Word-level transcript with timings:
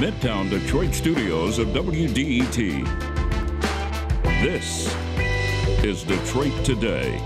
Midtown 0.00 0.48
Detroit 0.48 0.94
studios 0.94 1.58
of 1.58 1.68
WDET. 1.68 2.54
This 4.40 4.96
is 5.84 6.04
Detroit 6.04 6.64
Today. 6.64 7.16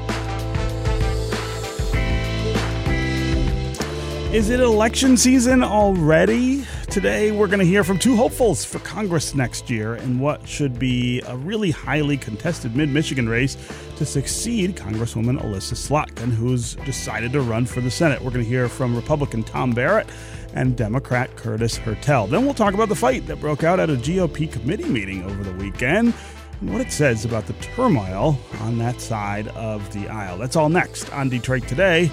Is 4.32 4.50
it 4.50 4.58
election 4.58 5.16
season 5.16 5.62
already? 5.62 6.66
Today, 6.90 7.30
we're 7.30 7.46
going 7.46 7.60
to 7.60 7.64
hear 7.64 7.84
from 7.84 7.96
two 7.96 8.16
hopefuls 8.16 8.64
for 8.64 8.80
Congress 8.80 9.36
next 9.36 9.70
year 9.70 9.94
in 9.94 10.18
what 10.18 10.46
should 10.48 10.76
be 10.76 11.20
a 11.28 11.36
really 11.36 11.70
highly 11.70 12.16
contested 12.16 12.74
mid 12.74 12.88
Michigan 12.88 13.28
race 13.28 13.56
to 13.98 14.04
succeed 14.04 14.74
Congresswoman 14.74 15.42
Elissa 15.44 15.76
Slotkin, 15.76 16.32
who's 16.32 16.74
decided 16.84 17.32
to 17.34 17.40
run 17.40 17.66
for 17.66 17.80
the 17.80 17.90
Senate. 17.90 18.20
We're 18.20 18.32
going 18.32 18.44
to 18.44 18.50
hear 18.50 18.68
from 18.68 18.96
Republican 18.96 19.44
Tom 19.44 19.70
Barrett 19.70 20.08
and 20.54 20.76
Democrat 20.76 21.36
Curtis 21.36 21.76
Hertel. 21.76 22.28
Then 22.28 22.44
we'll 22.44 22.54
talk 22.54 22.72
about 22.72 22.88
the 22.88 22.94
fight 22.94 23.26
that 23.26 23.40
broke 23.40 23.62
out 23.62 23.78
at 23.78 23.90
a 23.90 23.94
GOP 23.96 24.50
committee 24.50 24.88
meeting 24.88 25.22
over 25.24 25.44
the 25.44 25.52
weekend 25.52 26.14
and 26.60 26.72
what 26.72 26.80
it 26.80 26.90
says 26.90 27.24
about 27.24 27.46
the 27.46 27.52
turmoil 27.54 28.38
on 28.60 28.78
that 28.78 29.00
side 29.00 29.48
of 29.48 29.92
the 29.92 30.08
aisle. 30.08 30.38
That's 30.38 30.56
all 30.56 30.68
next 30.68 31.12
on 31.12 31.28
Detroit 31.28 31.68
Today. 31.68 32.10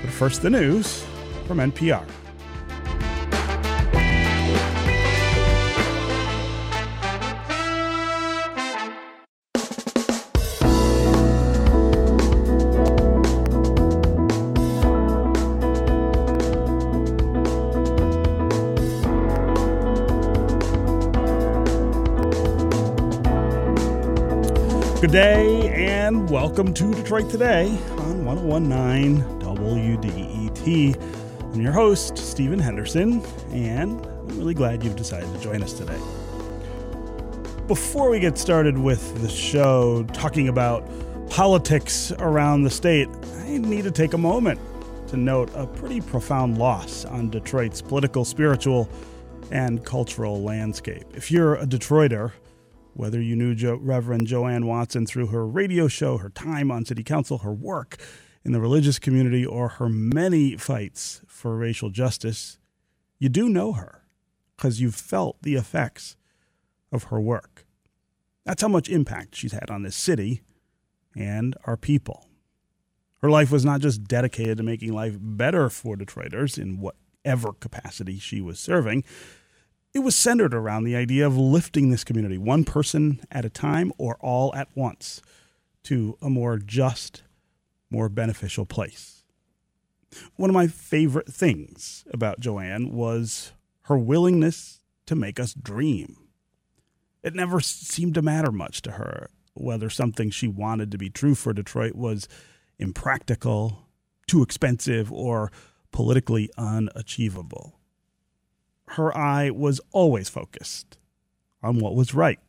But 0.00 0.10
first, 0.10 0.40
the 0.40 0.50
news 0.50 1.04
from 1.46 1.58
NPR. 1.58 2.06
Good 25.00 25.12
day 25.12 25.70
and 25.70 26.28
welcome 26.28 26.74
to 26.74 26.92
Detroit 26.92 27.30
Today 27.30 27.68
on 28.00 28.26
1019 28.26 29.22
WDET. 29.40 31.02
I'm 31.54 31.58
your 31.62 31.72
host, 31.72 32.18
Stephen 32.18 32.58
Henderson, 32.58 33.24
and 33.50 34.04
I'm 34.04 34.28
really 34.38 34.52
glad 34.52 34.84
you've 34.84 34.96
decided 34.96 35.32
to 35.32 35.40
join 35.40 35.62
us 35.62 35.72
today. 35.72 35.98
Before 37.66 38.10
we 38.10 38.20
get 38.20 38.36
started 38.36 38.76
with 38.76 39.22
the 39.22 39.28
show 39.30 40.04
talking 40.12 40.48
about 40.48 40.86
politics 41.30 42.12
around 42.18 42.64
the 42.64 42.70
state, 42.70 43.08
I 43.38 43.56
need 43.56 43.84
to 43.84 43.90
take 43.90 44.12
a 44.12 44.18
moment 44.18 44.60
to 45.08 45.16
note 45.16 45.50
a 45.54 45.66
pretty 45.66 46.02
profound 46.02 46.58
loss 46.58 47.06
on 47.06 47.30
Detroit's 47.30 47.80
political, 47.80 48.22
spiritual, 48.26 48.86
and 49.50 49.82
cultural 49.82 50.42
landscape. 50.42 51.06
If 51.14 51.30
you're 51.30 51.54
a 51.54 51.64
Detroiter, 51.64 52.32
whether 53.00 53.18
you 53.18 53.34
knew 53.34 53.54
jo- 53.54 53.78
Reverend 53.80 54.26
JoAnn 54.26 54.64
Watson 54.64 55.06
through 55.06 55.28
her 55.28 55.46
radio 55.46 55.88
show, 55.88 56.18
her 56.18 56.28
time 56.28 56.70
on 56.70 56.84
city 56.84 57.02
council, 57.02 57.38
her 57.38 57.52
work 57.52 57.96
in 58.44 58.52
the 58.52 58.60
religious 58.60 58.98
community, 58.98 59.44
or 59.44 59.70
her 59.70 59.88
many 59.88 60.54
fights 60.58 61.22
for 61.26 61.56
racial 61.56 61.88
justice, 61.88 62.58
you 63.18 63.30
do 63.30 63.48
know 63.48 63.72
her 63.72 64.02
because 64.54 64.82
you've 64.82 64.94
felt 64.94 65.40
the 65.40 65.54
effects 65.54 66.18
of 66.92 67.04
her 67.04 67.18
work. 67.18 67.64
That's 68.44 68.60
how 68.60 68.68
much 68.68 68.90
impact 68.90 69.34
she's 69.34 69.52
had 69.52 69.70
on 69.70 69.82
this 69.82 69.96
city 69.96 70.42
and 71.16 71.56
our 71.64 71.78
people. 71.78 72.26
Her 73.22 73.30
life 73.30 73.50
was 73.50 73.64
not 73.64 73.80
just 73.80 74.04
dedicated 74.04 74.58
to 74.58 74.62
making 74.62 74.92
life 74.92 75.16
better 75.18 75.70
for 75.70 75.96
Detroiters 75.96 76.58
in 76.58 76.80
whatever 76.80 77.54
capacity 77.54 78.18
she 78.18 78.42
was 78.42 78.60
serving 78.60 79.04
it 79.92 80.00
was 80.00 80.16
centered 80.16 80.54
around 80.54 80.84
the 80.84 80.96
idea 80.96 81.26
of 81.26 81.36
lifting 81.36 81.90
this 81.90 82.04
community 82.04 82.38
one 82.38 82.64
person 82.64 83.20
at 83.30 83.44
a 83.44 83.50
time 83.50 83.92
or 83.98 84.16
all 84.20 84.54
at 84.54 84.68
once 84.74 85.20
to 85.84 86.16
a 86.22 86.30
more 86.30 86.58
just, 86.58 87.22
more 87.90 88.08
beneficial 88.08 88.64
place. 88.64 89.24
One 90.36 90.50
of 90.50 90.54
my 90.54 90.66
favorite 90.66 91.32
things 91.32 92.04
about 92.12 92.40
JoAnn 92.40 92.92
was 92.92 93.52
her 93.82 93.98
willingness 93.98 94.80
to 95.06 95.14
make 95.14 95.40
us 95.40 95.54
dream. 95.54 96.16
It 97.22 97.34
never 97.34 97.60
seemed 97.60 98.14
to 98.14 98.22
matter 98.22 98.52
much 98.52 98.82
to 98.82 98.92
her 98.92 99.30
whether 99.54 99.90
something 99.90 100.30
she 100.30 100.46
wanted 100.46 100.90
to 100.92 100.98
be 100.98 101.10
true 101.10 101.34
for 101.34 101.52
Detroit 101.52 101.94
was 101.94 102.28
impractical, 102.78 103.86
too 104.26 104.42
expensive, 104.42 105.12
or 105.12 105.50
politically 105.90 106.48
unachievable 106.56 107.79
her 108.92 109.16
eye 109.16 109.50
was 109.50 109.80
always 109.92 110.28
focused 110.28 110.98
on 111.62 111.78
what 111.78 111.94
was 111.94 112.14
right, 112.14 112.40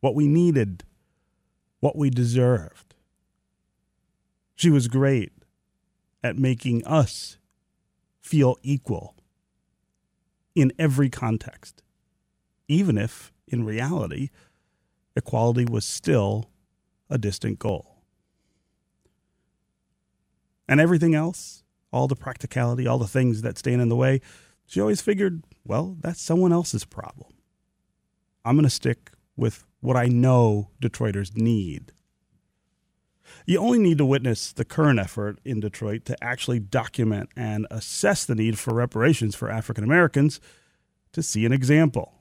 what 0.00 0.14
we 0.14 0.26
needed, 0.26 0.84
what 1.80 1.96
we 1.96 2.08
deserved. 2.08 2.94
She 4.54 4.70
was 4.70 4.88
great 4.88 5.32
at 6.22 6.38
making 6.38 6.86
us 6.86 7.38
feel 8.20 8.56
equal 8.62 9.14
in 10.54 10.72
every 10.78 11.10
context, 11.10 11.82
even 12.68 12.96
if, 12.96 13.32
in 13.46 13.64
reality, 13.64 14.30
equality 15.16 15.64
was 15.64 15.84
still 15.84 16.50
a 17.08 17.18
distant 17.18 17.58
goal. 17.58 17.96
And 20.68 20.80
everything 20.80 21.14
else, 21.14 21.64
all 21.92 22.06
the 22.06 22.16
practicality, 22.16 22.86
all 22.86 22.98
the 22.98 23.08
things 23.08 23.42
that 23.42 23.58
stand 23.58 23.82
in 23.82 23.88
the 23.88 23.96
way, 23.96 24.20
she 24.70 24.80
always 24.80 25.00
figured, 25.00 25.42
well, 25.64 25.96
that's 25.98 26.22
someone 26.22 26.52
else's 26.52 26.84
problem. 26.84 27.32
I'm 28.44 28.54
going 28.54 28.62
to 28.62 28.70
stick 28.70 29.10
with 29.36 29.64
what 29.80 29.96
I 29.96 30.06
know 30.06 30.70
Detroiters 30.80 31.36
need. 31.36 31.90
You 33.46 33.58
only 33.58 33.80
need 33.80 33.98
to 33.98 34.06
witness 34.06 34.52
the 34.52 34.64
current 34.64 35.00
effort 35.00 35.40
in 35.44 35.58
Detroit 35.58 36.04
to 36.04 36.16
actually 36.22 36.60
document 36.60 37.30
and 37.34 37.66
assess 37.68 38.24
the 38.24 38.36
need 38.36 38.60
for 38.60 38.72
reparations 38.72 39.34
for 39.34 39.50
African 39.50 39.82
Americans 39.82 40.40
to 41.14 41.20
see 41.20 41.44
an 41.44 41.52
example. 41.52 42.14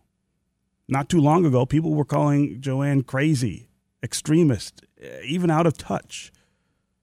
Not 0.87 1.07
too 1.07 1.21
long 1.21 1.45
ago, 1.45 1.67
people 1.67 1.93
were 1.93 2.03
calling 2.03 2.59
JoAnn 2.61 3.05
crazy, 3.05 3.69
extremist, 4.01 4.83
eh, 4.99 5.19
even 5.23 5.51
out 5.51 5.67
of 5.67 5.77
touch 5.77 6.31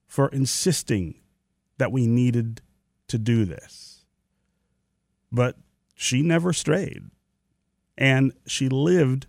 for 0.07 0.27
insisting 0.27 1.21
that 1.77 1.93
we 1.93 2.05
needed 2.05 2.59
to 3.07 3.17
do 3.17 3.45
this. 3.45 3.86
But 5.31 5.55
she 5.95 6.21
never 6.21 6.53
strayed. 6.53 7.03
And 7.97 8.33
she 8.45 8.69
lived 8.69 9.27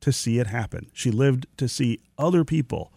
to 0.00 0.12
see 0.12 0.38
it 0.38 0.46
happen. 0.46 0.90
She 0.92 1.10
lived 1.10 1.46
to 1.58 1.68
see 1.68 2.00
other 2.16 2.44
people 2.44 2.92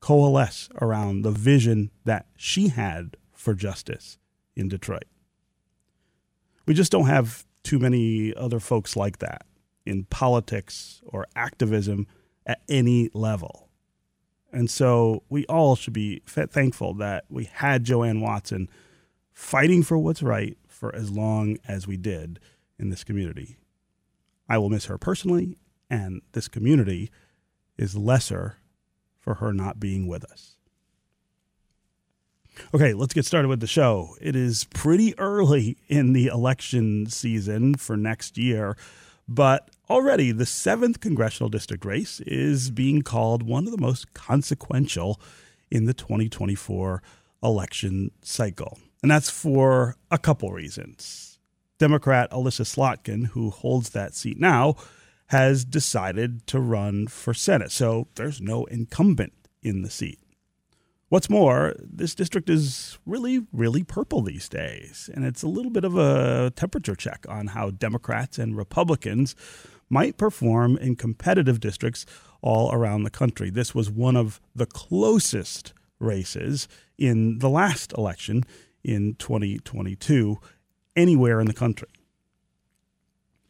coalesce 0.00 0.68
around 0.80 1.22
the 1.22 1.30
vision 1.30 1.90
that 2.04 2.26
she 2.36 2.68
had 2.68 3.16
for 3.32 3.54
justice 3.54 4.18
in 4.54 4.68
Detroit. 4.68 5.06
We 6.66 6.74
just 6.74 6.92
don't 6.92 7.06
have 7.06 7.44
too 7.62 7.78
many 7.78 8.34
other 8.34 8.60
folks 8.60 8.96
like 8.96 9.18
that 9.18 9.46
in 9.84 10.04
politics 10.04 11.00
or 11.06 11.26
activism 11.36 12.06
at 12.44 12.60
any 12.68 13.10
level. 13.14 13.68
And 14.52 14.70
so 14.70 15.22
we 15.28 15.44
all 15.46 15.76
should 15.76 15.92
be 15.92 16.22
thankful 16.26 16.94
that 16.94 17.24
we 17.28 17.44
had 17.44 17.84
JoAnn 17.84 18.20
Watson 18.20 18.68
fighting 19.32 19.82
for 19.82 19.98
what's 19.98 20.22
right 20.22 20.56
for 20.76 20.94
as 20.94 21.10
long 21.10 21.56
as 21.66 21.86
we 21.86 21.96
did 21.96 22.38
in 22.78 22.90
this 22.90 23.02
community. 23.02 23.56
I 24.48 24.58
will 24.58 24.68
miss 24.68 24.84
her 24.84 24.98
personally, 24.98 25.56
and 25.88 26.20
this 26.32 26.48
community 26.48 27.10
is 27.78 27.96
lesser 27.96 28.58
for 29.18 29.34
her 29.34 29.52
not 29.52 29.80
being 29.80 30.06
with 30.06 30.24
us. 30.30 30.56
Okay, 32.74 32.92
let's 32.94 33.14
get 33.14 33.24
started 33.24 33.48
with 33.48 33.60
the 33.60 33.66
show. 33.66 34.16
It 34.20 34.36
is 34.36 34.64
pretty 34.64 35.18
early 35.18 35.78
in 35.88 36.12
the 36.12 36.26
election 36.26 37.06
season 37.06 37.74
for 37.74 37.96
next 37.96 38.38
year, 38.38 38.76
but 39.26 39.70
already 39.90 40.30
the 40.30 40.44
7th 40.44 41.00
congressional 41.00 41.48
district 41.48 41.84
race 41.84 42.20
is 42.20 42.70
being 42.70 43.02
called 43.02 43.42
one 43.42 43.66
of 43.66 43.72
the 43.72 43.80
most 43.80 44.12
consequential 44.14 45.20
in 45.70 45.86
the 45.86 45.94
2024 45.94 47.02
election 47.42 48.10
cycle. 48.22 48.78
And 49.06 49.10
that's 49.12 49.30
for 49.30 49.94
a 50.10 50.18
couple 50.18 50.50
reasons. 50.50 51.38
Democrat 51.78 52.28
Elissa 52.32 52.64
Slotkin, 52.64 53.26
who 53.28 53.50
holds 53.50 53.90
that 53.90 54.16
seat 54.16 54.36
now, 54.36 54.74
has 55.26 55.64
decided 55.64 56.44
to 56.48 56.58
run 56.58 57.06
for 57.06 57.32
Senate. 57.32 57.70
So 57.70 58.08
there's 58.16 58.40
no 58.40 58.64
incumbent 58.64 59.32
in 59.62 59.82
the 59.82 59.90
seat. 59.90 60.18
What's 61.08 61.30
more, 61.30 61.76
this 61.78 62.16
district 62.16 62.50
is 62.50 62.98
really, 63.06 63.46
really 63.52 63.84
purple 63.84 64.22
these 64.22 64.48
days. 64.48 65.08
And 65.14 65.24
it's 65.24 65.44
a 65.44 65.48
little 65.48 65.70
bit 65.70 65.84
of 65.84 65.96
a 65.96 66.52
temperature 66.56 66.96
check 66.96 67.26
on 67.28 67.46
how 67.46 67.70
Democrats 67.70 68.40
and 68.40 68.56
Republicans 68.56 69.36
might 69.88 70.16
perform 70.16 70.76
in 70.78 70.96
competitive 70.96 71.60
districts 71.60 72.06
all 72.42 72.74
around 72.74 73.04
the 73.04 73.10
country. 73.10 73.50
This 73.50 73.72
was 73.72 73.88
one 73.88 74.16
of 74.16 74.40
the 74.52 74.66
closest 74.66 75.74
races 76.00 76.66
in 76.98 77.38
the 77.38 77.48
last 77.48 77.92
election 77.96 78.42
in 78.86 79.16
2022 79.16 80.38
anywhere 80.94 81.40
in 81.40 81.46
the 81.46 81.52
country. 81.52 81.88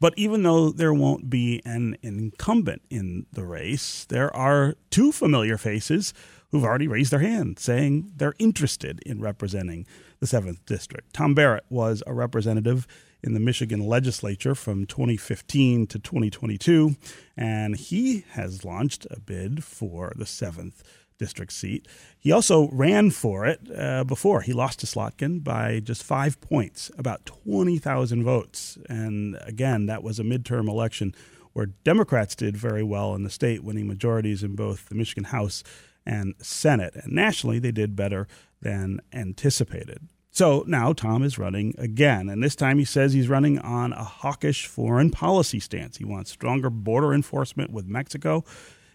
But 0.01 0.15
even 0.17 0.43
though 0.43 0.71
there 0.71 0.93
won't 0.93 1.31
be 1.31 1.63
an 1.65 1.97
incumbent 2.03 2.83
in 2.91 3.27
the 3.33 3.45
race, 3.45 4.05
there 4.07 4.35
are 4.35 4.75
two 4.91 5.13
familiar 5.13 5.57
faces 5.57 6.13
who've 6.51 6.65
already 6.65 6.89
raised 6.89 7.13
their 7.13 7.21
hand 7.21 7.59
saying 7.59 8.13
they're 8.17 8.35
interested 8.39 9.01
in 9.07 9.21
representing 9.21 9.87
the 10.21 10.27
7th 10.27 10.65
District. 10.67 11.13
Tom 11.13 11.35
Barrett 11.35 11.65
was 11.69 12.03
a 12.07 12.15
representative 12.15 12.87
in 13.23 13.35
the 13.35 13.41
Michigan 13.41 13.87
legislature 13.87 14.55
from 14.55 14.87
2015 14.87 15.87
to 15.89 15.99
2022, 15.99 16.97
and 17.37 17.77
he 17.77 18.25
has 18.33 18.65
launched 18.65 19.07
a 19.11 19.19
bid 19.19 19.65
for 19.65 20.13
the 20.17 20.25
7th 20.25 20.83
district 21.19 21.53
seat. 21.53 21.87
He 22.19 22.33
also 22.33 22.69
ran 22.71 23.11
for 23.11 23.47
it 23.47 23.61
uh, 23.77 24.05
before. 24.05 24.43
He 24.43 24.53
lost 24.53 24.81
to 24.81 24.87
Slotkin 24.87 25.43
by 25.43 25.81
just 25.81 26.03
five 26.03 26.41
points, 26.41 26.91
about 26.99 27.27
20,000 27.27 28.23
votes. 28.23 28.79
And 28.89 29.39
again, 29.43 29.87
that 29.87 30.03
was 30.03 30.19
a 30.19 30.25
midterm 30.25 30.69
election 30.69 31.15
where 31.53 31.67
Democrats 31.67 32.35
did 32.35 32.57
very 32.57 32.83
well 32.83 33.15
in 33.15 33.23
the 33.23 33.31
state, 33.31 33.65
winning 33.65 33.87
majorities 33.87 34.43
in 34.43 34.55
both 34.55 34.89
the 34.89 34.95
Michigan 34.95 35.25
House 35.25 35.63
and 36.05 36.35
Senate. 36.39 36.95
And 36.95 37.13
nationally, 37.13 37.59
they 37.59 37.73
did 37.73 37.97
better 37.97 38.29
than 38.61 39.01
anticipated. 39.13 40.09
So 40.37 40.65
now 40.67 40.93
Tom 40.93 41.23
is 41.23 41.39
running 41.39 41.75
again, 41.79 42.29
and 42.29 42.43
this 42.43 42.55
time 42.55 42.79
he 42.79 42.85
says 42.85 43.15
he's 43.15 43.27
running 43.27 43.59
on 43.59 43.95
a 43.95 44.05
hawkish 44.05 44.67
foreign 44.67 45.11
policy 45.11 45.59
stance. 45.59 45.97
He 45.97 46.05
wants 46.05 46.31
stronger 46.31 46.69
border 46.69 47.15
enforcement 47.15 47.73
with 47.73 47.87
Mexico 47.87 48.45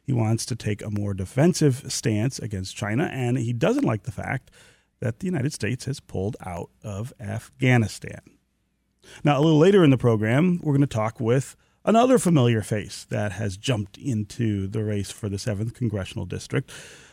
he 0.01 0.13
wants 0.13 0.45
to 0.47 0.55
take 0.55 0.81
a 0.81 0.89
more 0.89 1.13
defensive 1.13 1.91
stance 1.91 2.39
against 2.39 2.75
China, 2.75 3.05
and 3.11 3.37
he 3.37 3.53
doesn't 3.53 3.85
like 3.85 4.03
the 4.03 4.11
fact 4.11 4.51
that 4.99 5.19
the 5.19 5.25
United 5.25 5.53
States 5.53 5.85
has 5.85 5.99
pulled 5.99 6.37
out 6.45 6.69
of 6.83 7.13
Afghanistan. 7.19 8.21
Now, 9.23 9.39
a 9.39 9.41
little 9.41 9.59
later 9.59 9.83
in 9.83 9.89
the 9.89 9.97
program, 9.97 10.59
we're 10.61 10.73
going 10.73 10.81
to 10.81 10.87
talk 10.87 11.19
with 11.19 11.55
another 11.83 12.19
familiar 12.19 12.61
face 12.61 13.05
that 13.09 13.31
has 13.33 13.57
jumped 13.57 13.97
into 13.97 14.67
the 14.67 14.83
race 14.83 15.11
for 15.11 15.29
the 15.29 15.37
7th 15.37 15.73
Congressional 15.73 16.25
District 16.25 16.69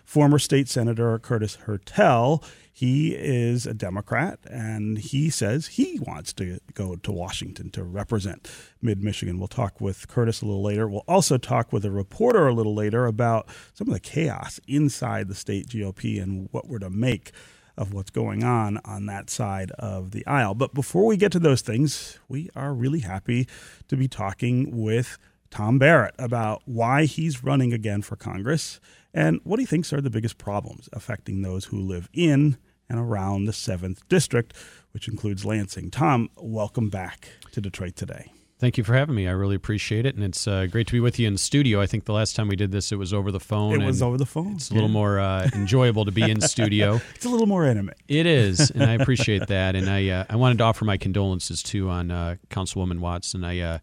former 0.08 0.38
state 0.38 0.70
senator 0.70 1.18
Curtis 1.18 1.56
Hertel. 1.56 2.42
He 2.72 3.14
is 3.14 3.66
a 3.66 3.74
Democrat, 3.74 4.38
and 4.50 4.96
he 4.96 5.28
says 5.28 5.66
he 5.66 6.00
wants 6.00 6.32
to 6.34 6.60
go 6.72 6.96
to 6.96 7.12
Washington 7.12 7.68
to 7.72 7.84
represent 7.84 8.50
mid 8.80 9.02
Michigan. 9.04 9.38
We'll 9.38 9.48
talk 9.48 9.82
with 9.82 10.08
Curtis 10.08 10.40
a 10.40 10.46
little 10.46 10.62
later. 10.62 10.88
We'll 10.88 11.04
also 11.06 11.36
talk 11.36 11.74
with 11.74 11.84
a 11.84 11.90
reporter 11.90 12.48
a 12.48 12.54
little 12.54 12.74
later 12.74 13.04
about 13.04 13.48
some 13.74 13.86
of 13.86 13.92
the 13.92 14.00
chaos 14.00 14.58
inside 14.66 15.28
the 15.28 15.34
state 15.34 15.68
GOP 15.68 16.22
and 16.22 16.48
what 16.52 16.68
we're 16.68 16.78
to 16.78 16.88
make 16.88 17.32
of 17.76 17.92
what's 17.92 18.10
going 18.10 18.42
on 18.42 18.78
on 18.86 19.04
that 19.06 19.28
side 19.28 19.72
of 19.72 20.12
the 20.12 20.26
aisle. 20.26 20.54
But 20.54 20.72
before 20.72 21.04
we 21.04 21.18
get 21.18 21.32
to 21.32 21.38
those 21.38 21.60
things, 21.60 22.18
we 22.28 22.48
are 22.56 22.72
really 22.72 23.00
happy 23.00 23.46
to 23.88 23.96
be 23.96 24.08
talking 24.08 24.74
with 24.74 25.18
Tom 25.50 25.78
Barrett 25.78 26.14
about 26.18 26.62
why 26.64 27.04
he's 27.04 27.44
running 27.44 27.74
again 27.74 28.00
for 28.00 28.16
Congress 28.16 28.80
and 29.18 29.40
what 29.42 29.56
do 29.56 29.62
he 29.62 29.66
thinks 29.66 29.92
are 29.92 30.00
the 30.00 30.10
biggest 30.10 30.38
problems 30.38 30.88
affecting 30.92 31.42
those 31.42 31.64
who 31.64 31.80
live 31.80 32.08
in 32.12 32.56
and 32.88 33.00
around 33.00 33.46
the 33.46 33.52
7th 33.52 33.98
District, 34.08 34.54
which 34.92 35.08
includes 35.08 35.44
Lansing. 35.44 35.90
Tom, 35.90 36.30
welcome 36.36 36.88
back 36.88 37.28
to 37.50 37.60
Detroit 37.60 37.96
today. 37.96 38.30
Thank 38.60 38.78
you 38.78 38.84
for 38.84 38.94
having 38.94 39.16
me. 39.16 39.26
I 39.26 39.32
really 39.32 39.56
appreciate 39.56 40.06
it, 40.06 40.14
and 40.14 40.22
it's 40.22 40.46
uh, 40.46 40.66
great 40.66 40.86
to 40.86 40.92
be 40.92 41.00
with 41.00 41.18
you 41.18 41.26
in 41.26 41.32
the 41.32 41.38
studio. 41.40 41.80
I 41.80 41.86
think 41.86 42.04
the 42.04 42.12
last 42.12 42.36
time 42.36 42.46
we 42.46 42.54
did 42.54 42.70
this, 42.70 42.92
it 42.92 42.96
was 42.96 43.12
over 43.12 43.32
the 43.32 43.40
phone. 43.40 43.82
It 43.82 43.84
was 43.84 44.02
over 44.02 44.16
the 44.16 44.26
phone. 44.26 44.54
It's 44.54 44.70
a 44.70 44.74
little 44.74 44.88
more 44.88 45.18
uh, 45.18 45.50
enjoyable 45.52 46.04
to 46.04 46.12
be 46.12 46.22
in 46.22 46.40
studio. 46.40 47.00
it's 47.16 47.24
a 47.24 47.28
little 47.28 47.46
more 47.46 47.66
intimate. 47.66 47.98
It 48.06 48.26
is, 48.26 48.70
and 48.70 48.84
I 48.84 48.92
appreciate 49.00 49.48
that. 49.48 49.74
And 49.74 49.90
I 49.90 50.08
uh, 50.08 50.24
I 50.28 50.36
wanted 50.36 50.58
to 50.58 50.64
offer 50.64 50.84
my 50.84 50.96
condolences 50.96 51.60
too 51.60 51.88
on 51.90 52.12
uh, 52.12 52.36
Councilwoman 52.50 53.00
Watson. 53.00 53.42
I 53.42 53.60
uh, 53.60 53.78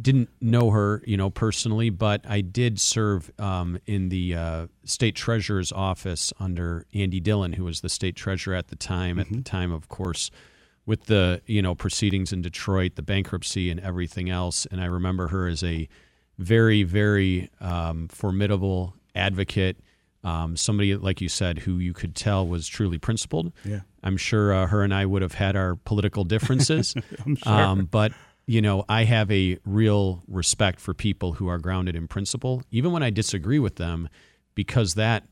didn't 0.00 0.28
know 0.40 0.70
her, 0.70 1.02
you 1.06 1.16
know, 1.16 1.30
personally, 1.30 1.88
but 1.90 2.20
I 2.28 2.42
did 2.42 2.78
serve 2.78 3.30
um, 3.38 3.78
in 3.86 4.10
the 4.10 4.34
uh, 4.34 4.66
state 4.84 5.14
treasurer's 5.14 5.72
office 5.72 6.32
under 6.38 6.86
Andy 6.92 7.20
Dillon, 7.20 7.54
who 7.54 7.64
was 7.64 7.80
the 7.80 7.88
state 7.88 8.14
treasurer 8.14 8.54
at 8.54 8.68
the 8.68 8.76
time. 8.76 9.12
Mm-hmm. 9.12 9.20
At 9.20 9.28
the 9.28 9.34
mm-hmm. 9.36 9.42
time, 9.42 9.72
of 9.72 9.88
course, 9.88 10.30
with 10.84 11.06
the 11.06 11.40
you 11.46 11.62
know 11.62 11.74
proceedings 11.74 12.32
in 12.32 12.42
Detroit, 12.42 12.96
the 12.96 13.02
bankruptcy, 13.02 13.70
and 13.70 13.80
everything 13.80 14.28
else. 14.28 14.66
And 14.70 14.80
I 14.82 14.86
remember 14.86 15.28
her 15.28 15.48
as 15.48 15.64
a 15.64 15.88
very, 16.38 16.82
very 16.82 17.50
um, 17.60 18.08
formidable 18.08 18.94
advocate. 19.14 19.78
Um, 20.22 20.56
somebody, 20.56 20.96
like 20.96 21.20
you 21.20 21.28
said, 21.28 21.60
who 21.60 21.78
you 21.78 21.92
could 21.92 22.14
tell 22.14 22.46
was 22.46 22.66
truly 22.66 22.98
principled. 22.98 23.52
Yeah. 23.64 23.80
I'm 24.02 24.16
sure 24.16 24.52
uh, 24.52 24.66
her 24.66 24.82
and 24.82 24.92
I 24.92 25.06
would 25.06 25.22
have 25.22 25.34
had 25.34 25.56
our 25.56 25.76
political 25.76 26.24
differences. 26.24 26.94
I'm 27.24 27.36
sure. 27.36 27.52
Um, 27.52 27.84
but 27.86 28.12
you 28.46 28.62
know, 28.62 28.84
I 28.88 29.04
have 29.04 29.30
a 29.30 29.58
real 29.64 30.22
respect 30.28 30.80
for 30.80 30.94
people 30.94 31.32
who 31.34 31.48
are 31.48 31.58
grounded 31.58 31.96
in 31.96 32.06
principle, 32.06 32.62
even 32.70 32.92
when 32.92 33.02
I 33.02 33.10
disagree 33.10 33.58
with 33.58 33.76
them, 33.76 34.08
because 34.54 34.94
that 34.94 35.24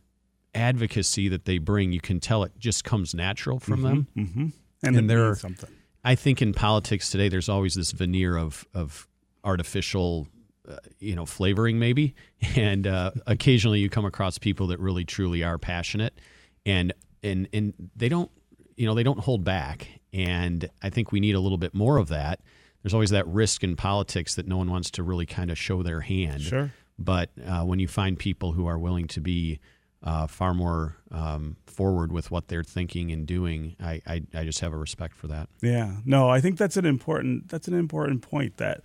advocacy 0.55 1.29
that 1.29 1.45
they 1.45 1.59
bring, 1.59 1.93
you 1.93 2.01
can 2.01 2.19
tell 2.19 2.43
it 2.43 2.53
just 2.59 2.85
comes 2.85 3.15
natural 3.15 3.61
from 3.61 3.77
mm-hmm, 3.77 3.87
them. 3.87 4.09
Mm-hmm. 4.17 4.47
And, 4.83 4.97
and 4.97 5.11
there, 5.11 5.35
something. 5.37 5.71
I 6.05 6.17
think 6.17 6.43
in 6.43 6.53
politics 6.53 7.11
today, 7.11 7.29
there's 7.29 7.49
always 7.49 7.75
this 7.75 7.93
veneer 7.93 8.37
of 8.37 8.67
of 8.75 9.09
artificial, 9.45 10.27
uh, 10.69 10.77
you 10.99 11.15
know, 11.15 11.25
flavoring 11.25 11.79
maybe, 11.79 12.15
and 12.57 12.87
uh, 12.87 13.13
occasionally 13.27 13.79
you 13.79 13.89
come 13.89 14.05
across 14.05 14.39
people 14.39 14.67
that 14.69 14.81
really 14.81 15.05
truly 15.05 15.45
are 15.45 15.57
passionate, 15.57 16.19
and 16.67 16.93
and 17.23 17.49
and 17.53 17.73
they 17.95 18.09
don't, 18.09 18.31
you 18.77 18.87
know, 18.87 18.95
they 18.95 19.05
don't 19.05 19.21
hold 19.21 19.45
back, 19.45 19.89
and 20.13 20.69
I 20.83 20.91
think 20.91 21.13
we 21.13 21.21
need 21.21 21.37
a 21.37 21.41
little 21.41 21.59
bit 21.59 21.75
more 21.75 21.97
of 21.97 22.09
that 22.09 22.41
there's 22.85 22.95
always 22.95 23.11
that 23.11 23.27
risk 23.27 23.65
in 23.65 23.77
politics 23.77 24.35
that 24.35 24.47
no 24.47 24.59
one 24.59 24.71
wants 24.71 24.91
to 24.93 25.03
really 25.03 25.25
kind 25.25 25.51
of 25.51 25.59
show 25.59 25.83
their 25.83 26.03
hand. 26.03 26.43
Sure. 26.43 26.71
But 26.99 27.31
uh, 27.45 27.63
when 27.63 27.79
you 27.79 27.89
find 27.89 28.19
people 28.19 28.53
who 28.53 28.67
are 28.67 28.79
willing 28.79 29.09
to 29.09 29.23
be 29.23 29.59
uh, 30.03 30.27
far 30.27 30.53
more 30.53 30.97
um, 31.11 31.57
forward 31.67 32.13
with 32.13 32.31
what 32.31 32.49
they're 32.49 32.63
thinking 32.63 33.11
and 33.11 33.27
doing, 33.27 33.75
I, 33.81 34.03
I, 34.07 34.23
I 34.35 34.45
just 34.45 34.61
have 34.61 34.75
a 34.75 34.77
respect 34.77 35.17
for 35.17 35.29
that. 35.29 35.49
Yeah. 35.63 35.97
No, 36.05 36.29
I 36.29 36.43
think 36.43 36.59
that's 36.59 36.77
an 36.77 36.85
important 36.85 37.49
that's 37.49 37.67
an 37.69 37.75
important 37.75 38.21
point 38.21 38.59
that 38.59 38.83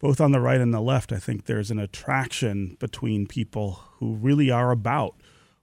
both 0.00 0.20
on 0.20 0.32
the 0.32 0.40
right 0.40 0.60
and 0.60 0.74
the 0.74 0.80
left, 0.80 1.12
I 1.12 1.18
think 1.18 1.44
there's 1.44 1.70
an 1.70 1.78
attraction 1.78 2.76
between 2.80 3.28
people 3.28 3.80
who 3.98 4.16
really 4.16 4.50
are 4.50 4.72
about 4.72 5.14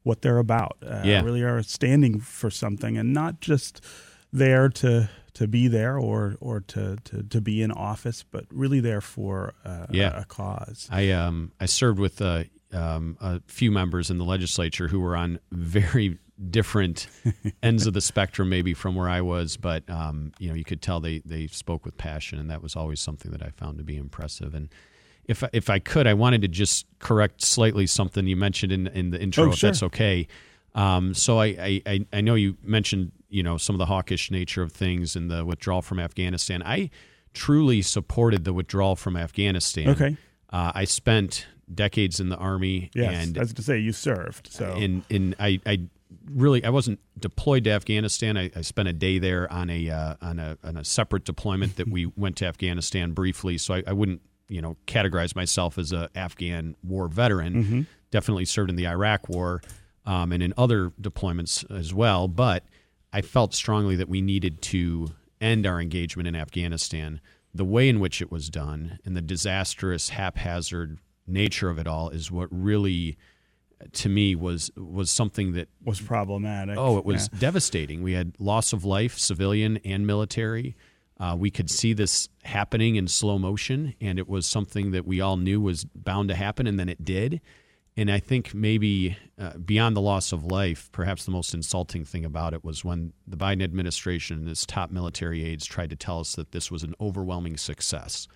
what 0.03 0.21
they're 0.21 0.37
about. 0.37 0.77
Uh, 0.81 1.01
yeah. 1.03 1.21
Really 1.21 1.43
are 1.43 1.61
standing 1.63 2.21
for 2.21 2.49
something 2.49 2.97
and 2.97 3.13
not 3.13 3.41
just 3.41 3.83
there 4.31 4.69
to 4.69 5.09
to 5.33 5.47
be 5.47 5.67
there 5.67 5.97
or 5.97 6.35
or 6.39 6.61
to, 6.61 6.97
to, 7.03 7.23
to 7.23 7.41
be 7.41 7.61
in 7.61 7.71
office, 7.71 8.23
but 8.23 8.45
really 8.51 8.79
there 8.79 9.01
for 9.01 9.53
uh, 9.65 9.87
yeah. 9.89 10.17
a, 10.17 10.21
a, 10.21 10.25
cause. 10.25 10.87
I 10.91 11.11
um 11.11 11.51
I 11.59 11.65
served 11.65 11.99
with 11.99 12.21
uh, 12.21 12.43
um, 12.71 13.17
a 13.21 13.41
few 13.47 13.71
members 13.71 14.09
in 14.09 14.17
the 14.17 14.25
legislature 14.25 14.87
who 14.87 14.99
were 14.99 15.15
on 15.15 15.39
very 15.51 16.17
different 16.49 17.07
ends 17.63 17.85
of 17.87 17.93
the 17.93 18.01
spectrum, 18.01 18.49
maybe 18.49 18.73
from 18.73 18.95
where 18.95 19.09
I 19.09 19.21
was, 19.21 19.57
but 19.57 19.87
um, 19.89 20.31
you 20.39 20.49
know 20.49 20.55
you 20.55 20.63
could 20.63 20.81
tell 20.81 20.99
they 20.99 21.19
they 21.25 21.47
spoke 21.47 21.85
with 21.85 21.97
passion, 21.97 22.39
and 22.39 22.49
that 22.49 22.61
was 22.61 22.75
always 22.75 22.99
something 22.99 23.31
that 23.31 23.41
I 23.41 23.49
found 23.49 23.77
to 23.77 23.83
be 23.83 23.97
impressive. 23.97 24.53
And 24.53 24.69
if 25.25 25.43
if 25.53 25.69
I 25.69 25.79
could, 25.79 26.07
I 26.07 26.13
wanted 26.13 26.41
to 26.41 26.47
just 26.47 26.85
correct 26.99 27.43
slightly 27.43 27.87
something 27.87 28.27
you 28.27 28.35
mentioned 28.35 28.71
in 28.71 28.87
in 28.87 29.11
the 29.11 29.21
intro, 29.21 29.45
oh, 29.45 29.51
if 29.51 29.61
that's 29.61 29.83
okay. 29.83 30.27
Um, 30.75 31.13
so 31.13 31.39
I, 31.39 31.81
I 31.85 32.05
I 32.11 32.21
know 32.21 32.35
you 32.35 32.57
mentioned 32.63 33.11
you 33.33 33.41
know 33.41 33.57
some 33.57 33.73
of 33.73 33.79
the 33.79 33.87
hawkish 33.87 34.29
nature 34.29 34.61
of 34.61 34.71
things 34.71 35.15
and 35.15 35.29
the 35.29 35.43
withdrawal 35.43 35.81
from 35.81 35.99
Afghanistan. 35.99 36.61
I 36.63 36.91
truly 37.33 37.81
supported 37.81 38.45
the 38.45 38.53
withdrawal 38.53 38.95
from 38.95 39.17
Afghanistan. 39.17 39.89
Okay, 39.89 40.17
uh, 40.51 40.71
I 40.75 40.85
spent 40.85 41.47
decades 41.73 42.19
in 42.19 42.29
the 42.29 42.37
army. 42.37 42.91
Yes, 42.93 43.25
and 43.25 43.37
as 43.37 43.53
to 43.53 43.63
say, 43.63 43.79
you 43.79 43.91
served. 43.91 44.51
So 44.51 44.73
and 44.73 45.03
and 45.09 45.35
I, 45.39 45.59
I 45.65 45.81
really 46.29 46.63
I 46.63 46.69
wasn't 46.69 46.99
deployed 47.19 47.63
to 47.63 47.71
Afghanistan. 47.71 48.37
I, 48.37 48.51
I 48.55 48.61
spent 48.61 48.87
a 48.87 48.93
day 48.93 49.17
there 49.17 49.51
on 49.51 49.69
a 49.71 49.89
uh, 49.89 50.15
on 50.21 50.37
a 50.37 50.57
on 50.63 50.77
a 50.77 50.83
separate 50.83 51.25
deployment 51.25 51.77
that 51.77 51.89
we 51.89 52.05
went 52.15 52.37
to 52.37 52.45
Afghanistan 52.45 53.13
briefly. 53.13 53.57
So 53.57 53.73
I, 53.73 53.83
I 53.87 53.93
wouldn't 53.93 54.21
you 54.47 54.61
know 54.61 54.77
categorize 54.85 55.35
myself 55.35 55.79
as 55.79 55.91
a 55.91 56.09
Afghan 56.13 56.75
war 56.83 57.07
veteran. 57.07 57.53
Mm-hmm. 57.53 57.81
Definitely 58.11 58.45
served 58.45 58.69
in 58.69 58.75
the 58.75 58.87
Iraq 58.87 59.27
War 59.27 59.63
um, 60.05 60.31
and 60.31 60.43
in 60.43 60.53
other 60.55 60.91
deployments 61.01 61.69
as 61.75 61.95
well. 61.95 62.27
But 62.27 62.63
I 63.13 63.21
felt 63.21 63.53
strongly 63.53 63.95
that 63.95 64.09
we 64.09 64.21
needed 64.21 64.61
to 64.63 65.09
end 65.39 65.67
our 65.67 65.79
engagement 65.79 66.27
in 66.27 66.35
Afghanistan. 66.35 67.21
The 67.53 67.63
way 67.63 67.87
in 67.87 67.99
which 67.99 68.21
it 68.21 68.31
was 68.31 68.49
done 68.49 68.97
and 69.05 69.15
the 69.15 69.21
disastrous, 69.21 70.09
haphazard 70.09 70.97
nature 71.27 71.69
of 71.69 71.77
it 71.77 71.87
all 71.87 72.09
is 72.09 72.31
what 72.31 72.49
really 72.51 73.17
to 73.91 74.09
me 74.09 74.33
was 74.35 74.71
was 74.75 75.11
something 75.11 75.53
that 75.53 75.67
was 75.83 76.01
problematic. 76.01 76.77
Oh, 76.77 76.97
it 76.97 77.05
was 77.05 77.29
yeah. 77.31 77.39
devastating. 77.39 78.01
We 78.01 78.13
had 78.13 78.33
loss 78.39 78.73
of 78.73 78.83
life, 78.83 79.17
civilian 79.17 79.77
and 79.85 80.07
military. 80.07 80.75
Uh, 81.19 81.35
we 81.37 81.51
could 81.51 81.69
see 81.69 81.93
this 81.93 82.27
happening 82.43 82.95
in 82.95 83.07
slow 83.07 83.37
motion, 83.37 83.93
and 84.01 84.17
it 84.17 84.27
was 84.27 84.47
something 84.47 84.91
that 84.91 85.05
we 85.05 85.21
all 85.21 85.37
knew 85.37 85.61
was 85.61 85.85
bound 85.85 86.29
to 86.29 86.35
happen, 86.35 86.65
and 86.65 86.79
then 86.79 86.89
it 86.89 87.05
did. 87.05 87.39
And 87.95 88.09
I 88.09 88.19
think 88.19 88.53
maybe 88.55 89.17
uh, 89.39 89.57
beyond 89.57 89.95
the 89.95 90.01
loss 90.01 90.31
of 90.31 90.43
life, 90.45 90.89
perhaps 90.91 91.25
the 91.25 91.31
most 91.31 91.53
insulting 91.53 92.03
thing 92.05 92.25
about 92.25 92.53
it 92.55 92.63
was 92.63 92.83
when 92.83 93.13
the 93.27 93.37
Biden 93.37 93.61
administration 93.63 94.39
and 94.39 94.49
its 94.49 94.65
top 94.65 94.89
military 94.89 95.43
aides 95.45 95.65
tried 95.65 95.91
to 95.91 95.95
tell 95.95 96.19
us 96.19 96.33
that 96.35 96.51
this 96.53 96.71
was 96.71 96.81
an 96.83 96.95
overwhelming 96.99 97.57
success. 97.57 98.27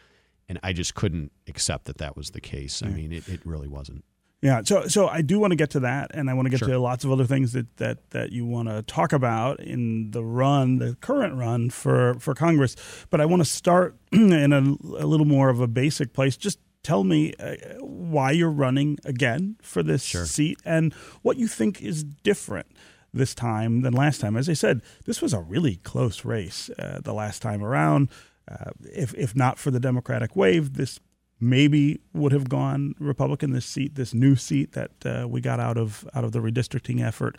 and 0.49 0.59
I 0.63 0.71
just 0.73 0.95
couldn't 0.95 1.31
accept 1.47 1.85
that 1.85 1.97
that 1.97 2.15
was 2.15 2.29
the 2.29 2.39
case. 2.39 2.81
I 2.81 2.87
mean, 2.87 3.11
it, 3.11 3.27
it 3.27 3.41
really 3.45 3.67
wasn't. 3.67 4.05
Yeah, 4.41 4.61
so 4.63 4.85
so 4.87 5.07
I 5.07 5.23
do 5.23 5.39
want 5.39 5.51
to 5.51 5.55
get 5.57 5.71
to 5.71 5.79
that, 5.81 6.11
and 6.13 6.29
I 6.29 6.35
want 6.35 6.45
to 6.45 6.51
get 6.51 6.59
Sure. 6.59 6.67
to 6.69 6.79
lots 6.79 7.03
of 7.03 7.11
other 7.11 7.25
things 7.25 7.53
that 7.53 7.75
that 7.77 8.11
that 8.11 8.31
you 8.31 8.45
want 8.45 8.67
to 8.69 8.83
talk 8.83 9.11
about 9.11 9.59
in 9.59 10.11
the 10.11 10.23
run, 10.23 10.77
the 10.77 10.95
current 11.01 11.33
run 11.35 11.71
for 11.71 12.13
for 12.19 12.35
Congress. 12.35 12.75
But 13.09 13.19
I 13.19 13.25
want 13.25 13.41
to 13.41 13.45
start 13.49 13.97
in 14.11 14.53
a, 14.53 14.59
a 15.03 15.07
little 15.07 15.25
more 15.25 15.49
of 15.49 15.59
a 15.59 15.67
basic 15.67 16.13
place. 16.13 16.37
Just 16.37 16.59
tell 16.88 17.03
me 17.03 17.34
uh, 17.38 17.56
why 17.82 18.32
you're 18.32 18.50
running 18.65 18.98
again 19.03 19.58
for 19.62 19.84
this 19.84 20.03
Sure. 20.03 20.25
seat, 20.25 20.58
and 20.63 20.94
what 21.22 21.36
you 21.38 21.48
think 21.48 21.82
is 21.82 22.06
different 22.24 22.67
this 23.13 23.36
time 23.36 23.82
than 23.82 23.94
last 23.94 24.22
time. 24.22 24.38
As 24.38 24.48
I 24.48 24.53
said, 24.53 24.82
this 25.06 25.22
was 25.22 25.34
a 25.34 25.41
really 25.41 25.75
close 25.84 26.24
race 26.24 26.70
uh, 26.79 27.00
the 27.03 27.13
last 27.13 27.41
time 27.41 27.62
around. 27.62 28.10
Uh, 28.50 28.72
if 29.03 29.13
if 29.15 29.36
not 29.36 29.60
for 29.60 29.70
the 29.72 29.79
Democratic 29.82 30.36
wave, 30.36 30.75
this 30.75 31.00
maybe 31.39 32.00
would 32.13 32.32
have 32.32 32.48
gone 32.48 32.96
Republican. 33.00 33.51
This 33.51 33.65
seat, 33.65 33.96
this 33.96 34.13
new 34.13 34.36
seat 34.36 34.72
that 34.72 34.91
uh, 35.06 35.27
we 35.27 35.41
got 35.41 35.60
out 35.60 35.77
of 35.77 36.08
out 36.15 36.24
of 36.24 36.32
the 36.32 36.39
redistricting 36.39 37.06
effort 37.06 37.36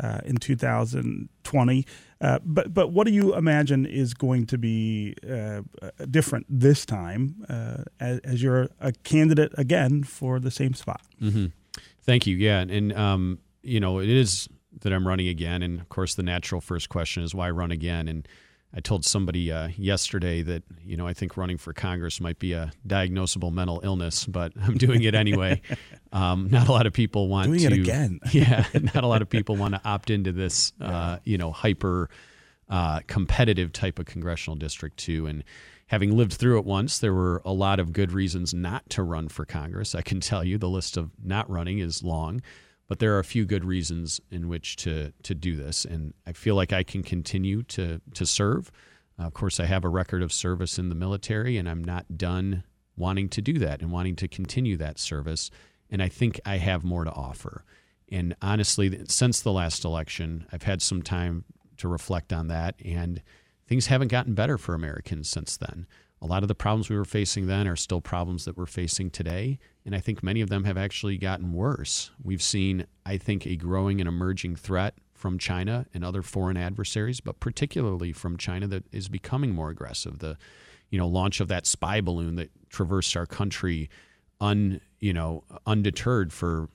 uh, 0.00 0.20
in 0.24 0.36
2020. 0.36 1.86
Uh, 2.20 2.38
but 2.44 2.72
but 2.72 2.92
what 2.92 3.06
do 3.06 3.12
you 3.12 3.34
imagine 3.34 3.84
is 3.86 4.14
going 4.14 4.46
to 4.46 4.58
be 4.58 5.14
uh, 5.30 5.60
different 6.10 6.46
this 6.48 6.86
time 6.86 7.44
uh, 7.48 7.84
as, 8.00 8.18
as 8.20 8.42
you're 8.42 8.68
a 8.80 8.92
candidate 8.92 9.52
again 9.58 10.02
for 10.02 10.40
the 10.40 10.50
same 10.50 10.74
spot? 10.74 11.02
hmm 11.18 11.46
Thank 12.02 12.26
you. 12.26 12.36
Yeah, 12.36 12.60
and, 12.60 12.70
and 12.70 12.92
um, 12.92 13.38
you 13.62 13.80
know, 13.80 13.98
it 13.98 14.08
is 14.08 14.48
that 14.82 14.92
I'm 14.92 15.06
running 15.06 15.28
again, 15.28 15.62
and 15.62 15.80
of 15.80 15.88
course, 15.88 16.14
the 16.14 16.22
natural 16.22 16.60
first 16.60 16.88
question 16.88 17.22
is 17.22 17.34
why 17.34 17.50
run 17.50 17.70
again. 17.70 18.08
And 18.08 18.28
I 18.76 18.80
told 18.80 19.04
somebody 19.04 19.52
uh, 19.52 19.68
yesterday 19.76 20.42
that 20.42 20.64
you 20.84 20.96
know 20.96 21.06
I 21.06 21.12
think 21.12 21.36
running 21.36 21.58
for 21.58 21.72
Congress 21.72 22.20
might 22.20 22.40
be 22.40 22.52
a 22.52 22.72
diagnosable 22.86 23.52
mental 23.52 23.80
illness, 23.84 24.26
but 24.26 24.52
I'm 24.62 24.76
doing 24.76 25.04
it 25.04 25.14
anyway. 25.14 25.62
um, 26.12 26.48
not 26.50 26.68
a 26.68 26.72
lot 26.72 26.86
of 26.86 26.92
people 26.92 27.28
want 27.28 27.46
Doing 27.46 27.60
to 27.60 27.66
it 27.66 27.72
again. 27.72 28.20
yeah, 28.32 28.66
not 28.74 29.04
a 29.04 29.06
lot 29.06 29.22
of 29.22 29.28
people 29.28 29.56
want 29.56 29.74
to 29.74 29.80
opt 29.84 30.10
into 30.10 30.32
this, 30.32 30.72
uh, 30.80 31.18
you 31.24 31.38
know, 31.38 31.52
hyper 31.52 32.10
uh, 32.68 33.00
competitive 33.06 33.72
type 33.72 33.98
of 33.98 34.06
congressional 34.06 34.56
district 34.56 34.96
too. 34.96 35.26
And 35.26 35.44
having 35.86 36.16
lived 36.16 36.32
through 36.32 36.58
it 36.58 36.64
once, 36.64 36.98
there 36.98 37.14
were 37.14 37.42
a 37.44 37.52
lot 37.52 37.78
of 37.78 37.92
good 37.92 38.10
reasons 38.10 38.52
not 38.52 38.88
to 38.90 39.02
run 39.02 39.28
for 39.28 39.44
Congress. 39.44 39.94
I 39.94 40.02
can 40.02 40.20
tell 40.20 40.42
you 40.42 40.58
the 40.58 40.68
list 40.68 40.96
of 40.96 41.10
not 41.22 41.48
running 41.48 41.78
is 41.78 42.02
long, 42.02 42.42
but 42.88 42.98
there 42.98 43.14
are 43.14 43.18
a 43.18 43.24
few 43.24 43.44
good 43.44 43.64
reasons 43.64 44.20
in 44.30 44.48
which 44.48 44.76
to 44.76 45.12
to 45.22 45.34
do 45.34 45.56
this, 45.56 45.84
and 45.84 46.14
I 46.26 46.32
feel 46.32 46.54
like 46.54 46.72
I 46.72 46.82
can 46.82 47.02
continue 47.02 47.62
to 47.64 48.00
to 48.14 48.26
serve. 48.26 48.70
Uh, 49.18 49.24
of 49.24 49.34
course, 49.34 49.60
I 49.60 49.66
have 49.66 49.84
a 49.84 49.88
record 49.88 50.22
of 50.22 50.32
service 50.32 50.78
in 50.78 50.88
the 50.88 50.94
military, 50.94 51.56
and 51.56 51.68
I'm 51.68 51.84
not 51.84 52.18
done 52.18 52.64
wanting 52.96 53.28
to 53.30 53.42
do 53.42 53.58
that 53.58 53.80
and 53.80 53.90
wanting 53.90 54.16
to 54.16 54.28
continue 54.28 54.76
that 54.76 54.98
service. 54.98 55.50
And 55.90 56.02
I 56.02 56.08
think 56.08 56.40
I 56.44 56.56
have 56.56 56.84
more 56.84 57.04
to 57.04 57.12
offer. 57.12 57.64
And 58.10 58.34
honestly, 58.42 59.04
since 59.06 59.40
the 59.40 59.52
last 59.52 59.84
election, 59.84 60.46
I've 60.52 60.62
had 60.62 60.82
some 60.82 61.02
time 61.02 61.44
to 61.78 61.88
reflect 61.88 62.32
on 62.32 62.48
that, 62.48 62.74
and 62.84 63.22
things 63.66 63.86
haven't 63.86 64.08
gotten 64.08 64.34
better 64.34 64.58
for 64.58 64.74
Americans 64.74 65.28
since 65.28 65.56
then. 65.56 65.86
A 66.20 66.26
lot 66.26 66.42
of 66.42 66.48
the 66.48 66.54
problems 66.54 66.88
we 66.88 66.96
were 66.96 67.04
facing 67.04 67.46
then 67.46 67.66
are 67.66 67.76
still 67.76 68.00
problems 68.00 68.44
that 68.44 68.56
we're 68.56 68.66
facing 68.66 69.10
today, 69.10 69.58
and 69.84 69.94
I 69.94 70.00
think 70.00 70.22
many 70.22 70.40
of 70.40 70.48
them 70.48 70.64
have 70.64 70.78
actually 70.78 71.18
gotten 71.18 71.52
worse. 71.52 72.10
We've 72.22 72.42
seen, 72.42 72.86
I 73.04 73.18
think, 73.18 73.46
a 73.46 73.56
growing 73.56 74.00
and 74.00 74.08
emerging 74.08 74.56
threat 74.56 74.94
from 75.12 75.38
China 75.38 75.86
and 75.94 76.04
other 76.04 76.22
foreign 76.22 76.56
adversaries, 76.56 77.20
but 77.20 77.40
particularly 77.40 78.12
from 78.12 78.36
China 78.36 78.66
that 78.68 78.84
is 78.92 79.08
becoming 79.08 79.54
more 79.54 79.70
aggressive. 79.70 80.18
The 80.18 80.36
you 80.90 80.98
know 80.98 81.08
launch 81.08 81.40
of 81.40 81.48
that 81.48 81.66
spy 81.66 82.00
balloon 82.00 82.36
that 82.36 82.50
traversed 82.70 83.16
our 83.16 83.26
country 83.26 83.88
un 84.40 84.80
you 85.00 85.12
know 85.12 85.44
undeterred 85.66 86.32
for 86.32 86.68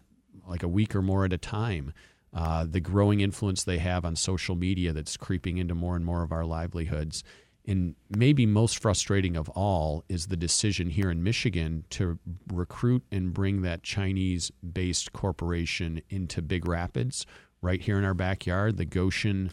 like 0.48 0.64
a 0.64 0.68
week 0.68 0.96
or 0.96 1.02
more 1.02 1.26
at 1.26 1.34
a 1.34 1.38
time. 1.38 1.94
Uh, 2.34 2.66
the 2.70 2.80
growing 2.80 3.22
influence 3.22 3.64
they 3.64 3.80
have 3.80 4.06
on 4.06 4.16
social 4.16 4.56
media 4.56 4.94
that's 4.94 5.18
creeping 5.18 5.58
into 5.58 5.74
more 5.74 5.96
and 5.96 6.06
more 6.06 6.22
of 6.22 6.32
our 6.32 6.46
livelihoods. 6.46 7.24
And 7.68 7.96
maybe 8.10 8.46
most 8.46 8.80
frustrating 8.82 9.36
of 9.36 9.50
all 9.50 10.04
is 10.10 10.28
the 10.28 10.38
decision 10.38 10.90
here 10.90 11.12
in 11.12 11.24
Michigan 11.24 11.84
to 11.92 12.18
recruit 12.52 13.04
and 13.12 13.34
bring 13.34 13.62
that 13.62 13.84
Chinese 13.84 14.52
based 14.74 15.14
corporation 15.14 16.02
into 16.10 16.42
Big 16.42 16.68
Rapids, 16.68 17.26
right 17.62 17.82
here 17.82 17.98
in 17.98 18.04
our 18.04 18.14
backyard, 18.14 18.78
the 18.78 18.86
Gotion 18.86 19.52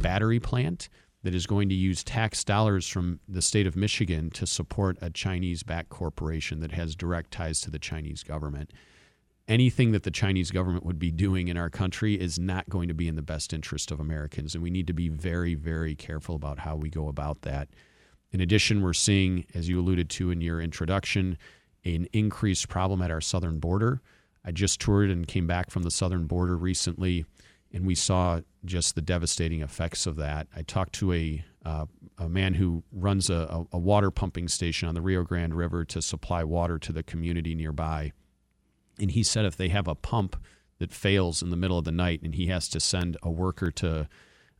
battery 0.00 0.40
plant 0.40 0.88
that 1.24 1.34
is 1.34 1.46
going 1.46 1.68
to 1.68 1.74
use 1.74 2.04
tax 2.04 2.44
dollars 2.44 2.88
from 2.88 3.20
the 3.28 3.42
state 3.42 3.66
of 3.66 3.76
Michigan 3.76 4.30
to 4.30 4.46
support 4.46 4.96
a 5.02 5.10
Chinese 5.10 5.62
backed 5.62 5.88
corporation 5.88 6.60
that 6.60 6.72
has 6.72 6.94
direct 6.94 7.32
ties 7.32 7.60
to 7.60 7.70
the 7.70 7.78
Chinese 7.78 8.22
government 8.22 8.72
anything 9.48 9.92
that 9.92 10.02
the 10.02 10.10
Chinese 10.10 10.50
government 10.50 10.84
would 10.84 10.98
be 10.98 11.10
doing 11.10 11.48
in 11.48 11.56
our 11.56 11.70
country 11.70 12.14
is 12.14 12.38
not 12.38 12.68
going 12.68 12.88
to 12.88 12.94
be 12.94 13.08
in 13.08 13.16
the 13.16 13.22
best 13.22 13.52
interest 13.52 13.90
of 13.90 13.98
Americans. 13.98 14.54
And 14.54 14.62
we 14.62 14.70
need 14.70 14.86
to 14.86 14.92
be 14.92 15.08
very, 15.08 15.54
very 15.54 15.94
careful 15.94 16.34
about 16.34 16.58
how 16.60 16.76
we 16.76 16.90
go 16.90 17.08
about 17.08 17.42
that. 17.42 17.68
In 18.30 18.40
addition, 18.42 18.82
we're 18.82 18.92
seeing, 18.92 19.46
as 19.54 19.68
you 19.68 19.80
alluded 19.80 20.10
to 20.10 20.30
in 20.30 20.42
your 20.42 20.60
introduction, 20.60 21.38
an 21.84 22.06
increased 22.12 22.68
problem 22.68 23.00
at 23.00 23.10
our 23.10 23.22
southern 23.22 23.58
border. 23.58 24.02
I 24.44 24.52
just 24.52 24.80
toured 24.80 25.10
and 25.10 25.26
came 25.26 25.46
back 25.46 25.70
from 25.70 25.82
the 25.82 25.90
southern 25.90 26.26
border 26.26 26.56
recently, 26.56 27.24
and 27.72 27.86
we 27.86 27.94
saw 27.94 28.40
just 28.64 28.94
the 28.94 29.02
devastating 29.02 29.62
effects 29.62 30.06
of 30.06 30.16
that. 30.16 30.46
I 30.54 30.62
talked 30.62 30.92
to 30.94 31.12
a 31.12 31.44
uh, 31.64 31.86
a 32.16 32.28
man 32.28 32.54
who 32.54 32.82
runs 32.92 33.28
a, 33.28 33.64
a 33.72 33.78
water 33.78 34.10
pumping 34.10 34.48
station 34.48 34.88
on 34.88 34.94
the 34.94 35.02
Rio 35.02 35.22
Grande 35.22 35.54
River 35.54 35.84
to 35.86 36.00
supply 36.00 36.42
water 36.42 36.78
to 36.78 36.92
the 36.92 37.02
community 37.02 37.54
nearby. 37.54 38.12
And 38.98 39.10
he 39.10 39.22
said 39.22 39.44
if 39.44 39.56
they 39.56 39.68
have 39.68 39.88
a 39.88 39.94
pump 39.94 40.36
that 40.78 40.92
fails 40.92 41.42
in 41.42 41.50
the 41.50 41.56
middle 41.56 41.78
of 41.78 41.84
the 41.84 41.92
night 41.92 42.22
and 42.22 42.34
he 42.34 42.46
has 42.46 42.68
to 42.68 42.80
send 42.80 43.16
a 43.22 43.30
worker 43.30 43.70
to, 43.72 44.08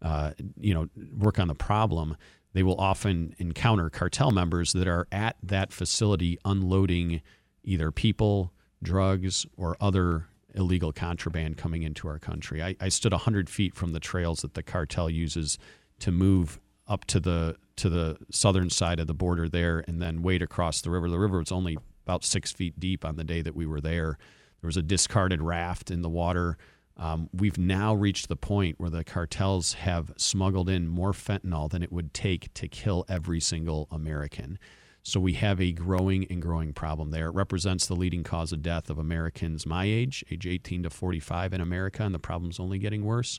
uh, 0.02 0.32
you 0.58 0.74
know, 0.74 0.88
work 1.16 1.38
on 1.38 1.48
the 1.48 1.54
problem, 1.54 2.16
they 2.52 2.62
will 2.62 2.80
often 2.80 3.34
encounter 3.38 3.90
cartel 3.90 4.30
members 4.30 4.72
that 4.72 4.88
are 4.88 5.06
at 5.12 5.36
that 5.42 5.72
facility 5.72 6.38
unloading 6.44 7.20
either 7.62 7.90
people, 7.90 8.52
drugs, 8.82 9.46
or 9.56 9.76
other 9.80 10.26
illegal 10.54 10.92
contraband 10.92 11.56
coming 11.56 11.82
into 11.82 12.08
our 12.08 12.18
country. 12.18 12.62
I, 12.62 12.74
I 12.80 12.88
stood 12.88 13.12
100 13.12 13.48
feet 13.48 13.74
from 13.74 13.92
the 13.92 14.00
trails 14.00 14.40
that 14.40 14.54
the 14.54 14.62
cartel 14.62 15.10
uses 15.10 15.58
to 16.00 16.10
move 16.10 16.58
up 16.86 17.04
to 17.04 17.20
the 17.20 17.56
to 17.76 17.88
the 17.88 18.16
southern 18.30 18.70
side 18.70 18.98
of 18.98 19.06
the 19.06 19.14
border 19.14 19.48
there 19.48 19.84
and 19.86 20.02
then 20.02 20.22
wade 20.22 20.42
across 20.42 20.80
the 20.80 20.90
river. 20.90 21.08
The 21.08 21.18
river 21.18 21.38
was 21.38 21.52
only 21.52 21.78
about 22.08 22.24
six 22.24 22.50
feet 22.50 22.80
deep 22.80 23.04
on 23.04 23.16
the 23.16 23.24
day 23.24 23.42
that 23.42 23.54
we 23.54 23.66
were 23.66 23.82
there. 23.82 24.16
There 24.62 24.68
was 24.68 24.78
a 24.78 24.82
discarded 24.82 25.42
raft 25.42 25.90
in 25.90 26.00
the 26.00 26.08
water. 26.08 26.56
Um, 26.96 27.28
we've 27.34 27.58
now 27.58 27.94
reached 27.94 28.28
the 28.28 28.36
point 28.36 28.80
where 28.80 28.88
the 28.88 29.04
cartels 29.04 29.74
have 29.74 30.14
smuggled 30.16 30.70
in 30.70 30.88
more 30.88 31.12
fentanyl 31.12 31.70
than 31.70 31.82
it 31.82 31.92
would 31.92 32.14
take 32.14 32.52
to 32.54 32.66
kill 32.66 33.04
every 33.10 33.40
single 33.40 33.88
American. 33.90 34.58
So 35.02 35.20
we 35.20 35.34
have 35.34 35.60
a 35.60 35.70
growing 35.70 36.24
and 36.30 36.40
growing 36.40 36.72
problem 36.72 37.10
there. 37.10 37.26
It 37.26 37.34
represents 37.34 37.86
the 37.86 37.94
leading 37.94 38.24
cause 38.24 38.52
of 38.52 38.62
death 38.62 38.88
of 38.88 38.98
Americans 38.98 39.66
my 39.66 39.84
age, 39.84 40.24
age 40.30 40.46
18 40.46 40.84
to 40.84 40.90
45 40.90 41.52
in 41.52 41.60
America, 41.60 42.04
and 42.04 42.14
the 42.14 42.18
problem's 42.18 42.58
only 42.58 42.78
getting 42.78 43.04
worse. 43.04 43.38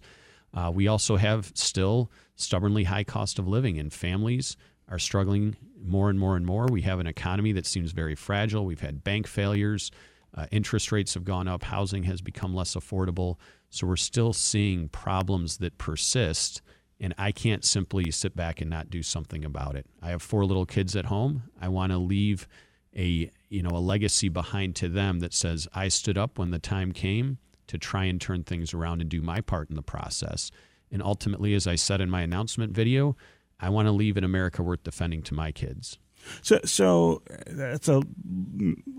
Uh, 0.53 0.71
we 0.73 0.87
also 0.87 1.17
have 1.17 1.51
still 1.55 2.11
stubbornly 2.35 2.83
high 2.83 3.03
cost 3.03 3.39
of 3.39 3.47
living, 3.47 3.79
and 3.79 3.91
families 3.91 4.55
are 4.89 4.99
struggling 4.99 5.55
more 5.81 6.09
and 6.09 6.19
more 6.19 6.35
and 6.35 6.45
more. 6.45 6.67
We 6.67 6.81
have 6.81 6.99
an 6.99 7.07
economy 7.07 7.51
that 7.53 7.65
seems 7.65 7.91
very 7.91 8.15
fragile. 8.15 8.65
We've 8.65 8.81
had 8.81 9.03
bank 9.03 9.27
failures. 9.27 9.91
Uh, 10.35 10.45
interest 10.51 10.91
rates 10.91 11.13
have 11.13 11.23
gone 11.23 11.47
up. 11.47 11.63
Housing 11.63 12.03
has 12.03 12.21
become 12.21 12.53
less 12.53 12.75
affordable. 12.75 13.37
So 13.69 13.87
we're 13.87 13.95
still 13.95 14.33
seeing 14.33 14.89
problems 14.89 15.57
that 15.57 15.77
persist. 15.77 16.61
And 16.99 17.13
I 17.17 17.31
can't 17.31 17.63
simply 17.63 18.11
sit 18.11 18.35
back 18.35 18.61
and 18.61 18.69
not 18.69 18.89
do 18.89 19.01
something 19.01 19.45
about 19.45 19.75
it. 19.75 19.85
I 20.01 20.09
have 20.09 20.21
four 20.21 20.45
little 20.45 20.65
kids 20.65 20.95
at 20.95 21.05
home. 21.05 21.43
I 21.59 21.69
want 21.69 21.91
to 21.91 21.97
leave 21.97 22.47
a 22.95 23.29
you 23.49 23.61
know 23.61 23.69
a 23.69 23.79
legacy 23.79 24.29
behind 24.29 24.75
to 24.75 24.89
them 24.89 25.19
that 25.19 25.33
says 25.33 25.67
I 25.73 25.89
stood 25.89 26.17
up 26.17 26.39
when 26.39 26.49
the 26.49 26.59
time 26.59 26.91
came 26.91 27.37
to 27.67 27.77
try 27.77 28.05
and 28.05 28.19
turn 28.19 28.43
things 28.43 28.73
around 28.73 28.99
and 28.99 29.09
do 29.09 29.21
my 29.21 29.41
part 29.41 29.69
in 29.69 29.75
the 29.75 29.83
process. 29.83 30.49
And 30.91 31.03
ultimately, 31.03 31.53
as 31.53 31.67
I 31.67 31.75
said 31.75 32.01
in 32.01 32.09
my 32.09 32.21
announcement 32.21 32.73
video, 32.73 33.15
I 33.59 33.69
want 33.69 33.87
to 33.87 33.91
leave 33.91 34.17
an 34.17 34.23
America 34.23 34.63
worth 34.63 34.83
defending 34.83 35.21
to 35.23 35.33
my 35.33 35.51
kids. 35.51 35.97
So, 36.41 36.59
so 36.65 37.21
uh, 37.29 37.35
that's 37.47 37.87
a, 37.87 38.01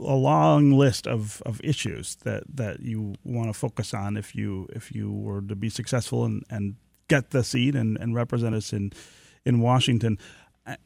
a 0.01 0.15
long 0.15 0.73
list 0.73 1.07
of, 1.07 1.43
of 1.45 1.61
issues 1.63 2.17
that, 2.25 2.45
that 2.55 2.81
you 2.81 3.15
want 3.25 3.49
to 3.49 3.53
focus 3.53 3.93
on 3.95 4.17
if 4.17 4.35
you 4.35 4.67
if 4.73 4.93
you 4.93 5.13
were 5.13 5.43
to 5.43 5.55
be 5.55 5.69
successful 5.69 6.25
and, 6.25 6.45
and 6.49 6.77
get 7.09 7.31
the 7.31 7.45
seat 7.45 7.75
and, 7.75 7.99
and 7.99 8.15
represent 8.15 8.55
us 8.55 8.73
in 8.73 8.93
in 9.45 9.61
Washington. 9.61 10.19
I, 10.67 10.77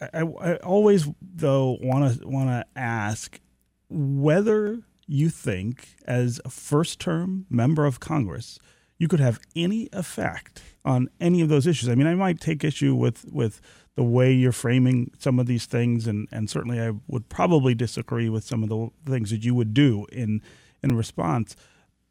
I, 0.00 0.20
I 0.22 0.56
always 0.56 1.08
though 1.20 1.78
want 1.80 2.20
to 2.20 2.26
want 2.26 2.48
to 2.48 2.64
ask 2.76 3.40
whether 3.88 4.80
you 5.06 5.28
think 5.28 5.96
as 6.06 6.40
a 6.44 6.50
first 6.50 6.98
term 6.98 7.46
member 7.50 7.84
of 7.84 8.00
Congress 8.00 8.58
you 8.98 9.08
could 9.08 9.20
have 9.20 9.40
any 9.56 9.88
effect 9.92 10.62
on 10.84 11.08
any 11.20 11.40
of 11.40 11.48
those 11.48 11.66
issues. 11.66 11.88
I 11.88 11.94
mean, 11.94 12.06
I 12.06 12.14
might 12.14 12.40
take 12.40 12.64
issue 12.64 12.94
with 12.94 13.24
with 13.32 13.60
the 13.96 14.02
way 14.02 14.32
you're 14.32 14.52
framing 14.52 15.10
some 15.18 15.38
of 15.38 15.46
these 15.46 15.66
things, 15.66 16.06
and, 16.06 16.26
and 16.32 16.50
certainly 16.50 16.80
I 16.80 16.92
would 17.06 17.28
probably 17.28 17.74
disagree 17.74 18.28
with 18.28 18.44
some 18.44 18.62
of 18.62 18.68
the 18.68 18.90
things 19.06 19.30
that 19.30 19.44
you 19.44 19.54
would 19.54 19.72
do 19.74 20.06
in 20.12 20.42
in 20.82 20.96
response. 20.96 21.56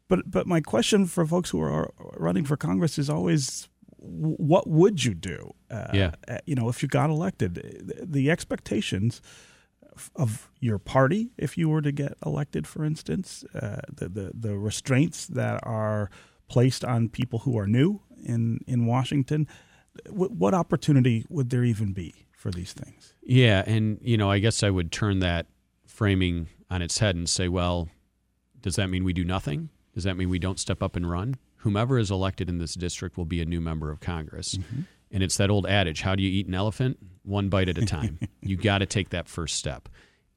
But 0.08 0.30
but 0.30 0.46
my 0.46 0.60
question 0.60 1.06
for 1.06 1.26
folks 1.26 1.50
who 1.50 1.60
are 1.60 1.92
running 2.16 2.44
for 2.44 2.56
Congress 2.56 2.98
is 2.98 3.08
always, 3.10 3.68
what 3.98 4.66
would 4.66 5.04
you 5.04 5.14
do? 5.14 5.54
Uh, 5.70 5.90
yeah. 5.92 6.12
Uh, 6.28 6.38
you 6.46 6.54
know, 6.54 6.68
if 6.68 6.82
you 6.82 6.88
got 6.88 7.10
elected, 7.10 7.54
the 8.02 8.30
expectations 8.30 9.22
of 10.16 10.50
your 10.60 10.78
party, 10.78 11.30
if 11.38 11.56
you 11.56 11.68
were 11.68 11.82
to 11.82 11.92
get 11.92 12.14
elected, 12.24 12.66
for 12.66 12.84
instance, 12.84 13.44
uh, 13.54 13.80
the, 13.92 14.08
the 14.08 14.32
the 14.34 14.58
restraints 14.58 15.26
that 15.26 15.60
are 15.62 16.10
placed 16.48 16.84
on 16.84 17.08
people 17.08 17.40
who 17.40 17.58
are 17.58 17.66
new 17.66 18.00
in 18.24 18.60
in 18.66 18.86
Washington 18.86 19.46
what 20.08 20.54
opportunity 20.54 21.24
would 21.28 21.50
there 21.50 21.64
even 21.64 21.92
be 21.92 22.26
for 22.32 22.50
these 22.50 22.72
things? 22.72 23.14
Yeah, 23.22 23.62
and 23.66 23.98
you 24.02 24.16
know, 24.16 24.30
I 24.30 24.38
guess 24.38 24.62
I 24.62 24.70
would 24.70 24.92
turn 24.92 25.20
that 25.20 25.46
framing 25.86 26.48
on 26.70 26.82
its 26.82 26.98
head 26.98 27.14
and 27.14 27.28
say, 27.28 27.48
well, 27.48 27.88
does 28.60 28.76
that 28.76 28.88
mean 28.88 29.04
we 29.04 29.12
do 29.12 29.24
nothing? 29.24 29.68
Does 29.94 30.04
that 30.04 30.16
mean 30.16 30.28
we 30.28 30.38
don't 30.38 30.58
step 30.58 30.82
up 30.82 30.96
and 30.96 31.08
run? 31.08 31.36
Whomever 31.58 31.98
is 31.98 32.10
elected 32.10 32.48
in 32.48 32.58
this 32.58 32.74
district 32.74 33.16
will 33.16 33.24
be 33.24 33.40
a 33.40 33.44
new 33.44 33.60
member 33.60 33.90
of 33.90 34.00
Congress. 34.00 34.56
Mm-hmm. 34.56 34.82
And 35.12 35.22
it's 35.22 35.36
that 35.36 35.50
old 35.50 35.66
adage 35.66 36.02
how 36.02 36.14
do 36.14 36.22
you 36.22 36.30
eat 36.30 36.48
an 36.48 36.54
elephant? 36.54 36.98
One 37.22 37.48
bite 37.48 37.68
at 37.68 37.78
a 37.78 37.86
time. 37.86 38.18
you 38.42 38.56
got 38.56 38.78
to 38.78 38.86
take 38.86 39.10
that 39.10 39.28
first 39.28 39.56
step. 39.56 39.88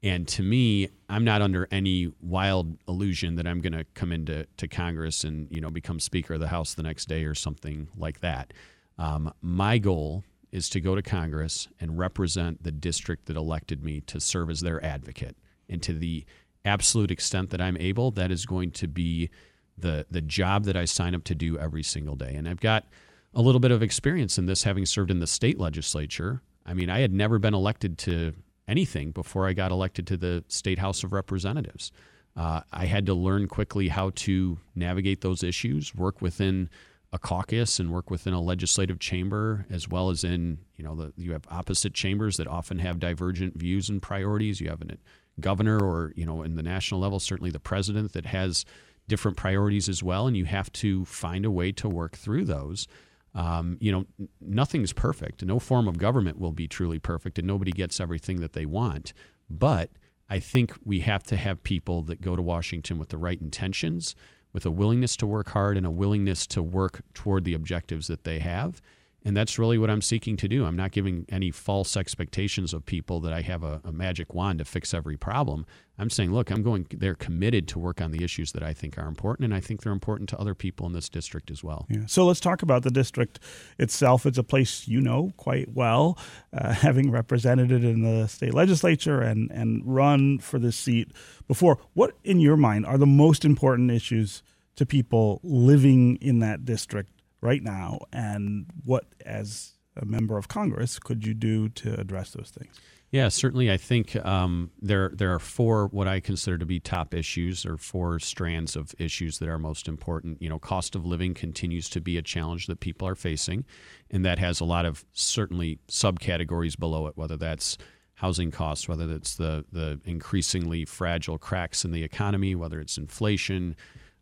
And 0.02 0.28
to 0.28 0.42
me, 0.42 0.90
I'm 1.08 1.24
not 1.24 1.42
under 1.42 1.66
any 1.70 2.12
wild 2.20 2.76
illusion 2.86 3.34
that 3.36 3.46
I'm 3.46 3.60
going 3.60 3.72
to 3.72 3.84
come 3.94 4.12
into 4.12 4.46
to 4.56 4.68
Congress 4.68 5.24
and 5.24 5.48
you 5.50 5.60
know 5.60 5.70
become 5.70 5.98
Speaker 5.98 6.34
of 6.34 6.40
the 6.40 6.48
House 6.48 6.74
the 6.74 6.82
next 6.82 7.06
day 7.06 7.24
or 7.24 7.34
something 7.34 7.88
like 7.96 8.20
that. 8.20 8.52
Um, 8.96 9.32
my 9.40 9.78
goal 9.78 10.24
is 10.52 10.68
to 10.70 10.80
go 10.80 10.94
to 10.94 11.02
Congress 11.02 11.68
and 11.80 11.98
represent 11.98 12.62
the 12.62 12.72
district 12.72 13.26
that 13.26 13.36
elected 13.36 13.84
me 13.84 14.00
to 14.02 14.20
serve 14.20 14.50
as 14.50 14.60
their 14.60 14.84
advocate. 14.84 15.36
And 15.68 15.82
to 15.82 15.92
the 15.92 16.24
absolute 16.64 17.10
extent 17.10 17.50
that 17.50 17.60
I'm 17.60 17.76
able, 17.76 18.10
that 18.12 18.30
is 18.30 18.46
going 18.46 18.70
to 18.72 18.88
be 18.88 19.30
the 19.76 20.06
the 20.10 20.20
job 20.20 20.64
that 20.64 20.76
I 20.76 20.84
sign 20.84 21.14
up 21.14 21.24
to 21.24 21.34
do 21.34 21.58
every 21.58 21.82
single 21.82 22.14
day. 22.14 22.34
And 22.34 22.48
I've 22.48 22.60
got 22.60 22.86
a 23.34 23.42
little 23.42 23.60
bit 23.60 23.70
of 23.70 23.82
experience 23.82 24.38
in 24.38 24.46
this, 24.46 24.62
having 24.62 24.86
served 24.86 25.10
in 25.10 25.18
the 25.18 25.26
state 25.26 25.58
legislature. 25.58 26.42
I 26.64 26.74
mean, 26.74 26.90
I 26.90 27.00
had 27.00 27.12
never 27.12 27.38
been 27.38 27.54
elected 27.54 27.98
to 27.98 28.34
anything 28.68 29.10
before 29.10 29.48
I 29.48 29.54
got 29.54 29.72
elected 29.72 30.06
to 30.08 30.16
the 30.16 30.44
state 30.48 30.78
House 30.78 31.02
of 31.02 31.12
Representatives. 31.12 31.90
Uh, 32.36 32.60
I 32.70 32.86
had 32.86 33.06
to 33.06 33.14
learn 33.14 33.48
quickly 33.48 33.88
how 33.88 34.10
to 34.14 34.58
navigate 34.76 35.22
those 35.22 35.42
issues, 35.42 35.94
work 35.94 36.22
within 36.22 36.70
a 37.12 37.18
caucus 37.18 37.80
and 37.80 37.90
work 37.90 38.10
within 38.10 38.34
a 38.34 38.40
legislative 38.40 38.98
chamber 38.98 39.66
as 39.70 39.88
well 39.88 40.10
as 40.10 40.24
in 40.24 40.58
you 40.76 40.84
know 40.84 40.94
the, 40.94 41.12
you 41.16 41.32
have 41.32 41.44
opposite 41.50 41.94
chambers 41.94 42.36
that 42.36 42.46
often 42.46 42.78
have 42.78 42.98
divergent 42.98 43.56
views 43.56 43.88
and 43.88 44.02
priorities 44.02 44.60
you 44.60 44.68
have 44.68 44.82
a 44.82 44.98
governor 45.40 45.78
or 45.78 46.12
you 46.16 46.26
know 46.26 46.42
in 46.42 46.56
the 46.56 46.62
national 46.62 47.00
level 47.00 47.18
certainly 47.18 47.50
the 47.50 47.58
president 47.58 48.12
that 48.12 48.26
has 48.26 48.66
different 49.08 49.38
priorities 49.38 49.88
as 49.88 50.02
well 50.02 50.26
and 50.26 50.36
you 50.36 50.44
have 50.44 50.70
to 50.70 51.04
find 51.06 51.46
a 51.46 51.50
way 51.50 51.72
to 51.72 51.88
work 51.88 52.14
through 52.14 52.44
those 52.44 52.86
um, 53.34 53.76
you 53.80 53.92
know 53.92 54.04
nothing's 54.40 54.92
perfect 54.92 55.44
no 55.44 55.58
form 55.58 55.86
of 55.86 55.98
government 55.98 56.38
will 56.38 56.52
be 56.52 56.66
truly 56.66 56.98
perfect 56.98 57.38
and 57.38 57.46
nobody 57.46 57.70
gets 57.70 58.00
everything 58.00 58.40
that 58.40 58.52
they 58.52 58.66
want 58.66 59.12
but 59.50 59.90
i 60.30 60.38
think 60.38 60.72
we 60.84 61.00
have 61.00 61.22
to 61.22 61.36
have 61.36 61.62
people 61.62 62.02
that 62.02 62.20
go 62.20 62.34
to 62.36 62.42
washington 62.42 62.98
with 62.98 63.10
the 63.10 63.18
right 63.18 63.40
intentions 63.40 64.14
with 64.52 64.64
a 64.66 64.70
willingness 64.70 65.16
to 65.16 65.26
work 65.26 65.50
hard 65.50 65.76
and 65.76 65.86
a 65.86 65.90
willingness 65.90 66.46
to 66.46 66.62
work 66.62 67.02
toward 67.14 67.44
the 67.44 67.54
objectives 67.54 68.06
that 68.06 68.24
they 68.24 68.38
have. 68.38 68.80
And 69.28 69.36
that's 69.36 69.58
really 69.58 69.76
what 69.76 69.90
I'm 69.90 70.00
seeking 70.00 70.38
to 70.38 70.48
do. 70.48 70.64
I'm 70.64 70.74
not 70.74 70.90
giving 70.90 71.26
any 71.28 71.50
false 71.50 71.98
expectations 71.98 72.72
of 72.72 72.86
people 72.86 73.20
that 73.20 73.32
I 73.34 73.42
have 73.42 73.62
a, 73.62 73.82
a, 73.84 73.92
magic 73.92 74.32
wand 74.32 74.58
to 74.60 74.64
fix 74.64 74.94
every 74.94 75.18
problem. 75.18 75.66
I'm 75.98 76.08
saying, 76.08 76.32
look, 76.32 76.50
I'm 76.50 76.62
going, 76.62 76.86
they're 76.90 77.14
committed 77.14 77.68
to 77.68 77.78
work 77.78 78.00
on 78.00 78.10
the 78.10 78.24
issues 78.24 78.52
that 78.52 78.62
I 78.62 78.72
think 78.72 78.96
are 78.96 79.06
important, 79.06 79.44
and 79.44 79.54
I 79.54 79.60
think 79.60 79.82
they're 79.82 79.92
important 79.92 80.30
to 80.30 80.38
other 80.38 80.54
people 80.54 80.86
in 80.86 80.94
this 80.94 81.10
district 81.10 81.50
as 81.50 81.62
well. 81.62 81.84
Yeah. 81.90 82.06
So 82.06 82.24
let's 82.24 82.40
talk 82.40 82.62
about 82.62 82.84
the 82.84 82.90
district 82.90 83.38
itself. 83.78 84.24
It's 84.24 84.38
a 84.38 84.42
place 84.42 84.88
you 84.88 84.98
know 84.98 85.32
quite 85.36 85.74
well, 85.74 86.16
uh, 86.54 86.72
having 86.72 87.10
represented 87.10 87.70
it 87.70 87.84
in 87.84 88.00
the 88.00 88.28
state 88.28 88.54
legislature 88.54 89.20
and, 89.20 89.50
and 89.50 89.82
run 89.84 90.38
for 90.38 90.58
this 90.58 90.76
seat 90.76 91.12
before. 91.46 91.78
What, 91.92 92.14
in 92.24 92.40
your 92.40 92.56
mind, 92.56 92.86
are 92.86 92.96
the 92.96 93.04
most 93.04 93.44
important 93.44 93.90
issues 93.90 94.42
to 94.76 94.86
people 94.86 95.40
living 95.42 96.16
in 96.22 96.38
that 96.38 96.64
district 96.64 97.10
right 97.40 97.62
now, 97.62 98.00
and 98.12 98.66
what, 98.84 99.04
as 99.24 99.72
a 99.96 100.04
member 100.04 100.36
of 100.36 100.48
Congress, 100.48 100.98
could 100.98 101.26
you 101.26 101.34
do 101.34 101.68
to 101.70 101.98
address 101.98 102.30
those 102.32 102.50
things? 102.50 102.80
Yeah, 103.10 103.28
certainly. 103.28 103.70
I 103.70 103.78
think 103.78 104.16
um, 104.26 104.70
there 104.82 105.10
there 105.14 105.32
are 105.32 105.38
four 105.38 105.86
what 105.86 106.06
I 106.06 106.20
consider 106.20 106.58
to 106.58 106.66
be 106.66 106.78
top 106.78 107.14
issues, 107.14 107.64
or 107.64 107.78
four 107.78 108.18
strands 108.18 108.76
of 108.76 108.94
issues 108.98 109.38
that 109.38 109.48
are 109.48 109.58
most 109.58 109.88
important. 109.88 110.42
You 110.42 110.50
know, 110.50 110.58
cost 110.58 110.94
of 110.94 111.06
living 111.06 111.32
continues 111.32 111.88
to 111.90 112.02
be 112.02 112.18
a 112.18 112.22
challenge 112.22 112.66
that 112.66 112.80
people 112.80 113.08
are 113.08 113.14
facing, 113.14 113.64
and 114.10 114.26
that 114.26 114.38
has 114.38 114.60
a 114.60 114.66
lot 114.66 114.84
of 114.84 115.06
certainly 115.14 115.78
subcategories 115.88 116.78
below 116.78 117.06
it. 117.06 117.16
Whether 117.16 117.38
that's 117.38 117.78
housing 118.14 118.50
costs, 118.50 118.88
whether 118.88 119.10
it's 119.10 119.36
the 119.36 119.64
the 119.72 120.00
increasingly 120.04 120.84
fragile 120.84 121.38
cracks 121.38 121.86
in 121.86 121.92
the 121.92 122.04
economy, 122.04 122.54
whether 122.54 122.78
it's 122.78 122.98
inflation, 122.98 123.74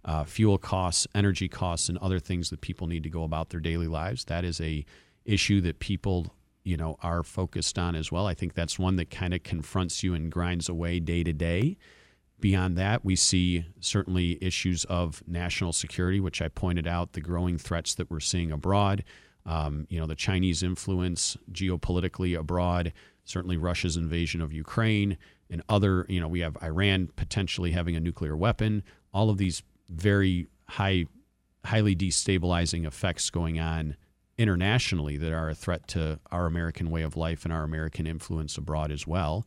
uh, 0.07 0.25
fuel 0.25 0.57
costs, 0.57 1.07
energy 1.15 1.49
costs, 1.49 1.89
and 1.89 1.99
other 1.99 2.21
things 2.21 2.49
that 2.51 2.61
people 2.61 2.87
need 2.87 3.03
to 3.03 3.11
go 3.11 3.25
about 3.25 3.51
their 3.51 3.61
daily 3.61 3.89
lives. 3.89 4.25
That 4.25 4.45
is 4.45 4.61
a 4.61 4.85
issue 5.25 5.61
that 5.61 5.81
people 5.81 6.33
you 6.63 6.77
know 6.77 6.97
are 7.03 7.23
focused 7.23 7.79
on 7.79 7.97
as 7.97 8.11
well. 8.13 8.27
I 8.27 8.35
think 8.35 8.55
that's 8.55 8.79
one 8.79 8.97
that 8.97 9.11
kind 9.11 9.35
of 9.35 9.43
confronts 9.43 10.03
you 10.03 10.15
and 10.15 10.31
grinds 10.31 10.69
away 10.69 11.01
day 11.01 11.25
to 11.25 11.33
day. 11.33 11.77
Beyond 12.39 12.77
that, 12.77 13.05
we 13.05 13.17
see 13.17 13.65
certainly 13.81 14.39
issues 14.41 14.85
of 14.85 15.23
national 15.27 15.73
security, 15.73 16.21
which 16.21 16.41
I 16.41 16.49
pointed 16.49 16.87
out 16.87 17.13
the 17.13 17.21
growing 17.21 17.59
threats 17.59 17.95
that 17.95 18.11
we're 18.11 18.21
seeing 18.21 18.53
abroad. 18.53 19.05
Um, 19.47 19.87
you 19.89 19.99
know, 19.99 20.07
the 20.07 20.17
Chinese 20.17 20.63
influence 20.63 21.37
geopolitically 21.51 22.39
abroad, 22.39 22.93
certainly 23.25 23.57
Russia's 23.57 23.97
invasion 23.97 24.41
of 24.43 24.53
Ukraine, 24.53 25.17
and 25.49 25.63
other, 25.69 26.05
you 26.09 26.21
know, 26.21 26.29
we 26.29 26.41
have 26.41 26.59
Iran 26.63 27.09
potentially 27.17 27.71
having 27.71 27.97
a 27.97 28.01
nuclear 28.01 28.37
weapon. 28.37 28.83
All 29.15 29.31
of 29.31 29.39
these 29.39 29.63
very 29.89 30.49
high, 30.69 31.07
highly 31.65 31.95
destabilizing 31.95 32.87
effects 32.87 33.31
going 33.31 33.59
on 33.59 33.97
internationally 34.39 35.17
that 35.17 35.33
are 35.33 35.49
a 35.49 35.55
threat 35.55 35.89
to 35.89 36.21
our 36.31 36.47
American 36.47 36.91
way 36.91 37.03
of 37.03 37.17
life 37.17 37.45
and 37.45 37.53
our 37.53 37.65
American 37.65 38.07
influence 38.07 38.57
abroad 38.57 38.91
as 38.91 39.07
well. 39.07 39.47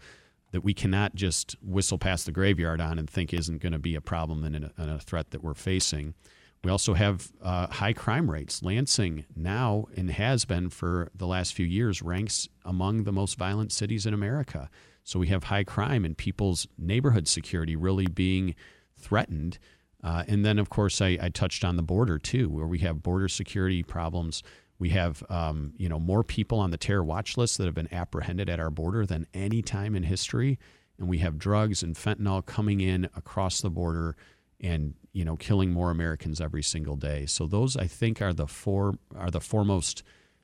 That 0.52 0.64
we 0.64 0.74
cannot 0.74 1.14
just 1.14 1.56
whistle 1.62 2.00
past 2.00 2.26
the 2.26 2.32
graveyard 2.32 2.82
on 2.82 2.98
and 2.98 3.08
think 3.08 3.34
isn't 3.34 3.62
going 3.62 3.74
to 3.74 3.80
be 3.80 3.94
a 3.94 4.02
problem 4.02 4.44
and 4.44 4.72
a, 4.78 5.00
threat 5.00 5.30
that 5.30 5.44
we're 5.44 5.54
facing. 5.54 6.16
We 6.64 6.72
also 6.72 6.96
have 6.96 7.32
uh, 7.42 7.68
high 7.68 7.94
crime 7.94 8.30
rates. 8.30 8.64
Lansing 8.64 9.26
now 9.36 9.86
and 9.96 10.10
has 10.10 10.46
been 10.46 10.70
for 10.70 11.12
the 11.14 11.28
last 11.28 11.54
few 11.54 11.68
years 11.68 12.02
ranks 12.02 12.50
among 12.66 13.04
the 13.04 13.12
most 13.12 13.38
violent 13.38 13.72
cities 13.72 14.08
in 14.08 14.14
America. 14.14 14.72
So 15.04 15.20
we 15.20 15.28
have 15.28 15.46
high 15.46 15.64
crime 15.64 16.04
and 16.04 16.18
people's 16.18 16.68
neighborhood 16.78 17.28
security 17.28 17.76
really 17.76 18.08
being 18.08 18.56
threatened 18.98 19.60
uh, 20.04 20.24
and 20.28 20.46
then, 20.46 20.60
of 20.60 20.70
course, 20.70 21.02
I, 21.02 21.18
I, 21.22 21.30
touched 21.30 21.66
on 21.66 21.76
the 21.76 21.84
border 21.84 22.18
too, 22.18 22.50
where 22.50 22.68
we 22.68 22.80
have 22.80 23.04
border 23.04 23.28
security 23.28 23.84
problems. 23.84 24.44
We 24.78 24.90
have, 24.90 25.24
um, 25.30 25.74
you 25.76 25.90
know, 25.90 26.00
more 26.00 26.24
people 26.24 26.60
on 26.60 26.72
the 26.72 26.78
terror 26.78 27.04
watch 27.04 27.36
list 27.36 27.58
that 27.58 27.66
have 27.66 27.76
been 27.76 27.94
apprehended 27.94 28.50
at 28.50 28.62
our 28.62 28.70
border 28.70 29.06
than 29.06 29.28
any 29.34 29.62
time 29.62 29.96
in 29.96 30.04
history, 30.04 30.58
and 30.98 31.10
we 31.10 31.18
have 31.18 31.38
drugs 31.38 31.84
and 31.84 31.96
fentanyl 31.96 32.46
coming 32.46 32.80
in 32.80 33.10
across 33.16 33.60
the 33.60 33.70
border, 33.70 34.16
and 34.62 34.94
you 35.12 35.26
know, 35.26 35.36
killing 35.36 35.72
more 35.72 35.92
Americans 35.92 36.40
every 36.40 36.64
single 36.64 36.96
day. 36.96 37.26
So 37.26 37.46
those, 37.46 37.76
I 37.76 37.88
think, 37.88 38.22
are 38.22 38.34
the 38.34 38.48
four 38.48 38.96
are 39.18 39.32
the 39.32 39.42
foremost, 39.42 40.04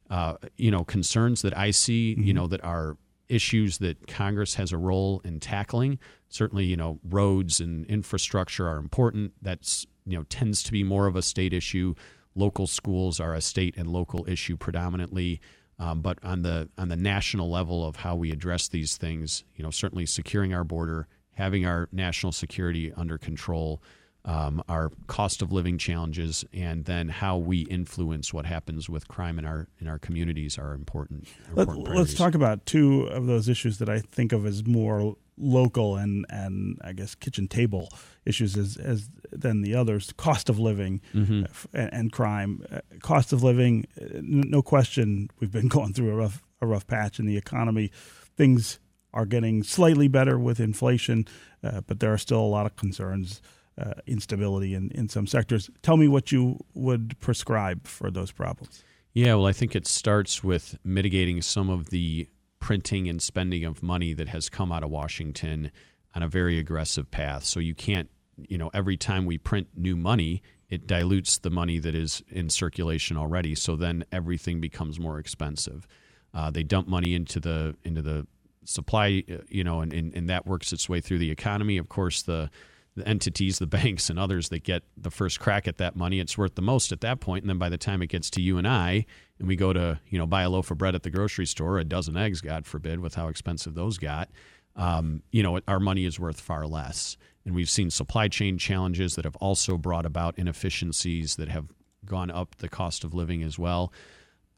uh, 0.10 0.36
you 0.58 0.72
know, 0.72 0.84
concerns 0.84 1.44
that 1.44 1.58
I 1.58 1.72
see. 1.72 2.14
Mm-hmm. 2.14 2.24
You 2.24 2.34
know, 2.34 2.48
that 2.48 2.64
are 2.64 2.98
issues 3.30 3.80
that 3.80 4.08
Congress 4.08 4.56
has 4.56 4.72
a 4.72 4.78
role 4.78 5.22
in 5.24 5.40
tackling. 5.40 6.00
Certainly, 6.30 6.66
you 6.66 6.78
know, 6.78 7.00
roads 7.04 7.60
and 7.60 7.86
infrastructure 7.86 8.68
are 8.68 8.78
important. 8.78 9.34
That's 9.42 9.86
you 10.06 10.18
know 10.18 10.24
tends 10.24 10.64
to 10.64 10.72
be 10.72 10.84
more 10.84 11.08
of 11.08 11.16
a 11.16 11.22
state 11.22 11.54
issue. 11.54 11.96
Local 12.36 12.68
schools 12.68 13.20
are 13.20 13.34
a 13.34 13.42
state 13.42 13.76
and 13.78 13.88
local 13.88 14.26
issue 14.28 14.58
predominantly. 14.58 15.40
Um, 15.78 16.02
but 16.02 16.20
on 16.24 16.42
the 16.42 16.70
on 16.78 16.90
the 16.90 16.96
national 16.96 17.50
level 17.50 17.86
of 17.86 17.98
how 17.98 18.16
we 18.16 18.32
address 18.32 18.68
these 18.68 18.98
things, 18.98 19.44
you 19.56 19.64
know, 19.64 19.72
certainly 19.72 20.06
securing 20.06 20.54
our 20.54 20.64
border, 20.64 21.08
having 21.34 21.66
our 21.66 21.90
national 21.92 22.32
security 22.32 22.94
under 22.96 23.18
control, 23.18 23.82
um, 24.26 24.64
our 24.68 24.92
cost 25.08 25.42
of 25.42 25.52
living 25.52 25.78
challenges, 25.78 26.44
and 26.52 26.86
then 26.86 27.10
how 27.10 27.38
we 27.38 27.60
influence 27.62 28.34
what 28.34 28.46
happens 28.46 28.90
with 28.90 29.08
crime 29.08 29.38
in 29.40 29.46
our 29.46 29.68
in 29.80 29.88
our 29.88 30.00
communities 30.00 30.58
are 30.58 30.74
important. 30.74 31.28
important 31.50 31.88
Let, 31.88 31.98
us 31.98 32.14
talk 32.16 32.34
about 32.36 32.66
two 32.66 33.04
of 33.04 33.28
those 33.28 33.48
issues 33.48 33.78
that 33.78 33.90
I 33.90 34.00
think 34.00 34.34
of 34.34 34.46
as 34.46 34.66
more 34.66 35.16
local 35.38 35.96
and 35.98 36.26
and 36.30 36.80
I 36.84 36.94
guess 36.94 37.14
kitchen 37.14 37.48
table 37.48 37.90
issues 38.26 38.58
as 38.58 38.78
as 38.78 39.10
than 39.32 39.62
the 39.62 39.76
others. 39.76 40.12
Cost 40.18 40.50
of 40.50 40.58
living 40.60 41.02
Mm-hmm. 41.14 41.44
and, 41.74 41.94
and 41.94 42.12
crime, 42.12 42.66
Uh, 42.72 42.80
cost 43.02 43.32
of 43.34 43.44
living, 43.44 43.86
uh, 44.02 44.06
no 44.22 44.62
question. 44.62 45.30
We've 45.40 45.52
been 45.52 45.68
going 45.78 45.94
through 45.94 46.10
a 46.12 46.16
rough 46.16 46.42
a 46.62 46.66
rough 46.66 46.88
patch 46.88 47.20
in 47.20 47.26
the 47.28 47.38
economy. 47.38 47.92
Things 48.36 48.80
are 49.14 49.26
getting 49.26 49.64
slightly 49.64 50.08
better 50.08 50.38
with 50.40 50.60
inflation, 50.60 51.26
uh, 51.64 51.82
but 51.86 52.00
there 52.00 52.12
are 52.12 52.18
still 52.18 52.42
a 52.42 52.52
lot 52.58 52.66
of 52.66 52.76
concerns. 52.76 53.42
Uh, 53.78 53.92
instability 54.08 54.74
in, 54.74 54.90
in 54.92 55.10
some 55.10 55.28
sectors. 55.28 55.70
Tell 55.82 55.98
me 55.98 56.08
what 56.08 56.32
you 56.32 56.58
would 56.76 57.20
prescribe 57.20 57.86
for 57.86 58.10
those 58.10 58.32
problems. 58.32 58.86
Yeah, 59.12 59.36
well, 59.36 59.48
I 59.48 59.52
think 59.52 59.76
it 59.76 59.86
starts 59.86 60.42
with 60.42 60.78
mitigating 60.86 61.42
some 61.42 61.70
of 61.70 61.90
the 61.90 62.30
printing 62.60 63.10
and 63.10 63.22
spending 63.22 63.66
of 63.66 63.84
money 63.84 64.14
that 64.14 64.30
has 64.30 64.48
come 64.48 64.72
out 64.72 64.82
of 64.82 64.90
Washington 64.90 65.72
on 66.14 66.24
a 66.24 66.30
very 66.30 66.58
aggressive 66.58 67.12
path. 67.12 67.44
So 67.44 67.60
you 67.60 67.76
can't, 67.76 68.10
you 68.38 68.58
know, 68.58 68.72
every 68.74 68.96
time 68.96 69.26
we 69.26 69.38
print 69.38 69.68
new 69.76 69.98
money, 69.98 70.42
it 70.70 70.88
dilutes 70.88 71.38
the 71.38 71.50
money 71.50 71.78
that 71.80 71.96
is 71.96 72.24
in 72.30 72.50
circulation 72.50 73.18
already. 73.18 73.56
So 73.56 73.76
then 73.76 74.06
everything 74.10 74.62
becomes 74.62 75.02
more 75.02 75.20
expensive. 75.20 75.86
Uh, 76.34 76.50
they 76.50 76.64
dump 76.64 76.88
money 76.88 77.14
into 77.14 77.42
the 77.42 77.76
into 77.84 78.02
the 78.02 78.26
supply, 78.64 79.24
uh, 79.30 79.40
you 79.50 79.66
know, 79.66 79.82
and, 79.82 79.92
and, 79.94 80.16
and 80.16 80.30
that 80.30 80.48
works 80.48 80.72
its 80.72 80.88
way 80.88 81.02
through 81.02 81.20
the 81.20 81.32
economy. 81.32 81.78
Of 81.78 81.90
course, 81.90 82.22
the 82.22 82.50
the 82.96 83.08
entities, 83.08 83.60
the 83.60 83.68
banks, 83.68 84.10
and 84.10 84.18
others 84.18 84.50
that 84.50 84.64
get 84.64 84.84
the 84.98 85.12
first 85.12 85.40
crack 85.40 85.68
at 85.68 85.78
that 85.78 85.96
money, 85.96 86.20
it's 86.20 86.38
worth 86.38 86.56
the 86.56 86.62
most 86.62 86.92
at 86.92 87.02
that 87.02 87.20
point. 87.20 87.44
And 87.44 87.50
then 87.50 87.58
by 87.58 87.70
the 87.70 87.78
time 87.78 88.02
it 88.02 88.08
gets 88.08 88.30
to 88.32 88.42
you 88.42 88.58
and 88.58 88.68
I, 88.68 89.06
and 89.40 89.48
we 89.48 89.56
go 89.56 89.74
to 89.74 90.00
you 90.10 90.18
know 90.18 90.26
buy 90.26 90.44
a 90.44 90.50
loaf 90.50 90.72
of 90.72 90.78
bread 90.78 90.96
at 90.96 91.04
the 91.04 91.10
grocery 91.10 91.46
store, 91.46 91.78
a 91.78 91.84
dozen 91.84 92.16
eggs, 92.18 92.42
God 92.42 92.66
forbid, 92.66 93.00
with 93.00 93.16
how 93.16 93.28
expensive 93.28 93.74
those 93.76 93.98
got, 93.98 94.30
um, 94.76 95.24
you 95.32 95.44
know, 95.44 95.60
our 95.68 95.80
money 95.80 96.06
is 96.06 96.20
worth 96.20 96.40
far 96.40 96.68
less. 96.68 97.18
And 97.46 97.56
we've 97.56 97.70
seen 97.70 97.90
supply 97.90 98.28
chain 98.28 98.58
challenges 98.58 99.16
that 99.16 99.26
have 99.26 99.36
also 99.38 99.78
brought 99.78 100.06
about 100.06 100.38
inefficiencies 100.38 101.36
that 101.36 101.48
have 101.50 101.68
gone 102.06 102.32
up 102.32 102.56
the 102.56 102.70
cost 102.70 103.04
of 103.04 103.14
living 103.14 103.44
as 103.44 103.58
well. 103.58 103.94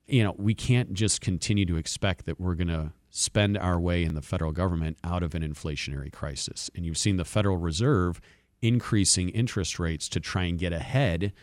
You 0.07 0.23
know, 0.23 0.35
we 0.37 0.53
can't 0.53 0.93
just 0.93 1.21
continue 1.21 1.65
to 1.65 1.75
expect 1.75 2.25
that 2.25 2.39
we're 2.39 2.55
going 2.55 2.69
to 2.69 2.91
spend 3.09 3.57
our 3.57 3.79
way 3.79 4.03
in 4.03 4.15
the 4.15 4.21
federal 4.21 4.51
government 4.51 4.97
out 5.03 5.23
of 5.23 5.33
an 5.33 5.41
inflationary 5.41 6.11
crisis. 6.11 6.69
And 6.75 6.85
you've 6.85 6.97
seen 6.97 7.17
the 7.17 7.25
Federal 7.25 7.57
Reserve 7.57 8.21
increasing 8.61 9.29
interest 9.29 9.79
rates 9.79 10.09
to 10.09 10.19
try 10.19 10.43
and 10.43 10.57
get 10.57 10.73
ahead 10.73 11.33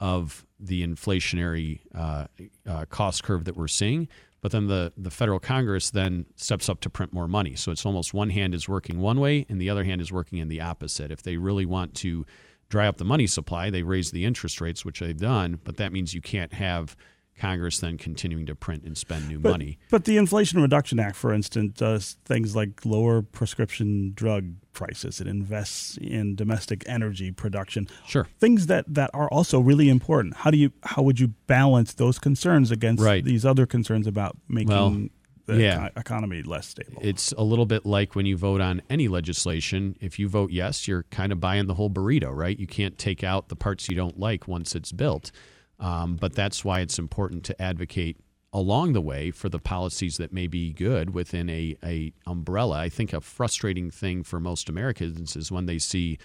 of 0.00 0.46
the 0.58 0.86
inflationary 0.86 1.80
uh, 1.94 2.26
uh, 2.66 2.84
cost 2.86 3.22
curve 3.22 3.44
that 3.44 3.56
we're 3.56 3.68
seeing. 3.68 4.08
But 4.40 4.50
then 4.50 4.66
the, 4.66 4.92
the 4.96 5.10
federal 5.10 5.38
Congress 5.38 5.90
then 5.90 6.26
steps 6.34 6.68
up 6.68 6.80
to 6.80 6.90
print 6.90 7.12
more 7.12 7.28
money. 7.28 7.54
So 7.54 7.70
it's 7.70 7.86
almost 7.86 8.12
one 8.12 8.30
hand 8.30 8.54
is 8.54 8.68
working 8.68 8.98
one 8.98 9.20
way 9.20 9.46
and 9.48 9.60
the 9.60 9.70
other 9.70 9.84
hand 9.84 10.00
is 10.00 10.10
working 10.10 10.38
in 10.38 10.48
the 10.48 10.60
opposite. 10.60 11.12
If 11.12 11.22
they 11.22 11.36
really 11.36 11.64
want 11.64 11.94
to 11.96 12.26
dry 12.68 12.88
up 12.88 12.96
the 12.96 13.04
money 13.04 13.28
supply, 13.28 13.70
they 13.70 13.84
raise 13.84 14.10
the 14.10 14.24
interest 14.24 14.60
rates, 14.60 14.84
which 14.84 14.98
they've 14.98 15.16
done. 15.16 15.60
But 15.62 15.76
that 15.76 15.92
means 15.92 16.14
you 16.14 16.20
can't 16.20 16.52
have 16.54 16.96
Congress 17.42 17.80
then 17.80 17.98
continuing 17.98 18.46
to 18.46 18.54
print 18.54 18.84
and 18.84 18.96
spend 18.96 19.28
new 19.28 19.40
But, 19.40 19.50
money. 19.50 19.76
but 19.90 20.04
the 20.04 20.16
Inflation 20.16 20.62
Reduction 20.62 21.00
Act, 21.00 21.16
for 21.16 21.32
instance, 21.32 21.76
does 21.76 22.16
things 22.24 22.54
like 22.54 22.86
lower 22.86 23.20
prescription 23.20 24.12
drug 24.14 24.54
prices. 24.72 25.20
It 25.20 25.26
invests 25.26 25.98
in 26.00 26.36
domestic 26.36 26.84
energy 26.86 27.32
production. 27.32 27.88
Sure. 28.06 28.28
Things 28.38 28.68
that, 28.68 28.84
that 28.94 29.10
are 29.12 29.28
also 29.28 29.58
really 29.58 29.88
important. 29.88 30.36
How 30.36 30.52
do 30.52 30.56
you 30.56 30.70
how 30.84 31.02
would 31.02 31.18
you 31.18 31.28
balance 31.48 31.94
those 31.94 32.20
concerns 32.20 32.70
against 32.70 33.02
Right. 33.02 33.24
these 33.24 33.44
other 33.44 33.66
concerns 33.66 34.06
about 34.06 34.36
making 34.48 34.68
Well, 34.68 35.08
the 35.46 35.60
yeah. 35.60 35.88
economy 35.96 36.42
less 36.44 36.68
stable? 36.68 37.02
It's 37.04 37.32
a 37.32 37.42
little 37.42 37.66
bit 37.66 37.84
like 37.84 38.14
when 38.14 38.24
you 38.24 38.36
vote 38.36 38.60
on 38.60 38.82
any 38.88 39.08
legislation. 39.08 39.96
If 40.00 40.18
you 40.20 40.28
vote 40.28 40.52
yes, 40.52 40.86
you're 40.86 41.02
kind 41.10 41.32
of 41.32 41.40
buying 41.40 41.66
the 41.66 41.74
whole 41.74 41.90
burrito, 41.90 42.30
right? 42.32 42.56
You 42.56 42.68
can't 42.68 42.96
take 42.98 43.24
out 43.24 43.48
the 43.48 43.56
parts 43.56 43.88
you 43.88 43.96
don't 43.96 44.16
like 44.18 44.46
once 44.46 44.76
it's 44.76 44.92
built. 44.92 45.32
Um, 45.82 46.16
but 46.16 46.34
that's 46.34 46.64
why 46.64 46.80
it's 46.80 46.98
important 46.98 47.44
to 47.44 47.60
advocate 47.60 48.16
along 48.52 48.92
the 48.92 49.00
way 49.00 49.32
for 49.32 49.48
the 49.48 49.58
policies 49.58 50.16
that 50.18 50.32
may 50.32 50.46
be 50.46 50.72
good 50.72 51.12
within 51.12 51.50
a, 51.50 51.76
a 51.82 52.12
umbrella. 52.26 52.78
I 52.78 52.88
think 52.88 53.12
a 53.12 53.20
frustrating 53.20 53.90
thing 53.90 54.22
for 54.22 54.38
most 54.38 54.68
Americans 54.68 55.34
is 55.36 55.50
when 55.50 55.66
they 55.66 55.78
see 55.78 56.18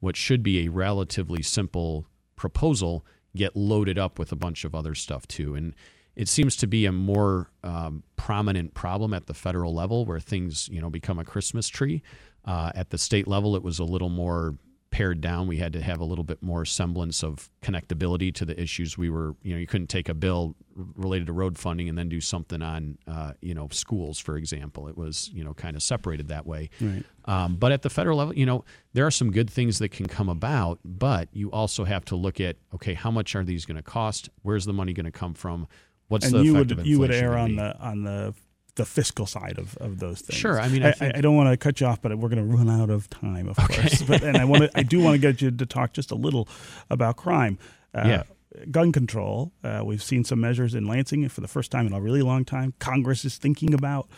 what 0.00 0.16
should 0.16 0.42
be 0.42 0.64
a 0.64 0.70
relatively 0.70 1.42
simple 1.42 2.06
proposal 2.36 3.04
get 3.36 3.54
loaded 3.54 3.98
up 3.98 4.18
with 4.18 4.32
a 4.32 4.36
bunch 4.36 4.64
of 4.64 4.74
other 4.74 4.94
stuff 4.94 5.28
too. 5.28 5.54
And 5.54 5.74
it 6.16 6.28
seems 6.28 6.56
to 6.56 6.66
be 6.66 6.86
a 6.86 6.92
more 6.92 7.50
um, 7.62 8.02
prominent 8.16 8.74
problem 8.74 9.12
at 9.12 9.26
the 9.26 9.34
federal 9.34 9.74
level 9.74 10.04
where 10.04 10.20
things, 10.20 10.68
you 10.70 10.80
know, 10.80 10.90
become 10.90 11.18
a 11.18 11.24
Christmas 11.24 11.68
tree. 11.68 12.02
Uh, 12.44 12.72
at 12.74 12.90
the 12.90 12.98
state 12.98 13.28
level, 13.28 13.56
it 13.56 13.62
was 13.62 13.78
a 13.78 13.84
little 13.84 14.08
more 14.08 14.56
pared 14.92 15.20
down. 15.20 15.48
We 15.48 15.56
had 15.56 15.72
to 15.72 15.80
have 15.80 16.00
a 16.00 16.04
little 16.04 16.22
bit 16.22 16.42
more 16.42 16.64
semblance 16.64 17.24
of 17.24 17.50
connectability 17.62 18.32
to 18.34 18.44
the 18.44 18.60
issues 18.60 18.96
we 18.96 19.10
were, 19.10 19.34
you 19.42 19.54
know, 19.54 19.58
you 19.58 19.66
couldn't 19.66 19.88
take 19.88 20.08
a 20.08 20.14
bill 20.14 20.54
related 20.76 21.26
to 21.26 21.32
road 21.32 21.58
funding 21.58 21.88
and 21.88 21.98
then 21.98 22.08
do 22.08 22.20
something 22.20 22.62
on, 22.62 22.98
uh, 23.08 23.32
you 23.40 23.54
know, 23.54 23.68
schools, 23.72 24.18
for 24.18 24.36
example. 24.36 24.86
It 24.86 24.96
was, 24.96 25.30
you 25.32 25.42
know, 25.42 25.54
kind 25.54 25.74
of 25.74 25.82
separated 25.82 26.28
that 26.28 26.46
way. 26.46 26.70
Right. 26.80 27.02
Um, 27.24 27.56
but 27.56 27.72
at 27.72 27.82
the 27.82 27.90
federal 27.90 28.18
level, 28.18 28.36
you 28.36 28.46
know, 28.46 28.64
there 28.92 29.06
are 29.06 29.10
some 29.10 29.32
good 29.32 29.50
things 29.50 29.78
that 29.80 29.88
can 29.88 30.06
come 30.06 30.28
about, 30.28 30.78
but 30.84 31.28
you 31.32 31.50
also 31.50 31.84
have 31.84 32.04
to 32.06 32.16
look 32.16 32.40
at, 32.40 32.56
okay, 32.74 32.94
how 32.94 33.10
much 33.10 33.34
are 33.34 33.42
these 33.42 33.64
going 33.64 33.76
to 33.76 33.82
cost? 33.82 34.28
Where's 34.42 34.66
the 34.66 34.74
money 34.74 34.92
going 34.92 35.06
to 35.06 35.10
come 35.10 35.34
from? 35.34 35.66
What's 36.08 36.26
and 36.26 36.34
the 36.34 36.44
you 36.44 36.56
effect 36.56 36.76
would 36.76 36.86
you 36.86 36.98
would 36.98 37.10
err 37.10 37.38
on 37.38 37.56
the 37.56 37.78
on 37.78 38.02
the 38.02 38.34
the 38.76 38.84
fiscal 38.86 39.26
side 39.26 39.58
of, 39.58 39.76
of 39.78 39.98
those 39.98 40.20
things. 40.22 40.38
Sure, 40.38 40.58
I 40.60 40.68
mean, 40.68 40.82
I 40.82 40.94
I, 41.00 41.12
I 41.16 41.20
don't 41.20 41.36
want 41.36 41.50
to 41.50 41.56
cut 41.56 41.80
you 41.80 41.86
off, 41.86 42.00
but 42.00 42.16
we're 42.18 42.28
going 42.30 42.48
to 42.48 42.56
run 42.56 42.70
out 42.70 42.88
of 42.90 43.08
time, 43.10 43.48
of 43.48 43.56
course. 43.56 44.02
But 44.02 44.22
and 44.22 44.36
I 44.36 44.44
want 44.44 44.62
to 44.64 44.70
I 44.74 44.82
do 44.82 45.00
want 45.00 45.14
to 45.14 45.18
get 45.20 45.42
you 45.42 45.50
to 45.50 45.66
talk 45.66 45.92
just 45.92 46.10
a 46.10 46.14
little 46.16 46.48
about 46.90 47.16
crime. 47.16 47.58
Uh, 47.94 48.02
Yeah. 48.06 48.22
Gun 48.70 48.92
control. 48.92 49.50
Uh, 49.64 49.80
we've 49.82 50.02
seen 50.02 50.24
some 50.24 50.38
measures 50.40 50.74
in 50.74 50.86
Lansing 50.86 51.26
for 51.30 51.40
the 51.40 51.48
first 51.48 51.70
time 51.70 51.86
in 51.86 51.94
a 51.94 52.00
really 52.00 52.20
long 52.20 52.44
time. 52.44 52.74
Congress 52.78 53.24
is 53.24 53.38
thinking 53.38 53.72
about 53.72 54.08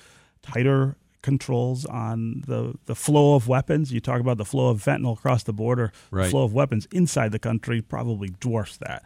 tighter 0.42 0.96
controls 1.22 1.84
on 1.86 2.42
the, 2.46 2.74
the 2.86 2.96
flow 2.96 3.36
of 3.36 3.46
weapons. 3.46 3.92
You 3.92 4.00
talk 4.00 4.20
about 4.20 4.36
the 4.36 4.44
flow 4.44 4.70
of 4.70 4.82
fentanyl 4.82 5.16
across 5.16 5.44
the 5.44 5.52
border. 5.52 5.92
The 6.10 6.30
flow 6.30 6.42
of 6.42 6.52
weapons 6.52 6.88
inside 6.92 7.30
the 7.30 7.38
country 7.38 7.80
probably 7.80 8.28
dwarfs 8.40 8.76
that. 8.78 9.04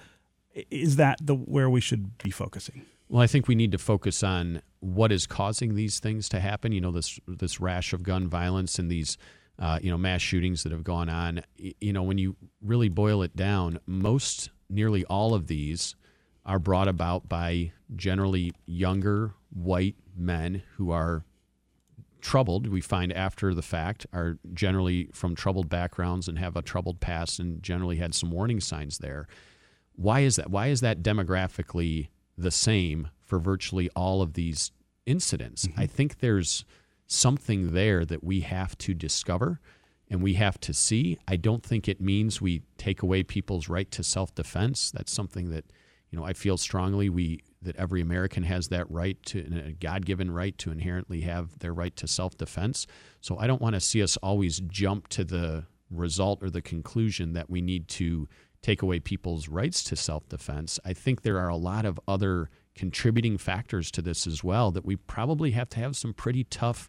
Is 0.70 0.96
that 0.96 1.18
the 1.22 1.34
where 1.34 1.68
we 1.68 1.80
should 1.82 2.16
be 2.18 2.30
focusing? 2.30 2.86
Well, 3.08 3.22
I 3.22 3.26
think 3.26 3.48
we 3.48 3.54
need 3.54 3.72
to 3.72 3.78
focus 3.78 4.22
on 4.22 4.60
what 4.80 5.12
is 5.12 5.26
causing 5.26 5.74
these 5.74 5.98
things 5.98 6.28
to 6.30 6.40
happen. 6.40 6.72
You 6.72 6.80
know, 6.80 6.92
this 6.92 7.18
this 7.26 7.60
rash 7.60 7.92
of 7.92 8.02
gun 8.02 8.28
violence 8.28 8.78
and 8.78 8.90
these 8.90 9.16
uh, 9.58 9.78
you 9.82 9.90
know 9.90 9.98
mass 9.98 10.20
shootings 10.20 10.62
that 10.62 10.72
have 10.72 10.84
gone 10.84 11.08
on. 11.08 11.42
You 11.56 11.92
know, 11.92 12.02
when 12.02 12.18
you 12.18 12.36
really 12.60 12.88
boil 12.88 13.22
it 13.22 13.34
down, 13.34 13.80
most, 13.86 14.50
nearly 14.68 15.04
all 15.06 15.34
of 15.34 15.46
these, 15.46 15.96
are 16.44 16.58
brought 16.58 16.88
about 16.88 17.28
by 17.28 17.72
generally 17.96 18.52
younger 18.66 19.34
white 19.50 19.96
men 20.16 20.62
who 20.76 20.90
are 20.90 21.24
troubled. 22.20 22.66
We 22.66 22.80
find 22.80 23.12
after 23.12 23.54
the 23.54 23.62
fact 23.62 24.06
are 24.12 24.38
generally 24.52 25.08
from 25.12 25.34
troubled 25.34 25.68
backgrounds 25.68 26.28
and 26.28 26.38
have 26.38 26.56
a 26.56 26.62
troubled 26.62 27.00
past 27.00 27.38
and 27.38 27.62
generally 27.62 27.96
had 27.96 28.14
some 28.14 28.30
warning 28.30 28.60
signs 28.60 28.98
there. 28.98 29.28
Why 29.94 30.20
is 30.20 30.36
that? 30.36 30.50
Why 30.50 30.66
is 30.66 30.80
that 30.82 31.02
demographically 31.02 32.08
the 32.38 32.50
same 32.50 33.08
for 33.24 33.38
virtually 33.38 33.90
all 33.94 34.22
of 34.22 34.34
these 34.34 34.72
incidents? 35.06 35.66
Mm-hmm. 35.66 35.80
I 35.80 35.86
think 35.86 36.20
there's 36.20 36.64
something 37.06 37.72
there 37.72 38.04
that 38.04 38.22
we 38.22 38.40
have 38.40 38.76
to 38.78 38.94
discover 38.94 39.60
and 40.10 40.22
we 40.22 40.34
have 40.34 40.58
to 40.60 40.72
see. 40.72 41.18
I 41.26 41.36
don't 41.36 41.62
think 41.62 41.88
it 41.88 42.00
means 42.00 42.40
we 42.40 42.62
take 42.76 43.02
away 43.02 43.22
people's 43.22 43.68
right 43.68 43.90
to 43.90 44.02
self-defense. 44.02 44.90
That's 44.92 45.12
something 45.12 45.50
that 45.50 45.64
you 46.10 46.18
know 46.18 46.24
I 46.24 46.32
feel 46.32 46.56
strongly 46.56 47.08
we 47.08 47.40
that 47.60 47.76
every 47.76 48.00
American 48.00 48.44
has 48.44 48.68
that 48.68 48.88
right 48.90 49.20
to 49.24 49.40
a 49.66 49.72
God-given 49.72 50.30
right 50.30 50.56
to 50.58 50.70
inherently 50.70 51.22
have 51.22 51.58
their 51.58 51.74
right 51.74 51.94
to 51.96 52.06
self-defense. 52.06 52.86
So 53.20 53.36
I 53.36 53.46
don't 53.46 53.60
want 53.60 53.74
to 53.74 53.80
see 53.80 54.02
us 54.02 54.16
always 54.18 54.60
jump 54.60 55.08
to 55.08 55.24
the 55.24 55.64
result 55.90 56.42
or 56.42 56.50
the 56.50 56.62
conclusion 56.62 57.32
that 57.32 57.50
we 57.50 57.60
need 57.60 57.88
to 57.88 58.28
take 58.62 58.82
away 58.82 59.00
people's 59.00 59.48
rights 59.48 59.82
to 59.84 59.96
self-defense. 59.96 60.80
I 60.84 60.92
think 60.92 61.22
there 61.22 61.38
are 61.38 61.48
a 61.48 61.56
lot 61.56 61.84
of 61.84 62.00
other 62.08 62.50
contributing 62.74 63.38
factors 63.38 63.90
to 63.92 64.02
this 64.02 64.26
as 64.26 64.44
well 64.44 64.70
that 64.70 64.84
we 64.84 64.96
probably 64.96 65.52
have 65.52 65.68
to 65.70 65.80
have 65.80 65.96
some 65.96 66.12
pretty 66.12 66.44
tough 66.44 66.88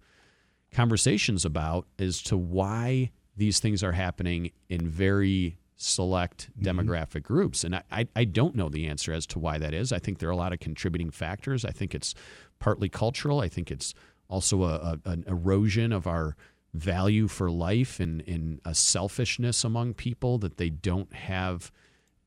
conversations 0.71 1.45
about 1.45 1.87
as 1.97 2.21
to 2.23 2.37
why 2.37 3.11
these 3.35 3.59
things 3.59 3.83
are 3.83 3.93
happening 3.93 4.51
in 4.67 4.87
very 4.87 5.57
select 5.77 6.51
mm-hmm. 6.51 6.67
demographic 6.67 7.23
groups. 7.23 7.63
And 7.63 7.75
I, 7.75 7.83
I, 7.91 8.07
I 8.15 8.23
don't 8.25 8.55
know 8.55 8.69
the 8.69 8.87
answer 8.87 9.13
as 9.13 9.25
to 9.27 9.39
why 9.39 9.57
that 9.57 9.73
is. 9.73 9.91
I 9.91 9.99
think 9.99 10.19
there 10.19 10.29
are 10.29 10.33
a 10.33 10.37
lot 10.37 10.53
of 10.53 10.59
contributing 10.59 11.09
factors. 11.09 11.65
I 11.65 11.71
think 11.71 11.95
it's 11.95 12.13
partly 12.59 12.89
cultural. 12.89 13.39
I 13.39 13.47
think 13.47 13.71
it's 13.71 13.93
also 14.27 14.63
a, 14.63 14.99
a, 15.05 15.09
an 15.09 15.23
erosion 15.27 15.91
of 15.91 16.05
our 16.05 16.35
value 16.73 17.27
for 17.27 17.49
life 17.49 17.99
and, 17.99 18.21
and 18.27 18.61
a 18.65 18.75
selfishness 18.75 19.63
among 19.63 19.93
people 19.95 20.37
that 20.39 20.57
they 20.57 20.69
don't 20.69 21.11
have 21.13 21.71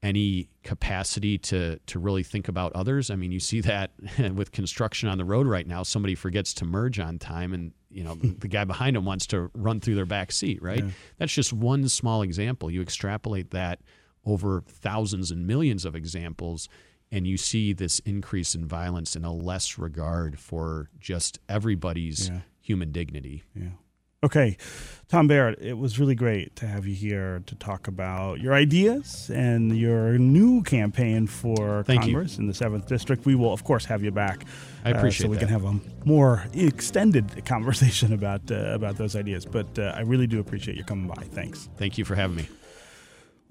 any 0.03 0.49
capacity 0.65 1.39
to 1.39 1.79
to 1.87 1.99
really 2.01 2.25
think 2.25 2.49
about 2.49 2.73
others. 2.73 3.09
I 3.09 3.15
mean, 3.15 3.31
you 3.31 3.39
see 3.39 3.61
that 3.61 3.93
with 4.35 4.51
construction 4.51 5.09
on 5.09 5.17
the 5.19 5.25
road 5.25 5.47
right 5.47 5.67
now. 5.67 5.85
Somebody 5.85 6.17
forgets 6.17 6.53
to 6.55 6.65
merge 6.65 6.99
on 6.99 7.21
time, 7.21 7.53
and 7.55 7.71
you 7.89 8.03
know 8.03 8.17
the 8.17 8.49
guy 8.49 8.65
behind 8.65 8.97
him 8.97 9.05
wants 9.05 9.29
to 9.29 9.49
run 9.55 9.79
through 9.81 9.95
their 9.95 10.07
back 10.07 10.33
seat, 10.33 10.61
right? 10.61 10.83
Yeah. 10.85 10.91
That's 11.19 11.33
just 11.33 11.53
one 11.53 11.89
small 11.89 12.23
example. 12.23 12.69
You 12.69 12.83
extrapolate 12.83 13.51
that 13.53 13.79
over 14.25 14.65
thousands 14.67 15.31
and 15.31 15.47
millions 15.47 15.85
of 15.85 15.95
examples, 15.95 16.69
and 17.13 17.25
you 17.25 17.37
see 17.37 17.73
this 17.73 18.01
increase 18.01 18.57
in 18.57 18.67
violence 18.67 19.15
and 19.15 19.25
a 19.25 19.31
less 19.31 19.79
regard 19.79 20.37
for 20.41 20.91
just 20.99 21.39
everybody's 21.49 22.29
Yeah. 22.29 22.41
human 22.61 22.91
dignity. 22.91 23.45
Yeah. 23.55 23.69
Okay, 24.25 24.57
Tom 25.09 25.27
Barrett, 25.27 25.59
it 25.61 25.77
was 25.77 25.99
really 25.99 26.15
great 26.15 26.55
to 26.57 26.67
have 26.67 26.87
you 26.87 26.95
here 26.95 27.43
to 27.47 27.55
talk 27.57 27.89
about 27.89 28.41
your 28.41 28.55
ideas 28.55 29.31
and 29.35 29.77
your 29.77 30.17
new 30.17 30.63
campaign 30.63 31.27
for 31.27 31.83
Thank 31.83 32.07
you. 32.07 32.13
Congress 32.13 32.39
in 32.39 32.47
the 32.47 32.55
seventh 32.55 32.87
district. 32.87 33.27
We 33.27 33.35
will, 33.35 33.53
of 33.53 33.65
course, 33.65 33.85
have 33.85 34.05
you 34.05 34.13
back. 34.13 34.45
I 34.85 34.93
uh, 34.93 34.97
appreciate 34.97 35.27
so 35.27 35.29
we 35.29 35.37
that. 35.37 35.41
can 35.41 35.49
have 35.49 35.65
a 35.65 35.79
more 36.05 36.45
extended 36.55 37.45
conversation 37.45 38.13
about 38.13 38.49
uh, 38.51 38.55
about 38.73 38.97
those 38.97 39.17
ideas. 39.17 39.45
But 39.45 39.79
uh, 39.79 39.93
I 39.97 40.01
really 40.01 40.29
do 40.29 40.39
appreciate 40.39 40.77
you 40.77 40.85
coming 40.85 41.09
by. 41.09 41.25
Thanks. 41.25 41.69
Thank 41.77 41.99
you 41.99 42.05
for 42.05 42.15
having 42.15 42.37
me. 42.37 42.47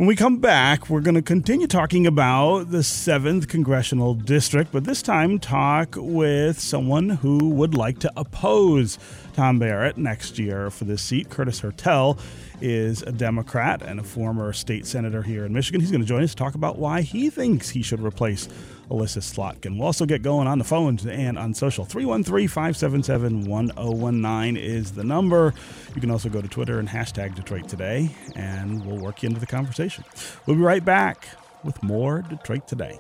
When 0.01 0.07
we 0.07 0.15
come 0.15 0.37
back, 0.37 0.89
we're 0.89 1.01
going 1.01 1.13
to 1.13 1.21
continue 1.21 1.67
talking 1.67 2.07
about 2.07 2.71
the 2.71 2.79
7th 2.79 3.47
Congressional 3.47 4.15
District, 4.15 4.71
but 4.71 4.83
this 4.83 5.03
time 5.03 5.37
talk 5.37 5.93
with 5.95 6.59
someone 6.59 7.07
who 7.07 7.49
would 7.49 7.75
like 7.75 7.99
to 7.99 8.11
oppose 8.17 8.97
Tom 9.33 9.59
Barrett 9.59 9.97
next 9.97 10.39
year 10.39 10.71
for 10.71 10.85
this 10.85 11.03
seat. 11.03 11.29
Curtis 11.29 11.59
Hertel 11.59 12.17
is 12.61 13.03
a 13.03 13.11
Democrat 13.11 13.83
and 13.83 13.99
a 13.99 14.03
former 14.03 14.53
state 14.53 14.87
senator 14.87 15.21
here 15.21 15.45
in 15.45 15.53
Michigan. 15.53 15.81
He's 15.81 15.91
going 15.91 16.01
to 16.01 16.07
join 16.07 16.23
us 16.23 16.31
to 16.31 16.35
talk 16.35 16.55
about 16.55 16.79
why 16.79 17.01
he 17.01 17.29
thinks 17.29 17.69
he 17.69 17.83
should 17.83 18.01
replace 18.01 18.49
Elissa 18.91 19.19
Slotkin. 19.19 19.77
We'll 19.77 19.87
also 19.87 20.05
get 20.05 20.21
going 20.21 20.47
on 20.47 20.59
the 20.59 20.65
phones 20.65 21.05
and 21.05 21.37
on 21.37 21.53
social. 21.53 21.85
313 21.85 22.47
577 22.47 23.45
1019 23.45 24.57
is 24.57 24.91
the 24.91 25.03
number. 25.03 25.53
You 25.95 26.01
can 26.01 26.11
also 26.11 26.29
go 26.29 26.41
to 26.41 26.47
Twitter 26.47 26.77
and 26.77 26.89
hashtag 26.89 27.35
Detroit 27.35 27.67
Today, 27.67 28.09
and 28.35 28.85
we'll 28.85 28.97
work 28.97 29.23
you 29.23 29.27
into 29.27 29.39
the 29.39 29.47
conversation. 29.47 30.03
We'll 30.45 30.57
be 30.57 30.61
right 30.61 30.83
back 30.83 31.25
with 31.63 31.81
more 31.81 32.21
Detroit 32.21 32.67
Today. 32.67 32.99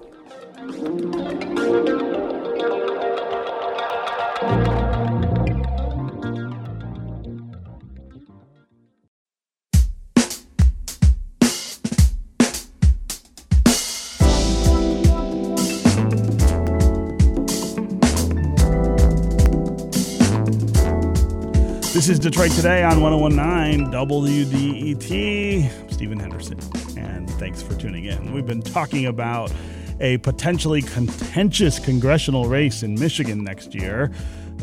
This 22.01 22.09
is 22.09 22.17
Detroit 22.17 22.49
Today 22.53 22.83
on 22.83 22.99
1019 22.99 23.91
WDET. 23.91 25.81
I'm 25.81 25.89
Stephen 25.91 26.19
Henderson, 26.19 26.57
and 26.97 27.29
thanks 27.29 27.61
for 27.61 27.75
tuning 27.75 28.05
in. 28.05 28.33
We've 28.33 28.47
been 28.47 28.63
talking 28.63 29.05
about 29.05 29.53
a 29.99 30.17
potentially 30.17 30.81
contentious 30.81 31.77
congressional 31.77 32.45
race 32.45 32.81
in 32.81 32.99
Michigan 32.99 33.43
next 33.43 33.75
year. 33.75 34.11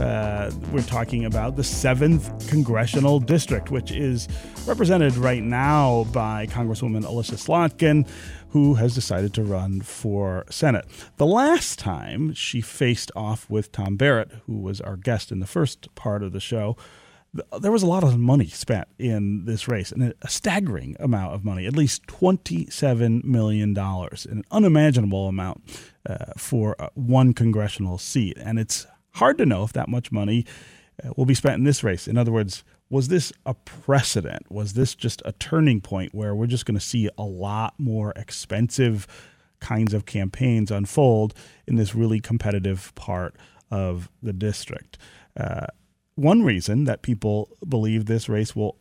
Uh, 0.01 0.51
we're 0.73 0.83
talking 0.83 1.27
about 1.27 1.55
the 1.55 1.63
7th 1.63 2.49
Congressional 2.49 3.21
District, 3.21 3.71
which 3.71 3.93
is 3.93 4.27
represented 4.67 5.17
right 5.17 5.45
now 5.45 6.09
by 6.13 6.49
Congresswoman 6.49 7.05
Elissa 7.05 7.37
Slotkin, 7.37 8.05
who 8.49 8.75
has 8.75 8.97
decided 8.97 9.33
to 9.35 9.45
run 9.45 9.81
for 9.81 10.45
Senate. 10.51 10.87
The 11.19 11.27
last 11.27 11.79
time 11.79 12.35
she 12.35 12.61
faced 12.61 13.13
off 13.15 13.49
with 13.49 13.71
Tom 13.71 13.97
Barrett, 13.97 14.33
who 14.47 14.59
was 14.59 14.81
our 14.81 14.97
guest 14.97 15.31
in 15.31 15.39
the 15.39 15.47
first 15.47 15.95
part 15.95 16.25
of 16.25 16.33
the 16.33 16.41
show, 16.41 16.77
there 17.61 17.73
was 17.73 17.83
a 17.83 17.87
lot 17.87 18.05
of 18.05 18.19
money 18.19 18.49
spent 18.49 18.89
in 18.99 19.45
this 19.45 19.69
race, 19.69 19.93
and 19.93 20.15
a 20.23 20.29
staggering 20.29 20.97
amount 20.99 21.35
of 21.35 21.45
money, 21.45 21.67
at 21.67 21.77
least 21.77 22.07
$27 22.07 23.25
million, 23.25 23.77
an 23.77 24.45
unimaginable 24.51 25.29
amount 25.29 25.63
uh, 26.09 26.33
for 26.37 26.75
uh, 26.81 26.89
one 26.95 27.35
congressional 27.35 27.99
seat. 27.99 28.37
And 28.41 28.59
it's 28.59 28.87
hard 29.13 29.39
to 29.39 29.47
know 29.47 29.63
if 29.65 29.73
that 29.75 29.89
much 29.89 30.11
money 30.11 30.47
uh, 31.05 31.11
will 31.17 31.27
be 31.27 31.35
spent 31.35 31.57
in 31.57 31.65
this 31.65 31.85
race. 31.85 32.09
In 32.09 32.17
other 32.17 32.33
words, 32.33 32.65
was 32.91 33.09
this 33.09 33.33
a 33.45 33.55
precedent? 33.55 34.51
Was 34.51 34.73
this 34.73 34.95
just 34.95 35.21
a 35.25 35.33
turning 35.33 35.81
point 35.81 36.15
where 36.15 36.35
we're 36.35 36.47
just 36.47 36.65
going 36.65 36.79
to 36.79 36.85
see 36.85 37.11
a 37.19 37.25
lot 37.25 37.75
more 37.79 38.13
expensive 38.17 39.07
kinds 39.61 39.93
of 39.93 40.07
campaigns 40.07 40.71
unfold 40.71 41.35
in 41.67 41.77
this 41.77 41.95
really 41.95 42.21
competitive 42.21 42.95
part 42.95 43.35
of 43.71 44.09
the 44.23 44.33
district? 44.33 44.97
Uh, 45.37 45.67
one 46.19 46.43
reason 46.43 46.85
that 46.85 47.03
people 47.03 47.49
believe 47.69 48.07
this 48.07 48.29
race 48.29 48.55
will 48.57 48.77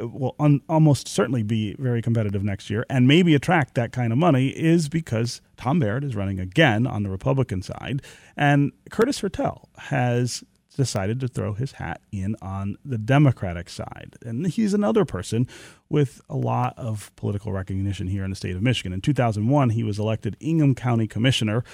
will 0.00 0.34
un, 0.40 0.60
almost 0.68 1.06
certainly 1.06 1.44
be 1.44 1.76
very 1.78 2.02
competitive 2.02 2.42
next 2.42 2.68
year 2.68 2.84
and 2.90 3.06
maybe 3.06 3.32
attract 3.32 3.76
that 3.76 3.92
kind 3.92 4.12
of 4.12 4.18
money 4.18 4.48
is 4.48 4.88
because 4.88 5.40
Tom 5.56 5.78
Barrett 5.78 6.02
is 6.02 6.16
running 6.16 6.40
again 6.40 6.84
on 6.84 7.04
the 7.04 7.10
Republican 7.10 7.62
side, 7.62 8.02
and 8.36 8.72
Curtis 8.90 9.20
Hertel 9.20 9.68
has 9.78 10.42
decided 10.76 11.20
to 11.20 11.28
throw 11.28 11.54
his 11.54 11.72
hat 11.72 12.00
in 12.12 12.36
on 12.42 12.76
the 12.84 12.98
Democratic 12.98 13.68
side. 13.68 14.16
And 14.24 14.46
he's 14.46 14.74
another 14.74 15.04
person 15.04 15.46
with 15.88 16.20
a 16.28 16.36
lot 16.36 16.74
of 16.76 17.14
political 17.16 17.52
recognition 17.52 18.08
here 18.08 18.24
in 18.24 18.30
the 18.30 18.36
state 18.36 18.56
of 18.56 18.62
Michigan. 18.62 18.92
In 18.92 19.00
2001, 19.00 19.70
he 19.70 19.82
was 19.82 19.98
elected 19.98 20.36
Ingham 20.40 20.74
County 20.74 21.06
Commissioner, 21.06 21.64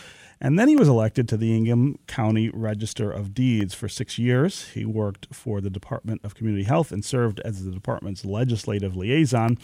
and 0.41 0.59
then 0.59 0.69
he 0.69 0.77
was 0.77 0.89
elected 0.89 1.29
to 1.29 1.37
the 1.37 1.55
Ingham 1.55 1.99
County 2.07 2.49
Register 2.49 3.11
of 3.11 3.35
Deeds 3.35 3.75
for 3.75 3.89
six 3.89 4.19
years. 4.19 4.69
He 4.69 4.85
worked 4.85 5.35
for 5.35 5.61
the 5.61 5.71
Department 5.71 6.23
of 6.25 6.35
Community 6.35 6.65
Health 6.65 6.93
and 6.93 7.05
served 7.05 7.41
as 7.41 7.65
the 7.65 7.71
department's 7.71 8.25
legislative 8.25 8.97
liaison. 8.97 9.59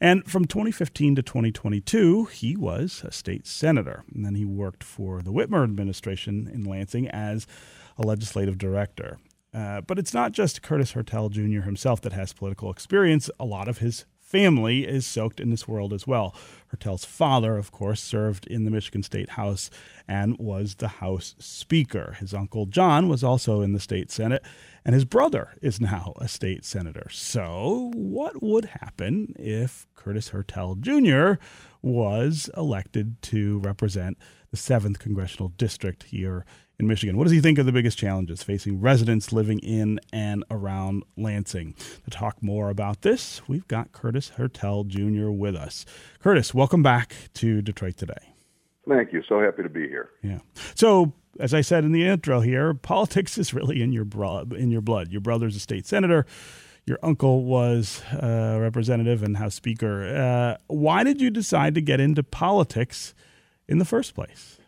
And 0.00 0.24
from 0.30 0.46
2015 0.46 1.16
to 1.16 1.22
2022, 1.22 2.26
he 2.26 2.56
was 2.56 3.02
a 3.04 3.12
state 3.12 3.46
senator. 3.46 4.04
And 4.14 4.24
then 4.24 4.34
he 4.34 4.44
worked 4.44 4.82
for 4.82 5.20
the 5.22 5.32
Whitmer 5.32 5.62
administration 5.62 6.50
in 6.52 6.64
Lansing 6.64 7.08
as 7.08 7.46
a 7.98 8.02
legislative 8.02 8.58
director. 8.58 9.18
Uh, 9.52 9.80
but 9.80 9.98
it's 9.98 10.12
not 10.12 10.32
just 10.32 10.62
Curtis 10.62 10.92
Hertel 10.92 11.28
Jr. 11.28 11.60
himself 11.60 12.00
that 12.00 12.12
has 12.12 12.32
political 12.32 12.70
experience. 12.70 13.30
A 13.38 13.44
lot 13.44 13.68
of 13.68 13.78
his 13.78 14.04
family 14.34 14.84
is 14.84 15.06
soaked 15.06 15.38
in 15.38 15.50
this 15.50 15.68
world 15.68 15.92
as 15.92 16.08
well. 16.08 16.34
Hertel's 16.68 17.04
father, 17.04 17.56
of 17.56 17.70
course, 17.70 18.00
served 18.00 18.48
in 18.48 18.64
the 18.64 18.70
Michigan 18.72 19.04
State 19.04 19.30
House 19.30 19.70
and 20.08 20.36
was 20.38 20.74
the 20.76 20.88
House 20.88 21.36
Speaker. 21.38 22.16
His 22.18 22.34
uncle 22.34 22.66
John 22.66 23.08
was 23.08 23.22
also 23.22 23.60
in 23.60 23.74
the 23.74 23.78
state 23.78 24.10
Senate, 24.10 24.42
and 24.84 24.92
his 24.92 25.04
brother 25.04 25.50
is 25.62 25.80
now 25.80 26.14
a 26.16 26.26
state 26.26 26.64
senator. 26.64 27.06
So, 27.12 27.92
what 27.94 28.42
would 28.42 28.64
happen 28.64 29.36
if 29.38 29.86
Curtis 29.94 30.30
Hertel 30.30 30.74
Jr. 30.80 31.34
was 31.80 32.50
elected 32.56 33.22
to 33.22 33.60
represent 33.60 34.18
the 34.50 34.56
7th 34.56 34.98
Congressional 34.98 35.50
District 35.50 36.02
here 36.02 36.44
in 36.78 36.86
Michigan. 36.86 37.16
What 37.16 37.24
does 37.24 37.32
he 37.32 37.40
think 37.40 37.58
are 37.58 37.62
the 37.62 37.72
biggest 37.72 37.98
challenges 37.98 38.42
facing 38.42 38.80
residents 38.80 39.32
living 39.32 39.58
in 39.60 40.00
and 40.12 40.44
around 40.50 41.04
Lansing? 41.16 41.74
To 42.04 42.10
talk 42.10 42.42
more 42.42 42.70
about 42.70 43.02
this, 43.02 43.42
we've 43.48 43.66
got 43.68 43.92
Curtis 43.92 44.30
Hertel 44.30 44.84
Jr. 44.84 45.30
with 45.30 45.54
us. 45.54 45.86
Curtis, 46.20 46.52
welcome 46.52 46.82
back 46.82 47.14
to 47.34 47.62
Detroit 47.62 47.96
Today. 47.96 48.34
Thank 48.88 49.12
you. 49.12 49.22
So 49.28 49.40
happy 49.40 49.62
to 49.62 49.68
be 49.68 49.88
here. 49.88 50.10
Yeah. 50.22 50.40
So, 50.74 51.12
as 51.40 51.54
I 51.54 51.62
said 51.62 51.84
in 51.84 51.92
the 51.92 52.06
intro 52.06 52.40
here, 52.40 52.74
politics 52.82 53.38
is 53.38 53.54
really 53.54 53.82
in 53.82 53.92
your 53.92 54.04
blood. 54.04 54.52
In 54.52 54.70
your 54.70 54.82
blood, 54.82 55.10
your 55.10 55.20
brother's 55.20 55.56
a 55.56 55.60
state 55.60 55.86
senator. 55.86 56.26
Your 56.86 56.98
uncle 57.02 57.44
was 57.44 58.02
a 58.12 58.58
representative 58.60 59.22
and 59.22 59.38
House 59.38 59.54
Speaker. 59.54 60.04
Uh, 60.04 60.56
why 60.66 61.02
did 61.02 61.18
you 61.18 61.30
decide 61.30 61.74
to 61.76 61.80
get 61.80 61.98
into 61.98 62.22
politics 62.22 63.14
in 63.66 63.78
the 63.78 63.86
first 63.86 64.14
place? 64.14 64.58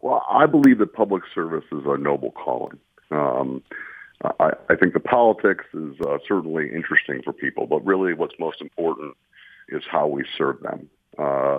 Well, 0.00 0.24
I 0.30 0.46
believe 0.46 0.78
that 0.78 0.92
public 0.92 1.22
service 1.34 1.64
is 1.72 1.82
a 1.86 1.96
noble 1.96 2.32
calling. 2.32 2.78
Um, 3.10 3.62
I, 4.40 4.50
I 4.68 4.76
think 4.76 4.94
the 4.94 5.00
politics 5.00 5.64
is 5.74 5.94
uh, 6.06 6.18
certainly 6.26 6.72
interesting 6.72 7.22
for 7.22 7.32
people, 7.32 7.66
but 7.66 7.84
really 7.84 8.14
what's 8.14 8.34
most 8.38 8.60
important 8.60 9.14
is 9.68 9.82
how 9.90 10.06
we 10.06 10.24
serve 10.36 10.60
them. 10.60 10.88
Uh, 11.18 11.58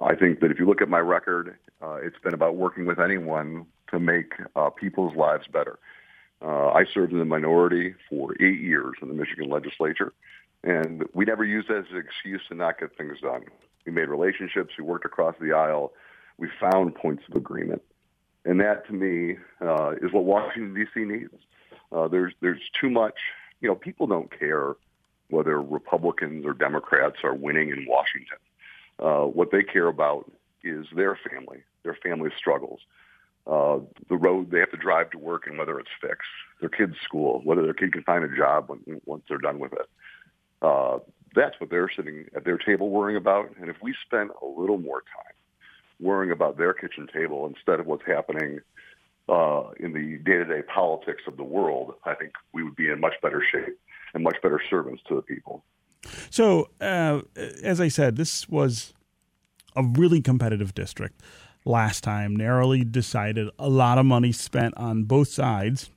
I 0.00 0.14
think 0.14 0.40
that 0.40 0.50
if 0.50 0.58
you 0.58 0.66
look 0.66 0.82
at 0.82 0.88
my 0.88 0.98
record, 0.98 1.56
uh, 1.82 1.94
it's 2.02 2.18
been 2.22 2.34
about 2.34 2.56
working 2.56 2.86
with 2.86 2.98
anyone 2.98 3.66
to 3.90 4.00
make 4.00 4.32
uh, 4.56 4.70
people's 4.70 5.16
lives 5.16 5.46
better. 5.52 5.78
Uh, 6.42 6.68
I 6.68 6.84
served 6.92 7.12
in 7.12 7.18
the 7.18 7.24
minority 7.24 7.94
for 8.08 8.32
eight 8.40 8.60
years 8.60 8.94
in 9.00 9.08
the 9.08 9.14
Michigan 9.14 9.48
legislature, 9.48 10.12
and 10.64 11.04
we 11.14 11.24
never 11.24 11.44
used 11.44 11.68
that 11.68 11.78
as 11.78 11.84
an 11.92 11.98
excuse 11.98 12.42
to 12.48 12.54
not 12.54 12.78
get 12.78 12.96
things 12.96 13.20
done. 13.22 13.44
We 13.86 13.92
made 13.92 14.08
relationships. 14.08 14.74
We 14.76 14.84
worked 14.84 15.06
across 15.06 15.36
the 15.40 15.52
aisle. 15.52 15.92
We 16.38 16.48
found 16.60 16.94
points 16.94 17.24
of 17.28 17.36
agreement, 17.36 17.82
and 18.44 18.60
that 18.60 18.86
to 18.88 18.92
me 18.92 19.36
uh, 19.60 19.92
is 20.02 20.12
what 20.12 20.24
Washington 20.24 20.74
D.C. 20.74 21.00
needs. 21.04 21.34
Uh, 21.92 22.08
there's 22.08 22.34
there's 22.40 22.60
too 22.80 22.90
much. 22.90 23.14
You 23.60 23.68
know, 23.68 23.74
people 23.74 24.06
don't 24.06 24.30
care 24.36 24.76
whether 25.28 25.60
Republicans 25.62 26.44
or 26.46 26.52
Democrats 26.52 27.16
are 27.24 27.34
winning 27.34 27.70
in 27.70 27.86
Washington. 27.88 28.38
Uh, 28.98 29.24
what 29.24 29.50
they 29.50 29.62
care 29.62 29.88
about 29.88 30.30
is 30.62 30.86
their 30.94 31.18
family, 31.28 31.62
their 31.82 31.94
family 32.02 32.30
struggles. 32.36 32.80
uh, 33.46 33.78
the 34.08 34.16
road 34.16 34.50
they 34.50 34.58
have 34.58 34.70
to 34.70 34.76
drive 34.76 35.10
to 35.10 35.18
work 35.18 35.46
and 35.46 35.58
whether 35.58 35.78
it's 35.78 35.90
fixed, 36.00 36.28
their 36.60 36.68
kid's 36.68 36.96
school, 37.04 37.40
whether 37.44 37.62
their 37.62 37.74
kid 37.74 37.92
can 37.92 38.02
find 38.02 38.24
a 38.24 38.36
job 38.36 38.68
when, 38.68 39.00
once 39.04 39.22
they're 39.28 39.38
done 39.38 39.58
with 39.58 39.72
it. 39.72 39.88
Uh, 40.62 40.98
that's 41.34 41.58
what 41.60 41.70
they're 41.70 41.90
sitting 41.94 42.26
at 42.34 42.44
their 42.44 42.58
table 42.58 42.90
worrying 42.90 43.16
about. 43.16 43.50
And 43.60 43.68
if 43.68 43.76
we 43.82 43.94
spend 44.04 44.30
a 44.42 44.46
little 44.46 44.78
more 44.78 45.00
time 45.00 45.34
worrying 46.00 46.32
about 46.32 46.58
their 46.58 46.72
kitchen 46.74 47.06
table 47.12 47.46
instead 47.46 47.80
of 47.80 47.86
what's 47.86 48.04
happening 48.06 48.60
uh, 49.28 49.70
in 49.80 49.92
the 49.92 50.18
day-to-day 50.24 50.62
politics 50.72 51.22
of 51.26 51.36
the 51.36 51.44
world, 51.44 51.94
I 52.04 52.14
think 52.14 52.32
we 52.52 52.62
would 52.62 52.76
be 52.76 52.90
in 52.90 53.00
much 53.00 53.14
better 53.22 53.42
shape 53.52 53.78
and 54.14 54.22
much 54.22 54.36
better 54.42 54.60
servants 54.70 55.02
to 55.08 55.16
the 55.16 55.22
people. 55.22 55.64
So, 56.30 56.70
uh, 56.80 57.22
as 57.62 57.80
I 57.80 57.88
said, 57.88 58.16
this 58.16 58.48
was 58.48 58.94
a 59.74 59.82
really 59.82 60.20
competitive 60.20 60.74
district 60.74 61.20
last 61.64 62.04
time, 62.04 62.36
narrowly 62.36 62.84
decided, 62.84 63.48
a 63.58 63.68
lot 63.68 63.98
of 63.98 64.06
money 64.06 64.32
spent 64.32 64.76
on 64.76 65.04
both 65.04 65.28
sides 65.28 65.90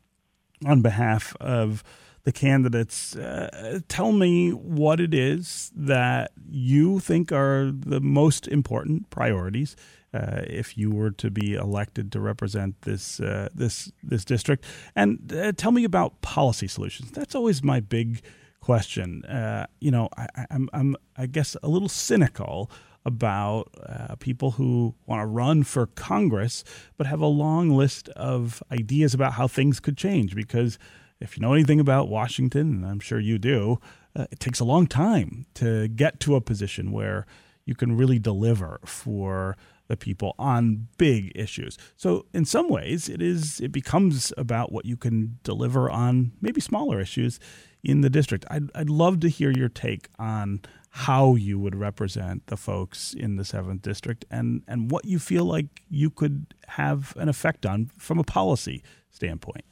on 0.65 0.81
behalf 0.81 1.35
of 1.39 1.83
the 2.29 2.39
candidates. 2.39 3.15
Uh, 3.15 3.79
tell 3.87 4.11
me 4.11 4.51
what 4.51 4.99
it 4.99 5.13
is 5.13 5.71
that 5.75 6.31
you 6.47 6.99
think 6.99 7.31
are 7.31 7.71
the 7.71 7.99
most 7.99 8.47
important 8.47 9.09
priorities 9.09 9.75
uh, 10.13 10.41
if 10.45 10.77
you 10.77 10.91
were 10.91 11.11
to 11.11 11.31
be 11.31 11.55
elected 11.55 12.11
to 12.11 12.19
represent 12.19 12.81
this 12.81 13.19
uh, 13.19 13.49
this 13.53 13.91
this 14.03 14.25
district, 14.25 14.65
and 14.95 15.33
uh, 15.33 15.51
tell 15.53 15.71
me 15.71 15.83
about 15.83 16.21
policy 16.21 16.67
solutions. 16.67 17.11
That's 17.11 17.35
always 17.35 17.63
my 17.63 17.79
big 17.79 18.21
question. 18.59 19.25
Uh, 19.25 19.65
you 19.79 19.91
know, 19.91 20.09
I, 20.17 20.45
I'm 20.51 20.69
I'm 20.73 20.95
I 21.17 21.25
guess 21.25 21.57
a 21.63 21.67
little 21.67 21.89
cynical 21.89 22.69
about 23.05 23.69
uh, 23.87 24.15
people 24.19 24.51
who 24.51 24.93
want 25.05 25.21
to 25.21 25.25
run 25.25 25.63
for 25.63 25.87
Congress, 25.87 26.63
but 26.97 27.07
have 27.07 27.21
a 27.21 27.27
long 27.45 27.69
list 27.69 28.09
of 28.09 28.61
ideas 28.71 29.13
about 29.13 29.33
how 29.33 29.47
things 29.47 29.79
could 29.79 29.97
change. 29.97 30.35
Because 30.35 30.77
if 31.19 31.37
you 31.37 31.41
know 31.41 31.53
anything 31.53 31.79
about 31.79 32.09
Washington, 32.09 32.73
and 32.73 32.85
I'm 32.85 32.99
sure 32.99 33.19
you 33.19 33.37
do, 33.37 33.79
uh, 34.15 34.25
it 34.31 34.39
takes 34.39 34.59
a 34.59 34.65
long 34.65 34.87
time 34.87 35.45
to 35.55 35.87
get 35.87 36.19
to 36.21 36.35
a 36.35 36.41
position 36.41 36.91
where 36.91 37.25
you 37.65 37.75
can 37.75 37.95
really 37.95 38.19
deliver 38.19 38.79
for 38.85 39.55
the 39.87 39.97
people 39.97 40.35
on 40.39 40.87
big 40.97 41.31
issues. 41.35 41.77
So 41.97 42.25
in 42.33 42.45
some 42.45 42.69
ways, 42.69 43.09
it 43.09 43.21
is 43.21 43.59
it 43.59 43.71
becomes 43.71 44.31
about 44.37 44.71
what 44.71 44.85
you 44.85 44.95
can 44.95 45.39
deliver 45.43 45.89
on 45.89 46.31
maybe 46.41 46.61
smaller 46.61 46.99
issues 46.99 47.39
in 47.83 48.01
the 48.01 48.09
district. 48.09 48.45
I'd, 48.49 48.69
I'd 48.75 48.89
love 48.89 49.19
to 49.21 49.29
hear 49.29 49.51
your 49.51 49.69
take 49.69 50.09
on 50.17 50.61
how 50.91 51.35
you 51.35 51.59
would 51.59 51.75
represent 51.75 52.47
the 52.47 52.57
folks 52.57 53.13
in 53.13 53.35
the 53.35 53.45
seventh 53.45 53.81
district 53.81 54.25
and 54.31 54.63
and 54.67 54.89
what 54.89 55.05
you 55.05 55.19
feel 55.19 55.45
like 55.45 55.83
you 55.89 56.09
could 56.09 56.53
have 56.67 57.15
an 57.17 57.29
effect 57.29 57.65
on 57.65 57.91
from 57.97 58.19
a 58.19 58.23
policy 58.23 58.83
standpoint. 59.11 59.65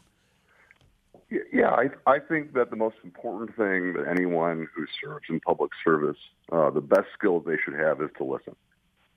Yeah, 1.30 1.72
I, 1.72 1.90
I 2.10 2.20
think 2.20 2.54
that 2.54 2.70
the 2.70 2.78
most 2.78 2.96
important 3.04 3.56
thing 3.58 3.94
that 3.94 4.08
anyone 4.08 4.68
who 4.74 4.86
serves 5.04 5.26
in 5.30 5.42
public 5.42 5.72
service, 5.84 6.18
uh, 6.54 6.70
the 6.70 6.80
best 6.82 7.08
skills 7.18 7.44
they 7.46 7.58
should 7.63 7.74
have 7.74 8.02
is 8.02 8.10
to 8.18 8.24
listen. 8.24 8.56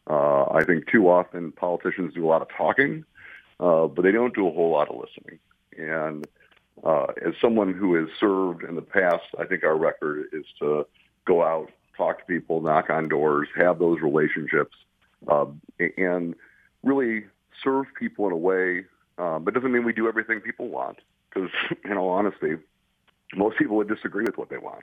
Uh, 0.09 0.45
I 0.51 0.65
think 0.65 0.89
too 0.91 1.09
often 1.09 1.53
politicians 1.53 2.15
do 2.15 2.27
a 2.27 2.29
lot 2.29 2.43
of 2.43 2.49
talking, 2.57 3.05
uh, 3.61 3.87
but 3.87 4.03
they 4.03 4.11
don't 4.11 4.35
do 4.35 4.49
a 4.49 4.51
whole 4.51 4.71
lot 4.71 4.89
of 4.89 4.97
listening. 4.97 5.39
And 5.79 6.27
uh, 6.83 7.07
as 7.25 7.35
someone 7.41 7.73
who 7.73 7.95
has 7.95 8.09
served 8.19 8.65
in 8.65 8.75
the 8.75 8.83
past, 8.83 9.27
I 9.39 9.45
think 9.45 9.63
our 9.63 9.77
record 9.77 10.27
is 10.33 10.47
to 10.59 10.87
go 11.27 11.45
out, 11.45 11.71
talk 11.97 12.19
to 12.19 12.25
people, 12.25 12.61
knock 12.61 12.91
on 12.91 13.09
doors, 13.09 13.47
have 13.55 13.79
those 13.79 14.01
relationships, 14.01 14.75
uh, 15.29 15.47
and 15.97 16.35
really 16.83 17.27
serve 17.63 17.87
people 17.97 18.27
in 18.27 18.33
a 18.33 18.37
way. 18.37 18.85
Um, 19.19 19.45
but 19.45 19.55
doesn't 19.55 19.71
mean 19.71 19.85
we 19.85 19.93
do 19.93 20.09
everything 20.09 20.41
people 20.41 20.69
want, 20.69 20.99
because 21.33 21.51
in 21.85 21.97
all 21.97 22.11
honesty, 22.11 22.57
most 23.35 23.59
people 23.59 23.77
would 23.77 23.89
disagree 23.89 24.25
with 24.25 24.39
what 24.39 24.51
they 24.51 24.59
want. 24.59 24.83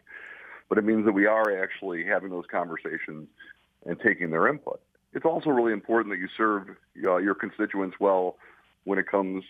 But 0.69 0.77
it 0.77 0.83
means 0.83 1.05
that 1.05 1.13
we 1.13 1.25
are 1.25 1.61
actually 1.63 2.05
having 2.05 2.29
those 2.29 2.45
conversations 2.51 3.27
and 3.85 3.99
taking 3.99 4.31
their 4.31 4.47
input. 4.47 4.81
It's 5.13 5.25
also 5.25 5.49
really 5.49 5.71
important 5.71 6.13
that 6.13 6.19
you 6.19 6.27
serve 6.35 6.75
uh, 7.05 7.17
your 7.17 7.33
constituents 7.33 7.97
well 7.99 8.37
when 8.83 8.99
it 8.99 9.07
comes 9.07 9.43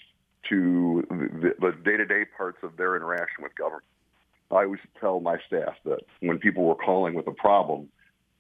to 0.50 1.06
the, 1.10 1.54
the 1.60 1.72
day-to-day 1.84 2.26
parts 2.38 2.60
of 2.64 2.78
their 2.78 2.96
interaction 2.96 3.44
with 3.44 3.56
government. 3.56 3.84
I 4.52 4.64
always 4.64 4.80
tell 5.00 5.20
my 5.20 5.38
staff 5.46 5.74
that 5.84 6.02
when 6.22 6.38
people 6.38 6.64
were 6.64 6.76
calling 6.76 7.16
with 7.16 7.28
a 7.28 7.34
problem, 7.34 7.90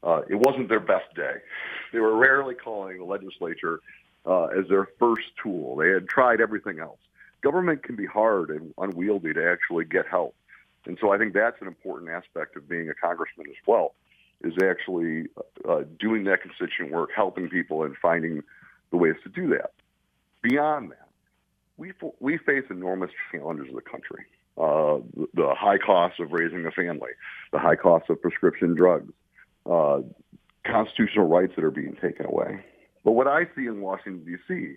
uh, 0.03 0.21
it 0.29 0.35
wasn't 0.35 0.69
their 0.69 0.79
best 0.79 1.13
day. 1.15 1.33
They 1.91 1.99
were 1.99 2.15
rarely 2.15 2.55
calling 2.55 2.99
the 2.99 3.03
legislature 3.03 3.81
uh, 4.25 4.45
as 4.45 4.67
their 4.69 4.87
first 4.99 5.27
tool. 5.41 5.75
They 5.75 5.89
had 5.89 6.07
tried 6.07 6.39
everything 6.39 6.79
else. 6.79 6.99
Government 7.47 7.81
can 7.81 7.95
be 7.95 8.05
hard 8.05 8.49
and 8.49 8.73
unwieldy 8.77 9.33
to 9.33 9.49
actually 9.49 9.85
get 9.85 10.05
help. 10.05 10.35
And 10.85 10.97
so 10.99 11.13
I 11.13 11.17
think 11.17 11.33
that's 11.33 11.55
an 11.61 11.67
important 11.67 12.11
aspect 12.11 12.57
of 12.57 12.67
being 12.67 12.89
a 12.89 12.93
congressman 12.93 13.47
as 13.47 13.55
well, 13.65 13.95
is 14.43 14.53
actually 14.61 15.27
uh, 15.65 15.83
doing 15.97 16.25
that 16.25 16.41
constituent 16.41 16.91
work, 16.91 17.11
helping 17.15 17.47
people 17.49 17.83
and 17.83 17.95
finding 18.01 18.43
the 18.91 18.97
ways 18.97 19.15
to 19.23 19.29
do 19.29 19.47
that. 19.51 19.71
Beyond 20.41 20.91
that, 20.91 21.07
we, 21.77 21.93
we 22.19 22.37
face 22.37 22.65
enormous 22.69 23.11
challenges 23.31 23.69
in 23.69 23.75
the 23.75 23.81
country 23.81 24.25
uh, 24.57 24.97
the 25.33 25.53
high 25.55 25.77
cost 25.77 26.19
of 26.19 26.31
raising 26.31 26.65
a 26.65 26.71
family, 26.71 27.11
the 27.53 27.59
high 27.59 27.75
cost 27.75 28.09
of 28.09 28.21
prescription 28.21 28.75
drugs, 28.75 29.13
uh, 29.69 30.01
constitutional 30.65 31.27
rights 31.27 31.53
that 31.55 31.63
are 31.63 31.71
being 31.71 31.95
taken 32.01 32.25
away. 32.25 32.65
But 33.05 33.11
what 33.11 33.27
I 33.27 33.45
see 33.55 33.67
in 33.67 33.79
Washington, 33.81 34.25
D.C. 34.25 34.75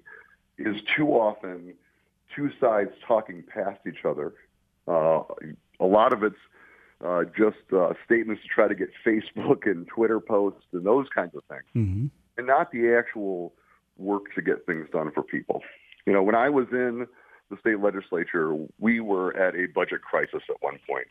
is 0.58 0.76
too 0.96 1.08
often 1.08 1.74
two 2.34 2.50
sides 2.60 2.90
talking 3.06 3.42
past 3.42 3.80
each 3.86 4.04
other. 4.04 4.34
Uh, 4.86 5.22
a 5.78 5.86
lot 5.86 6.12
of 6.12 6.22
it's 6.22 6.36
uh, 7.04 7.24
just 7.36 7.58
uh, 7.72 7.92
statements 8.04 8.42
to 8.42 8.48
try 8.48 8.68
to 8.68 8.74
get 8.74 8.88
Facebook 9.04 9.66
and 9.70 9.86
Twitter 9.88 10.20
posts 10.20 10.64
and 10.72 10.84
those 10.84 11.06
kinds 11.14 11.34
of 11.34 11.42
things, 11.44 11.64
mm-hmm. 11.74 12.06
and 12.38 12.46
not 12.46 12.70
the 12.72 12.94
actual 12.94 13.52
work 13.96 14.34
to 14.34 14.42
get 14.42 14.66
things 14.66 14.88
done 14.92 15.10
for 15.12 15.22
people. 15.22 15.62
You 16.06 16.12
know, 16.12 16.22
when 16.22 16.34
I 16.34 16.48
was 16.48 16.66
in 16.72 17.06
the 17.50 17.56
state 17.60 17.80
legislature, 17.80 18.56
we 18.78 19.00
were 19.00 19.36
at 19.36 19.54
a 19.54 19.66
budget 19.66 20.02
crisis 20.02 20.42
at 20.48 20.56
one 20.60 20.78
point. 20.88 21.08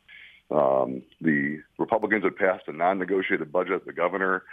Um, 0.52 1.04
the 1.22 1.60
Republicans 1.78 2.24
had 2.24 2.36
passed 2.36 2.64
a 2.68 2.74
non-negotiated 2.74 3.52
budget. 3.52 3.86
The 3.86 3.94
governor 3.94 4.44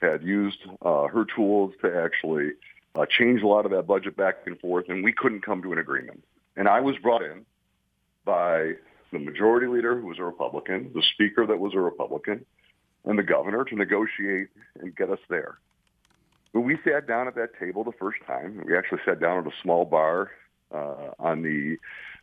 had 0.00 0.22
used 0.22 0.58
uh, 0.82 1.06
her 1.06 1.24
tools 1.24 1.74
to 1.82 1.96
actually 1.96 2.52
uh, 2.94 3.06
change 3.06 3.42
a 3.42 3.46
lot 3.46 3.64
of 3.64 3.72
that 3.72 3.86
budget 3.86 4.16
back 4.16 4.36
and 4.46 4.58
forth, 4.60 4.86
and 4.88 5.02
we 5.04 5.12
couldn't 5.12 5.44
come 5.44 5.62
to 5.62 5.72
an 5.72 5.78
agreement. 5.78 6.24
And 6.56 6.68
I 6.68 6.80
was 6.80 6.96
brought 7.02 7.22
in 7.22 7.44
by 8.24 8.72
the 9.12 9.18
majority 9.18 9.66
leader, 9.66 10.00
who 10.00 10.06
was 10.06 10.18
a 10.18 10.24
Republican, 10.24 10.90
the 10.94 11.02
speaker 11.14 11.46
that 11.46 11.58
was 11.58 11.74
a 11.74 11.80
Republican, 11.80 12.44
and 13.04 13.18
the 13.18 13.22
governor 13.22 13.64
to 13.64 13.74
negotiate 13.74 14.48
and 14.80 14.94
get 14.96 15.10
us 15.10 15.18
there. 15.28 15.58
When 16.52 16.64
we 16.64 16.78
sat 16.84 17.06
down 17.06 17.26
at 17.26 17.34
that 17.34 17.58
table 17.58 17.82
the 17.84 17.92
first 17.92 18.18
time, 18.26 18.62
we 18.64 18.76
actually 18.76 19.00
sat 19.04 19.20
down 19.20 19.38
at 19.38 19.46
a 19.46 19.56
small 19.62 19.84
bar 19.84 20.30
uh, 20.72 21.10
on 21.18 21.42
the 21.42 21.76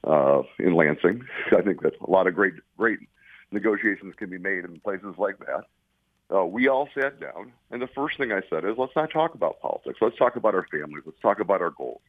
uh, 0.10 0.43
in 0.57 0.73
Lansing. 0.73 1.23
I 1.51 1.62
think 1.62 1.81
that 1.84 1.93
a 2.01 2.10
lot 2.10 2.27
of 2.27 2.34
great 2.34 2.53
great 2.77 2.99
negotiations 3.51 4.15
can 4.17 4.29
be 4.29 4.38
made 4.38 4.63
in 4.63 4.79
places 4.79 5.15
like 5.17 5.38
that. 5.39 5.65
Uh, 6.34 6.46
we 6.46 6.67
all 6.67 6.88
sat 6.96 7.20
down, 7.20 7.52
and 7.72 7.82
the 7.82 7.88
first 7.88 8.17
thing 8.17 8.32
I 8.32 8.41
said 8.50 8.63
is, 8.63 8.78
let's 8.78 8.96
not 8.96 9.12
talk 9.12 9.34
about 9.34 9.60
politics. 9.60 10.00
Let's 10.02 10.17
talk 10.17 10.38
about 10.38 10.56
our 10.56 10.65
families. 10.72 11.04
Let's 11.06 11.20
talk 11.20 11.39
about 11.41 11.62
our 11.62 11.72
goals. 11.72 12.02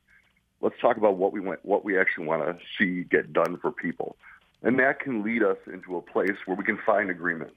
Let's 0.60 0.78
talk 0.80 0.96
about 0.96 1.16
what 1.16 1.32
we 1.32 1.40
want, 1.40 1.58
what 1.64 1.84
we 1.84 1.98
actually 1.98 2.26
want 2.26 2.42
to 2.44 2.56
see 2.78 3.02
get 3.02 3.32
done 3.32 3.58
for 3.58 3.72
people, 3.72 4.16
and 4.62 4.78
that 4.78 5.00
can 5.00 5.24
lead 5.24 5.42
us 5.42 5.56
into 5.66 5.96
a 5.96 6.02
place 6.02 6.36
where 6.46 6.56
we 6.56 6.62
can 6.62 6.78
find 6.86 7.10
agreement. 7.10 7.52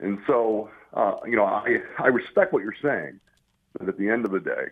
And 0.00 0.18
so, 0.26 0.68
uh, 0.94 1.16
you 1.24 1.36
know, 1.36 1.44
I 1.44 1.78
I 1.98 2.08
respect 2.08 2.52
what 2.52 2.64
you're 2.64 2.74
saying, 2.82 3.20
but 3.78 3.88
at 3.88 3.96
the 3.96 4.08
end 4.08 4.24
of 4.24 4.32
the 4.32 4.40
day, 4.40 4.64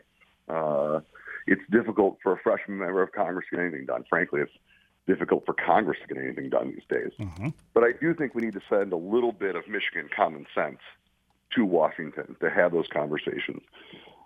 uh, 0.48 1.00
it's 1.46 1.62
difficult 1.70 2.18
for 2.20 2.32
a 2.32 2.38
freshman 2.38 2.78
member 2.78 3.00
of 3.00 3.12
Congress 3.12 3.46
to 3.50 3.56
get 3.56 3.64
anything 3.64 3.86
done. 3.86 4.04
Frankly, 4.10 4.40
it's 4.40 4.52
difficult 5.06 5.46
for 5.46 5.54
Congress 5.54 5.98
to 6.02 6.12
get 6.12 6.22
anything 6.22 6.50
done 6.50 6.72
these 6.72 6.82
days. 6.88 7.12
Mm-hmm. 7.20 7.50
But 7.74 7.84
I 7.84 7.92
do 7.92 8.12
think 8.12 8.34
we 8.34 8.42
need 8.42 8.54
to 8.54 8.62
send 8.68 8.92
a 8.92 8.96
little 8.96 9.32
bit 9.32 9.54
of 9.54 9.68
Michigan 9.68 10.08
common 10.14 10.46
sense 10.52 10.80
to 11.54 11.64
Washington 11.64 12.36
to 12.40 12.50
have 12.50 12.72
those 12.72 12.86
conversations. 12.92 13.62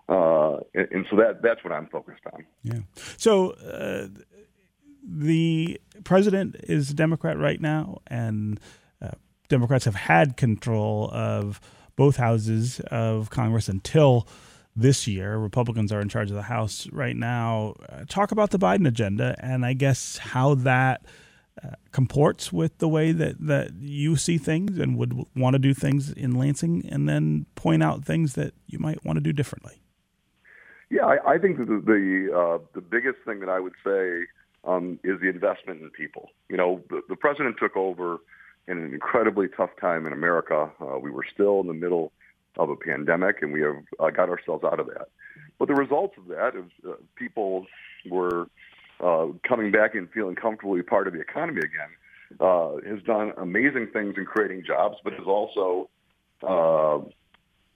Uh, 0.09 0.57
and, 0.73 0.87
and, 0.91 1.05
so 1.09 1.15
that 1.15 1.41
that's 1.41 1.63
what 1.63 1.71
I'm 1.71 1.87
focused 1.87 2.23
on. 2.33 2.45
Yeah. 2.61 2.79
So 3.17 3.51
uh, 3.51 4.07
the 5.01 5.79
president 6.03 6.57
is 6.63 6.89
a 6.89 6.93
Democrat 6.93 7.37
right 7.37 7.61
now, 7.61 7.99
and 8.07 8.59
uh, 9.01 9.11
Democrats 9.47 9.85
have 9.85 9.95
had 9.95 10.35
control 10.35 11.09
of 11.13 11.61
both 11.95 12.17
houses 12.17 12.81
of 12.91 13.29
Congress 13.29 13.69
until 13.69 14.27
this 14.75 15.07
year. 15.07 15.37
Republicans 15.37 15.91
are 15.91 16.01
in 16.01 16.09
charge 16.09 16.29
of 16.29 16.35
the 16.35 16.43
House 16.43 16.87
right 16.91 17.15
now. 17.15 17.75
Uh, 17.89 18.03
talk 18.07 18.31
about 18.31 18.51
the 18.51 18.59
Biden 18.59 18.87
agenda 18.87 19.35
and 19.39 19.65
I 19.65 19.73
guess 19.73 20.17
how 20.17 20.55
that 20.55 21.05
comports 21.91 22.51
with 22.51 22.77
the 22.79 22.87
way 22.87 23.11
that, 23.11 23.35
that 23.39 23.73
you 23.79 24.15
see 24.15 24.37
things 24.37 24.79
and 24.79 24.97
would 24.97 25.13
want 25.35 25.53
to 25.53 25.59
do 25.59 25.73
things 25.73 26.11
in 26.11 26.35
Lansing, 26.35 26.87
and 26.89 27.07
then 27.07 27.45
point 27.55 27.83
out 27.83 28.03
things 28.03 28.33
that 28.33 28.53
you 28.65 28.79
might 28.79 29.05
want 29.05 29.17
to 29.17 29.21
do 29.21 29.31
differently. 29.31 29.81
Yeah, 30.89 31.05
I, 31.05 31.33
I 31.33 31.37
think 31.37 31.57
the 31.57 31.65
the, 31.65 32.29
uh, 32.35 32.57
the 32.73 32.81
biggest 32.81 33.19
thing 33.25 33.39
that 33.39 33.49
I 33.49 33.59
would 33.59 33.73
say 33.83 34.25
um, 34.63 34.99
is 35.03 35.19
the 35.21 35.29
investment 35.29 35.81
in 35.81 35.89
people. 35.89 36.29
You 36.49 36.57
know, 36.57 36.81
the, 36.89 37.01
the 37.09 37.15
president 37.15 37.57
took 37.59 37.75
over 37.75 38.19
in 38.67 38.77
an 38.77 38.93
incredibly 38.93 39.47
tough 39.47 39.71
time 39.79 40.05
in 40.05 40.13
America. 40.13 40.71
Uh, 40.79 40.97
we 40.99 41.11
were 41.11 41.25
still 41.33 41.61
in 41.61 41.67
the 41.67 41.73
middle 41.73 42.11
of 42.57 42.69
a 42.69 42.75
pandemic, 42.75 43.41
and 43.41 43.51
we 43.51 43.61
have 43.61 43.75
uh, 43.99 44.09
got 44.09 44.29
ourselves 44.29 44.63
out 44.63 44.79
of 44.79 44.87
that. 44.87 45.07
But 45.59 45.67
the 45.67 45.75
results 45.75 46.15
of 46.17 46.27
that 46.27 46.55
is 46.55 46.65
uh, 46.87 46.93
people 47.15 47.65
were 48.09 48.47
uh, 49.03 49.27
coming 49.47 49.71
back 49.71 49.95
and 49.95 50.09
feeling 50.11 50.35
comfortably 50.35 50.81
part 50.81 51.07
of 51.07 51.13
the 51.13 51.19
economy 51.19 51.59
again. 51.59 51.89
Uh, 52.39 52.77
has 52.87 53.03
done 53.03 53.31
amazing 53.37 53.87
things 53.93 54.15
in 54.17 54.25
creating 54.25 54.63
jobs, 54.65 54.97
but 55.03 55.13
has 55.13 55.27
also, 55.27 55.87
uh, 56.41 56.97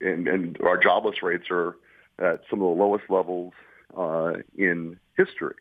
and, 0.01 0.27
and 0.27 0.57
our 0.61 0.77
jobless 0.77 1.21
rates 1.21 1.45
are 1.51 1.75
at 2.17 2.41
some 2.49 2.59
of 2.59 2.65
the 2.65 2.81
lowest 2.83 3.03
levels 3.09 3.53
uh, 3.95 4.33
in 4.57 4.97
history. 5.15 5.53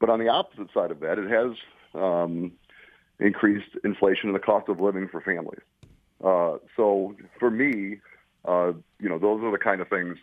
But 0.00 0.10
on 0.10 0.18
the 0.18 0.28
opposite 0.28 0.72
side 0.74 0.90
of 0.90 0.98
that, 1.00 1.18
it 1.18 1.30
has 1.30 1.52
um, 1.94 2.50
increased 3.20 3.70
inflation 3.84 4.28
and 4.28 4.34
the 4.34 4.40
cost 4.40 4.68
of 4.68 4.80
living 4.80 5.08
for 5.08 5.20
families. 5.20 5.62
Uh, 6.24 6.58
so 6.76 7.14
for 7.38 7.50
me, 7.50 7.98
uh, 8.44 8.72
you 8.98 9.08
know, 9.08 9.18
those 9.20 9.40
are 9.44 9.52
the 9.52 9.58
kind 9.58 9.80
of 9.80 9.88
things 9.88 10.18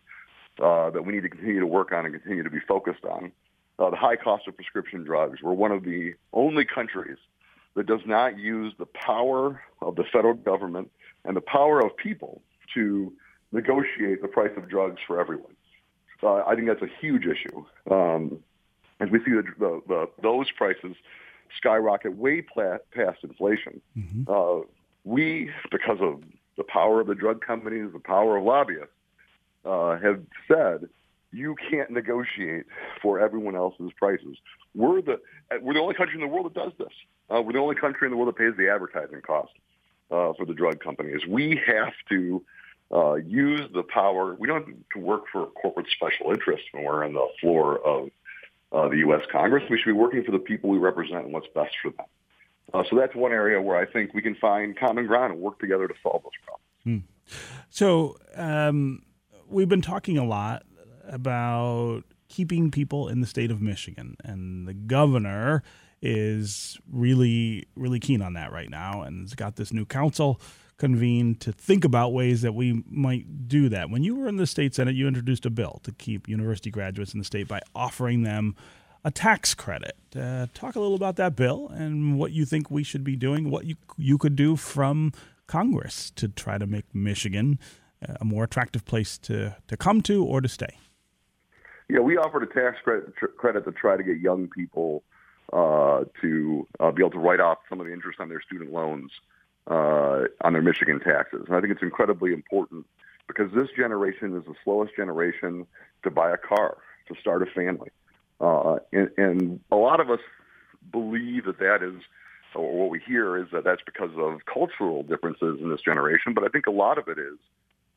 uh, 0.61 0.89
that 0.89 1.05
we 1.05 1.13
need 1.13 1.21
to 1.21 1.29
continue 1.29 1.61
to 1.61 1.67
work 1.67 1.93
on 1.93 2.05
and 2.05 2.13
continue 2.13 2.43
to 2.43 2.49
be 2.49 2.59
focused 2.67 3.05
on. 3.05 3.31
Uh, 3.79 3.89
the 3.89 3.95
high 3.95 4.17
cost 4.17 4.45
of 4.47 4.55
prescription 4.55 5.03
drugs. 5.05 5.41
We're 5.41 5.53
one 5.53 5.71
of 5.71 5.83
the 5.83 6.13
only 6.33 6.65
countries 6.65 7.17
that 7.75 7.85
does 7.85 8.01
not 8.05 8.37
use 8.37 8.73
the 8.77 8.85
power 8.85 9.61
of 9.81 9.95
the 9.95 10.03
federal 10.03 10.33
government 10.33 10.91
and 11.23 11.35
the 11.35 11.41
power 11.41 11.79
of 11.79 11.95
people 11.95 12.41
to 12.73 13.13
negotiate 13.53 14.21
the 14.21 14.27
price 14.27 14.51
of 14.57 14.67
drugs 14.69 14.99
for 15.07 15.19
everyone. 15.19 15.55
Uh, 16.21 16.43
I 16.45 16.55
think 16.55 16.67
that's 16.67 16.81
a 16.81 16.89
huge 16.99 17.25
issue. 17.25 17.63
Um, 17.89 18.39
as 18.99 19.09
we 19.09 19.19
see 19.19 19.31
the, 19.31 19.43
the, 19.57 19.81
the, 19.87 20.09
those 20.21 20.51
prices 20.51 20.95
skyrocket 21.57 22.17
way 22.17 22.41
past 22.41 23.23
inflation, 23.23 23.81
mm-hmm. 23.97 24.23
uh, 24.27 24.65
we, 25.05 25.51
because 25.71 25.99
of 26.01 26.21
the 26.57 26.65
power 26.65 26.99
of 26.99 27.07
the 27.07 27.15
drug 27.15 27.45
companies, 27.45 27.91
the 27.93 27.99
power 27.99 28.37
of 28.37 28.43
lobbyists, 28.43 28.91
uh, 29.63 29.97
have 29.99 30.21
said 30.47 30.89
you 31.31 31.55
can't 31.69 31.91
negotiate 31.91 32.65
for 33.01 33.19
everyone 33.19 33.55
else's 33.55 33.91
prices. 33.97 34.37
We're 34.75 35.01
the 35.01 35.19
we're 35.61 35.73
the 35.73 35.79
only 35.79 35.95
country 35.95 36.15
in 36.15 36.21
the 36.21 36.27
world 36.27 36.45
that 36.47 36.53
does 36.53 36.71
this. 36.77 36.93
Uh, 37.29 37.41
we're 37.41 37.53
the 37.53 37.59
only 37.59 37.75
country 37.75 38.07
in 38.07 38.11
the 38.11 38.17
world 38.17 38.29
that 38.29 38.37
pays 38.37 38.53
the 38.57 38.69
advertising 38.69 39.21
cost 39.21 39.51
uh, 40.11 40.33
for 40.33 40.45
the 40.45 40.53
drug 40.53 40.79
companies. 40.79 41.21
We 41.27 41.61
have 41.67 41.93
to 42.09 42.43
uh, 42.91 43.15
use 43.15 43.61
the 43.73 43.83
power. 43.83 44.35
We 44.35 44.47
don't 44.47 44.65
have 44.65 44.75
to 44.95 44.99
work 44.99 45.23
for 45.31 45.47
corporate 45.47 45.87
special 45.95 46.31
interests 46.31 46.65
when 46.71 46.83
we're 46.83 47.05
on 47.05 47.13
the 47.13 47.27
floor 47.39 47.79
of 47.85 48.09
uh, 48.71 48.89
the 48.89 48.97
U.S. 48.97 49.21
Congress. 49.31 49.63
We 49.69 49.77
should 49.77 49.85
be 49.85 49.93
working 49.93 50.23
for 50.23 50.31
the 50.31 50.39
people 50.39 50.69
we 50.69 50.79
represent 50.79 51.25
and 51.25 51.33
what's 51.33 51.47
best 51.53 51.75
for 51.81 51.91
them. 51.91 52.05
Uh, 52.73 52.83
so 52.89 52.95
that's 52.95 53.15
one 53.15 53.31
area 53.31 53.59
where 53.61 53.77
I 53.77 53.85
think 53.85 54.13
we 54.13 54.21
can 54.21 54.35
find 54.35 54.77
common 54.77 55.07
ground 55.07 55.33
and 55.33 55.41
work 55.41 55.59
together 55.59 55.87
to 55.87 55.93
solve 56.03 56.23
those 56.23 56.31
problems. 56.43 57.05
Hmm. 57.05 57.35
So 57.69 58.17
um, 58.35 59.03
we've 59.47 59.69
been 59.69 59.81
talking 59.81 60.17
a 60.17 60.25
lot 60.25 60.63
about 61.09 62.03
keeping 62.27 62.71
people 62.71 63.07
in 63.07 63.21
the 63.21 63.27
state 63.27 63.51
of 63.51 63.61
Michigan, 63.61 64.15
and 64.23 64.67
the 64.67 64.73
governor 64.73 65.63
is 66.01 66.77
really, 66.91 67.67
really 67.75 67.99
keen 67.99 68.21
on 68.21 68.33
that 68.33 68.51
right 68.51 68.69
now, 68.69 69.01
and 69.01 69.21
has 69.21 69.33
got 69.33 69.55
this 69.55 69.73
new 69.73 69.85
council 69.85 70.39
convened 70.77 71.41
to 71.41 71.51
think 71.51 71.83
about 71.83 72.13
ways 72.13 72.41
that 72.41 72.53
we 72.53 72.83
might 72.89 73.47
do 73.49 73.67
that. 73.67 73.89
When 73.89 74.01
you 74.03 74.15
were 74.15 74.29
in 74.29 74.37
the 74.37 74.47
state 74.47 74.73
senate, 74.73 74.95
you 74.95 75.07
introduced 75.07 75.45
a 75.45 75.49
bill 75.49 75.81
to 75.83 75.91
keep 75.91 76.29
university 76.29 76.71
graduates 76.71 77.13
in 77.13 77.19
the 77.19 77.25
state 77.25 77.49
by 77.49 77.59
offering 77.75 78.23
them 78.23 78.55
a 79.03 79.11
tax 79.11 79.53
credit. 79.53 79.97
Uh, 80.15 80.47
talk 80.53 80.75
a 80.75 80.79
little 80.79 80.95
about 80.95 81.17
that 81.17 81.35
bill 81.35 81.67
and 81.69 82.17
what 82.17 82.31
you 82.31 82.45
think 82.45 82.71
we 82.71 82.83
should 82.83 83.03
be 83.03 83.15
doing, 83.15 83.49
what 83.49 83.65
you 83.65 83.75
you 83.97 84.17
could 84.17 84.35
do 84.35 84.55
from 84.55 85.11
Congress 85.47 86.11
to 86.11 86.29
try 86.29 86.57
to 86.57 86.67
make 86.67 86.85
Michigan 86.93 87.59
a 88.21 88.25
more 88.25 88.43
attractive 88.43 88.85
place 88.85 89.17
to, 89.17 89.55
to 89.67 89.75
come 89.75 90.01
to 90.01 90.23
or 90.23 90.41
to 90.41 90.47
stay. 90.47 90.77
Yeah, 91.89 91.99
we 91.99 92.17
offered 92.17 92.43
a 92.43 92.45
tax 92.45 92.77
credit, 92.83 93.15
credit 93.37 93.65
to 93.65 93.71
try 93.71 93.97
to 93.97 94.03
get 94.03 94.19
young 94.19 94.47
people 94.47 95.03
uh, 95.51 96.03
to 96.21 96.67
uh, 96.79 96.91
be 96.91 97.01
able 97.01 97.11
to 97.11 97.19
write 97.19 97.39
off 97.39 97.57
some 97.67 97.79
of 97.81 97.87
the 97.87 97.93
interest 97.93 98.19
on 98.19 98.29
their 98.29 98.41
student 98.41 98.71
loans 98.71 99.11
uh, 99.67 100.25
on 100.41 100.53
their 100.53 100.61
Michigan 100.61 100.99
taxes. 100.99 101.45
And 101.47 101.55
I 101.55 101.61
think 101.61 101.73
it's 101.73 101.81
incredibly 101.81 102.31
important 102.31 102.85
because 103.27 103.51
this 103.53 103.69
generation 103.75 104.35
is 104.37 104.45
the 104.45 104.53
slowest 104.63 104.95
generation 104.95 105.65
to 106.03 106.11
buy 106.11 106.31
a 106.31 106.37
car, 106.37 106.77
to 107.07 107.15
start 107.19 107.41
a 107.41 107.47
family. 107.47 107.89
Uh, 108.39 108.77
and, 108.93 109.09
and 109.17 109.59
a 109.71 109.75
lot 109.75 109.99
of 109.99 110.11
us 110.11 110.19
believe 110.91 111.45
that 111.45 111.59
that 111.59 111.81
is, 111.81 112.01
or 112.53 112.71
what 112.81 112.89
we 112.89 112.99
hear 112.99 113.37
is 113.37 113.47
that 113.51 113.63
that's 113.63 113.81
because 113.83 114.11
of 114.17 114.45
cultural 114.45 115.03
differences 115.03 115.59
in 115.59 115.69
this 115.69 115.81
generation. 115.81 116.33
But 116.33 116.43
I 116.43 116.47
think 116.49 116.67
a 116.67 116.71
lot 116.71 116.99
of 116.99 117.07
it 117.07 117.17
is 117.17 117.37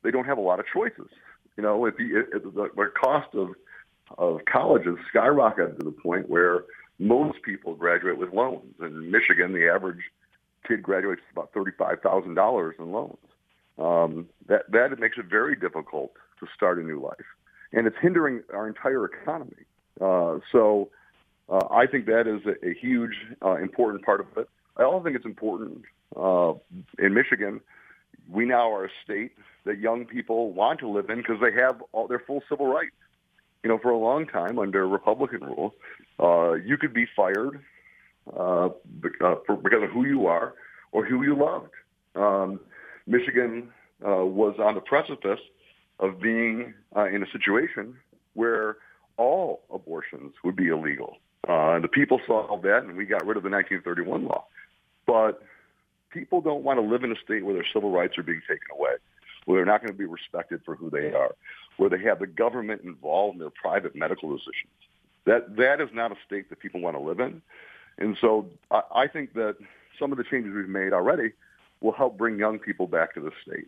they 0.01 0.11
don't 0.11 0.25
have 0.25 0.37
a 0.39 0.41
lot 0.41 0.59
of 0.59 0.65
choices. 0.71 1.09
You 1.57 1.63
know, 1.63 1.85
if 1.85 1.95
if 1.99 2.43
the 2.43 2.91
cost 2.99 3.33
of 3.35 3.49
of 4.17 4.45
colleges 4.45 4.97
skyrocketed 5.13 5.79
to 5.79 5.85
the 5.85 5.91
point 5.91 6.29
where 6.29 6.63
most 6.99 7.41
people 7.41 7.75
graduate 7.75 8.17
with 8.17 8.33
loans. 8.33 8.73
In 8.79 9.11
Michigan, 9.11 9.53
the 9.53 9.67
average 9.69 10.01
kid 10.67 10.83
graduates 10.83 11.21
with 11.27 11.31
about 11.37 11.53
thirty-five 11.53 12.01
thousand 12.01 12.35
dollars 12.35 12.75
in 12.79 12.91
loans. 12.91 13.17
Um, 13.77 14.29
that 14.47 14.71
that 14.71 14.99
makes 14.99 15.17
it 15.17 15.25
very 15.25 15.55
difficult 15.55 16.13
to 16.39 16.47
start 16.55 16.77
a 16.77 16.83
new 16.83 17.01
life, 17.01 17.25
and 17.71 17.87
it's 17.87 17.97
hindering 18.01 18.43
our 18.53 18.67
entire 18.67 19.05
economy. 19.05 19.63
Uh, 19.99 20.39
so, 20.51 20.89
uh, 21.49 21.67
I 21.71 21.87
think 21.87 22.05
that 22.05 22.27
is 22.27 22.41
a, 22.45 22.67
a 22.67 22.73
huge, 22.73 23.15
uh, 23.43 23.55
important 23.55 24.03
part 24.03 24.19
of 24.19 24.27
it. 24.37 24.47
I 24.77 24.83
also 24.83 25.03
think 25.03 25.15
it's 25.15 25.25
important 25.25 25.83
uh, 26.15 26.53
in 26.99 27.13
Michigan. 27.13 27.61
We 28.29 28.45
now 28.45 28.71
are 28.73 28.85
a 28.85 28.89
state 29.03 29.33
that 29.65 29.79
young 29.79 30.05
people 30.05 30.51
want 30.51 30.79
to 30.79 30.87
live 30.87 31.09
in 31.09 31.17
because 31.17 31.39
they 31.41 31.51
have 31.53 31.81
all 31.91 32.07
their 32.07 32.19
full 32.19 32.41
civil 32.49 32.67
rights. 32.67 32.95
You 33.63 33.69
know, 33.69 33.79
for 33.81 33.91
a 33.91 33.97
long 33.97 34.27
time 34.27 34.59
under 34.59 34.87
Republican 34.87 35.41
rule, 35.41 35.73
uh, 36.19 36.53
you 36.53 36.77
could 36.77 36.93
be 36.93 37.05
fired 37.15 37.61
uh, 38.35 38.67
uh, 38.67 38.69
because 39.63 39.83
of 39.83 39.89
who 39.91 40.05
you 40.05 40.27
are 40.27 40.53
or 40.91 41.05
who 41.05 41.23
you 41.23 41.35
loved. 41.35 41.71
Um, 42.15 42.59
Michigan 43.07 43.69
uh, 44.05 44.25
was 44.25 44.55
on 44.59 44.75
the 44.75 44.81
precipice 44.81 45.39
of 45.99 46.19
being 46.19 46.73
uh, 46.95 47.07
in 47.07 47.23
a 47.23 47.25
situation 47.31 47.95
where 48.33 48.77
all 49.17 49.61
abortions 49.73 50.33
would 50.43 50.55
be 50.55 50.67
illegal. 50.67 51.17
Uh, 51.47 51.79
the 51.79 51.87
people 51.87 52.19
solved 52.27 52.63
that, 52.63 52.83
and 52.83 52.97
we 52.97 53.05
got 53.05 53.25
rid 53.25 53.37
of 53.37 53.43
the 53.43 53.49
1931 53.49 54.25
law. 54.25 54.45
But 55.05 55.41
people 56.11 56.41
don't 56.41 56.63
want 56.63 56.79
to 56.79 56.85
live 56.85 57.03
in 57.03 57.11
a 57.11 57.19
state 57.23 57.45
where 57.45 57.53
their 57.53 57.65
civil 57.73 57.91
rights 57.91 58.17
are 58.17 58.23
being 58.23 58.41
taken 58.41 58.67
away 58.77 58.93
where 59.45 59.57
they're 59.57 59.71
not 59.71 59.81
going 59.81 59.91
to 59.91 59.97
be 59.97 60.05
respected 60.05 60.61
for 60.65 60.75
who 60.75 60.89
they 60.89 61.11
are, 61.11 61.35
where 61.77 61.89
they 61.89 61.99
have 61.99 62.19
the 62.19 62.27
government 62.27 62.81
involved 62.83 63.35
in 63.35 63.39
their 63.39 63.49
private 63.49 63.95
medical 63.95 64.29
decisions. 64.29 64.71
That 65.25 65.55
that 65.57 65.81
is 65.81 65.89
not 65.93 66.11
a 66.11 66.15
state 66.25 66.49
that 66.49 66.59
people 66.59 66.81
want 66.81 66.97
to 66.97 67.01
live 67.01 67.19
in, 67.19 67.41
and 67.97 68.17
so 68.19 68.47
I, 68.71 68.81
I 68.95 69.07
think 69.07 69.33
that 69.33 69.55
some 69.99 70.11
of 70.11 70.17
the 70.17 70.23
changes 70.23 70.53
we've 70.53 70.67
made 70.67 70.93
already 70.93 71.31
will 71.81 71.93
help 71.93 72.17
bring 72.17 72.37
young 72.37 72.59
people 72.59 72.87
back 72.87 73.13
to 73.13 73.19
the 73.21 73.31
state. 73.45 73.67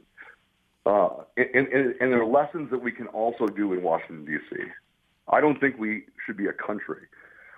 Uh, 0.85 1.23
and, 1.37 1.67
and, 1.67 1.95
and 1.99 2.11
there 2.11 2.21
are 2.21 2.25
lessons 2.25 2.69
that 2.71 2.81
we 2.81 2.91
can 2.91 3.07
also 3.07 3.47
do 3.47 3.73
in 3.73 3.81
Washington 3.81 4.25
D.C. 4.25 4.63
I 5.29 5.41
don't 5.41 5.59
think 5.59 5.77
we 5.79 6.03
should 6.25 6.37
be 6.37 6.45
a 6.45 6.53
country 6.53 7.07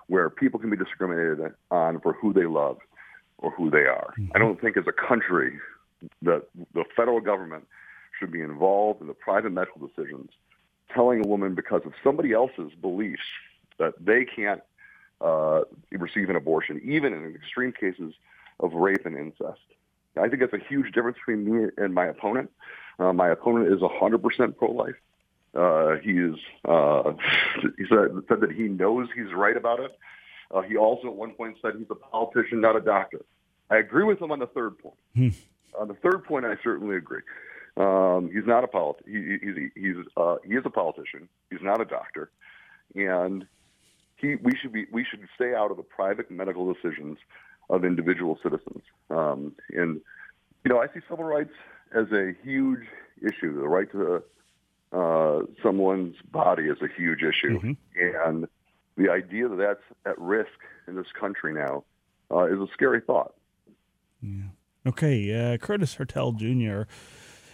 where 0.08 0.30
people 0.30 0.60
can 0.60 0.70
be 0.70 0.78
discriminated 0.78 1.54
on 1.70 2.00
for 2.00 2.14
who 2.14 2.34
they 2.34 2.46
love 2.46 2.78
or 3.40 3.52
who 3.52 3.70
they 3.70 3.80
are. 3.80 4.14
Mm-hmm. 4.18 4.32
I 4.36 4.40
don't 4.40 4.60
think 4.60 4.78
as 4.78 4.86
a 4.88 5.08
country 5.08 5.60
that 6.22 6.44
the 6.74 6.86
federal 6.96 7.20
government 7.20 7.68
should 8.20 8.32
be 8.32 8.42
involved 8.42 9.02
in 9.02 9.08
the 9.08 9.14
private 9.14 9.52
medical 9.52 9.86
decisions, 9.88 10.32
telling 10.94 11.24
a 11.24 11.28
woman 11.28 11.56
because 11.56 11.82
of 11.86 11.94
somebody 12.04 12.34
else's 12.34 12.72
beliefs 12.82 13.22
that 13.78 13.94
they 14.00 14.26
can't 14.26 14.62
uh, 15.22 15.62
receive 15.92 16.30
an 16.30 16.36
abortion, 16.36 16.82
even 16.84 17.14
in 17.14 17.36
extreme 17.36 17.72
cases 17.72 18.14
of 18.60 18.74
rape 18.74 19.06
and 19.06 19.18
incest. 19.18 19.60
I 20.18 20.28
think 20.28 20.42
that's 20.42 20.54
a 20.54 20.68
huge 20.68 20.94
difference 20.94 21.18
between 21.18 21.46
me 21.46 21.70
and 21.78 21.94
my 21.94 22.08
opponent. 22.08 22.50
Uh, 23.00 23.14
my 23.14 23.30
opponent 23.30 23.72
is 23.72 23.80
100% 23.80 24.58
pro-life. 24.58 24.96
Uh, 25.56 25.96
he 26.04 26.12
is. 26.12 26.36
Uh, 26.66 27.14
he 27.78 27.86
said, 27.90 28.10
said 28.28 28.42
that 28.42 28.52
he 28.52 28.64
knows 28.64 29.08
he's 29.16 29.34
right 29.34 29.56
about 29.56 29.80
it. 29.80 29.98
Uh, 30.52 30.62
he 30.62 30.78
also 30.78 31.08
at 31.08 31.16
one 31.16 31.32
point 31.32 31.58
said 31.62 31.74
he's 31.78 31.88
a 31.90 31.96
politician, 31.96 32.62
not 32.62 32.76
a 32.76 32.82
doctor. 32.82 33.22
I 33.70 33.78
agree 33.78 34.04
with 34.04 34.22
him 34.22 34.32
on 34.32 34.40
the 34.40 34.48
third 34.48 34.78
point. 34.80 34.96
Hmm. 35.16 35.30
on 35.80 35.88
the 35.88 35.94
third 35.96 36.24
point, 36.24 36.46
I 36.46 36.56
certainly 36.64 36.96
agree. 36.96 37.22
Um, 37.78 38.32
he's 38.34 38.46
not 38.46 38.64
a 38.64 38.68
polit- 38.68 39.04
he, 39.06 39.38
he's 39.42 39.72
he's 39.76 39.96
uh, 40.16 40.38
he 40.44 40.56
is 40.56 40.64
a 40.66 40.70
politician. 40.70 41.30
He's 41.52 41.62
not 41.62 41.80
a 41.80 41.86
doctor, 41.86 42.32
and 42.96 43.46
he 44.16 44.36
we 44.36 44.56
should 44.56 44.74
be 44.74 44.86
we 44.92 45.06
should 45.06 45.28
stay 45.36 45.54
out 45.54 45.70
of 45.70 45.78
the 45.78 45.84
private 45.84 46.32
medical 46.32 46.74
decisions 46.74 47.18
of 47.70 47.86
individual 47.86 48.40
citizens. 48.42 48.82
Um, 49.12 49.54
and 49.70 50.02
you 50.64 50.70
know, 50.70 50.80
I 50.80 50.88
see 50.88 51.02
civil 51.08 51.26
rights 51.26 51.54
as 51.94 52.12
a 52.12 52.34
huge 52.44 52.86
issue. 53.22 53.56
The 53.56 53.68
right 53.68 53.92
to 53.92 54.24
uh, 54.92 55.46
someone's 55.62 56.16
body 56.32 56.64
is 56.64 56.78
a 56.82 56.88
huge 56.88 57.22
issue, 57.22 57.60
mm-hmm. 57.60 58.28
and 58.28 58.48
the 58.96 59.12
idea 59.12 59.48
that 59.50 59.58
that's 59.58 59.84
at 60.06 60.20
risk 60.20 60.50
in 60.88 60.96
this 60.96 61.12
country 61.20 61.54
now 61.54 61.84
uh, 62.32 62.46
is 62.46 62.60
a 62.60 62.68
scary 62.74 63.02
thought. 63.02 63.36
Yeah. 64.22 64.50
Okay, 64.88 65.54
uh, 65.54 65.58
Curtis 65.58 65.96
Hertel 65.96 66.32
Jr. 66.32 66.84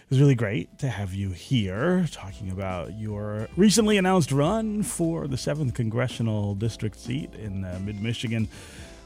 It 0.04 0.10
was 0.10 0.20
really 0.20 0.34
great 0.34 0.78
to 0.80 0.88
have 0.90 1.14
you 1.14 1.30
here 1.30 2.06
talking 2.12 2.50
about 2.50 2.98
your 2.98 3.48
recently 3.56 3.96
announced 3.96 4.32
run 4.32 4.82
for 4.82 5.26
the 5.26 5.36
7th 5.36 5.74
Congressional 5.74 6.54
District 6.54 6.94
seat 6.94 7.34
in 7.36 7.64
uh, 7.64 7.80
mid 7.82 8.02
Michigan. 8.02 8.46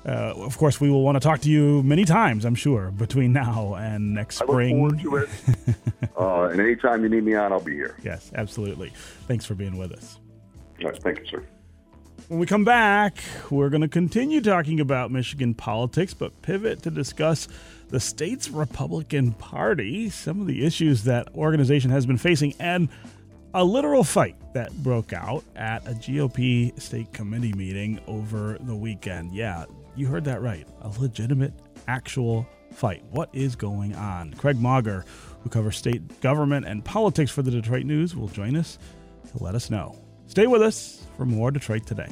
Uh, 0.04 0.34
of 0.34 0.58
course, 0.58 0.80
we 0.80 0.90
will 0.90 1.04
want 1.04 1.14
to 1.14 1.20
talk 1.20 1.40
to 1.42 1.48
you 1.48 1.84
many 1.84 2.04
times, 2.04 2.44
I'm 2.44 2.56
sure, 2.56 2.90
between 2.90 3.32
now 3.32 3.76
and 3.76 4.12
next 4.12 4.38
spring. 4.38 4.76
I 4.76 4.88
look 4.88 5.00
forward 5.00 5.28
to 5.28 5.70
it. 5.70 5.76
uh, 6.18 6.48
and 6.48 6.60
anytime 6.60 7.04
you 7.04 7.08
need 7.08 7.22
me 7.22 7.34
on, 7.36 7.52
I'll 7.52 7.60
be 7.60 7.74
here. 7.74 7.96
Yes, 8.02 8.32
absolutely. 8.34 8.92
Thanks 9.28 9.44
for 9.44 9.54
being 9.54 9.78
with 9.78 9.92
us. 9.92 10.18
All 10.82 10.90
right, 10.90 11.00
thank 11.00 11.20
you, 11.20 11.26
sir. 11.26 11.44
When 12.26 12.40
we 12.40 12.46
come 12.46 12.64
back, 12.64 13.22
we're 13.50 13.70
going 13.70 13.82
to 13.82 13.88
continue 13.88 14.40
talking 14.40 14.80
about 14.80 15.12
Michigan 15.12 15.54
politics, 15.54 16.12
but 16.12 16.42
pivot 16.42 16.82
to 16.82 16.90
discuss 16.90 17.46
the 17.88 18.00
state's 18.00 18.50
Republican 18.50 19.32
Party, 19.32 20.10
some 20.10 20.40
of 20.40 20.46
the 20.46 20.64
issues 20.64 21.04
that 21.04 21.34
organization 21.34 21.90
has 21.90 22.06
been 22.06 22.18
facing, 22.18 22.54
and 22.60 22.88
a 23.54 23.64
literal 23.64 24.04
fight 24.04 24.36
that 24.52 24.72
broke 24.82 25.12
out 25.12 25.42
at 25.56 25.86
a 25.86 25.92
GOP 25.92 26.78
state 26.80 27.12
committee 27.12 27.52
meeting 27.54 27.98
over 28.06 28.58
the 28.60 28.76
weekend. 28.76 29.32
Yeah, 29.32 29.64
you 29.96 30.06
heard 30.06 30.24
that 30.24 30.42
right. 30.42 30.66
A 30.82 30.88
legitimate, 31.00 31.54
actual 31.86 32.46
fight. 32.72 33.02
What 33.10 33.30
is 33.32 33.56
going 33.56 33.94
on? 33.94 34.34
Craig 34.34 34.60
Mauger, 34.60 35.04
who 35.42 35.48
covers 35.48 35.76
state 35.76 36.20
government 36.20 36.66
and 36.66 36.84
politics 36.84 37.30
for 37.30 37.42
the 37.42 37.50
Detroit 37.50 37.86
News, 37.86 38.14
will 38.14 38.28
join 38.28 38.54
us 38.56 38.78
to 39.34 39.42
let 39.42 39.54
us 39.54 39.70
know. 39.70 39.96
Stay 40.26 40.46
with 40.46 40.60
us 40.60 41.06
for 41.16 41.24
more 41.24 41.50
Detroit 41.50 41.86
Today. 41.86 42.08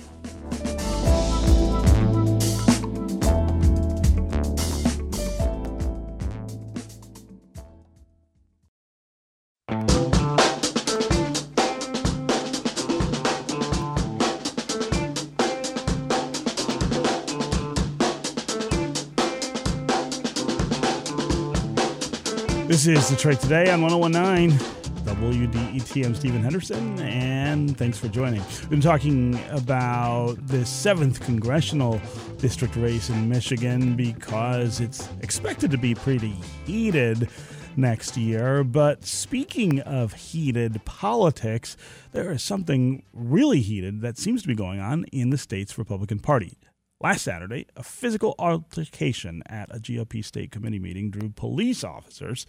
This 22.86 23.10
is 23.10 23.16
Detroit 23.16 23.40
Today 23.40 23.68
on 23.72 23.82
1019 23.82 24.56
WDET. 25.04 26.04
I'm 26.04 26.12
oh 26.12 26.14
Stephen 26.14 26.40
Henderson, 26.40 27.00
and 27.00 27.76
thanks 27.76 27.98
for 27.98 28.06
joining. 28.06 28.40
We've 28.42 28.70
been 28.70 28.80
talking 28.80 29.40
about 29.50 30.34
the 30.46 30.58
7th 30.58 31.20
congressional 31.20 32.00
district 32.38 32.76
race 32.76 33.10
in 33.10 33.28
Michigan 33.28 33.96
because 33.96 34.78
it's 34.78 35.08
expected 35.20 35.72
to 35.72 35.78
be 35.78 35.96
pretty 35.96 36.36
heated 36.64 37.28
next 37.76 38.16
year. 38.16 38.62
But 38.62 39.04
speaking 39.04 39.80
of 39.80 40.12
heated 40.12 40.80
politics, 40.84 41.76
there 42.12 42.30
is 42.30 42.44
something 42.44 43.02
really 43.12 43.62
heated 43.62 44.00
that 44.02 44.16
seems 44.16 44.42
to 44.42 44.48
be 44.48 44.54
going 44.54 44.78
on 44.78 45.06
in 45.06 45.30
the 45.30 45.38
state's 45.38 45.76
Republican 45.76 46.20
Party. 46.20 46.56
Last 46.98 47.24
Saturday, 47.24 47.66
a 47.76 47.82
physical 47.82 48.34
altercation 48.38 49.42
at 49.46 49.74
a 49.74 49.78
GOP 49.78 50.24
state 50.24 50.50
committee 50.50 50.78
meeting 50.78 51.10
drew 51.10 51.28
police 51.28 51.84
officers. 51.84 52.46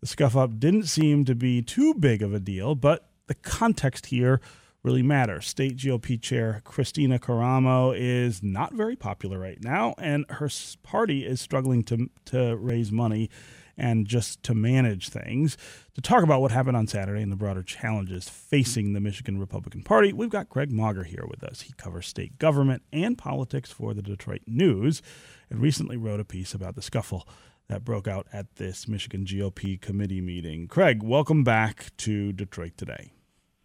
The 0.00 0.08
scuff 0.08 0.36
up 0.36 0.58
didn't 0.58 0.86
seem 0.86 1.24
to 1.24 1.36
be 1.36 1.62
too 1.62 1.94
big 1.94 2.20
of 2.20 2.34
a 2.34 2.40
deal, 2.40 2.74
but 2.74 3.08
the 3.28 3.34
context 3.34 4.06
here 4.06 4.40
really 4.82 5.02
matters. 5.02 5.46
State 5.46 5.76
GOP 5.76 6.20
chair 6.20 6.62
Kristina 6.64 7.20
Karamo 7.20 7.94
is 7.96 8.42
not 8.42 8.72
very 8.72 8.96
popular 8.96 9.38
right 9.38 9.62
now, 9.62 9.94
and 9.98 10.24
her 10.30 10.50
party 10.82 11.24
is 11.24 11.40
struggling 11.40 11.84
to, 11.84 12.10
to 12.24 12.56
raise 12.56 12.90
money 12.90 13.30
and 13.76 14.06
just 14.06 14.42
to 14.44 14.54
manage 14.54 15.08
things. 15.08 15.56
To 15.94 16.00
talk 16.00 16.22
about 16.22 16.40
what 16.40 16.50
happened 16.50 16.76
on 16.76 16.86
Saturday 16.86 17.22
and 17.22 17.30
the 17.30 17.36
broader 17.36 17.62
challenges 17.62 18.28
facing 18.28 18.92
the 18.92 19.00
Michigan 19.00 19.38
Republican 19.38 19.82
Party, 19.82 20.12
we've 20.12 20.30
got 20.30 20.48
Craig 20.48 20.72
Mauger 20.72 21.04
here 21.04 21.24
with 21.28 21.44
us. 21.44 21.62
He 21.62 21.72
covers 21.74 22.06
state 22.06 22.38
government 22.38 22.82
and 22.92 23.18
politics 23.18 23.70
for 23.70 23.94
the 23.94 24.02
Detroit 24.02 24.42
News 24.46 25.02
and 25.50 25.60
recently 25.60 25.96
wrote 25.96 26.20
a 26.20 26.24
piece 26.24 26.54
about 26.54 26.74
the 26.74 26.82
scuffle 26.82 27.28
that 27.68 27.84
broke 27.84 28.06
out 28.06 28.26
at 28.32 28.56
this 28.56 28.86
Michigan 28.86 29.24
GOP 29.24 29.80
committee 29.80 30.20
meeting. 30.20 30.68
Craig, 30.68 31.02
welcome 31.02 31.42
back 31.44 31.90
to 31.98 32.32
Detroit 32.32 32.72
Today. 32.76 33.12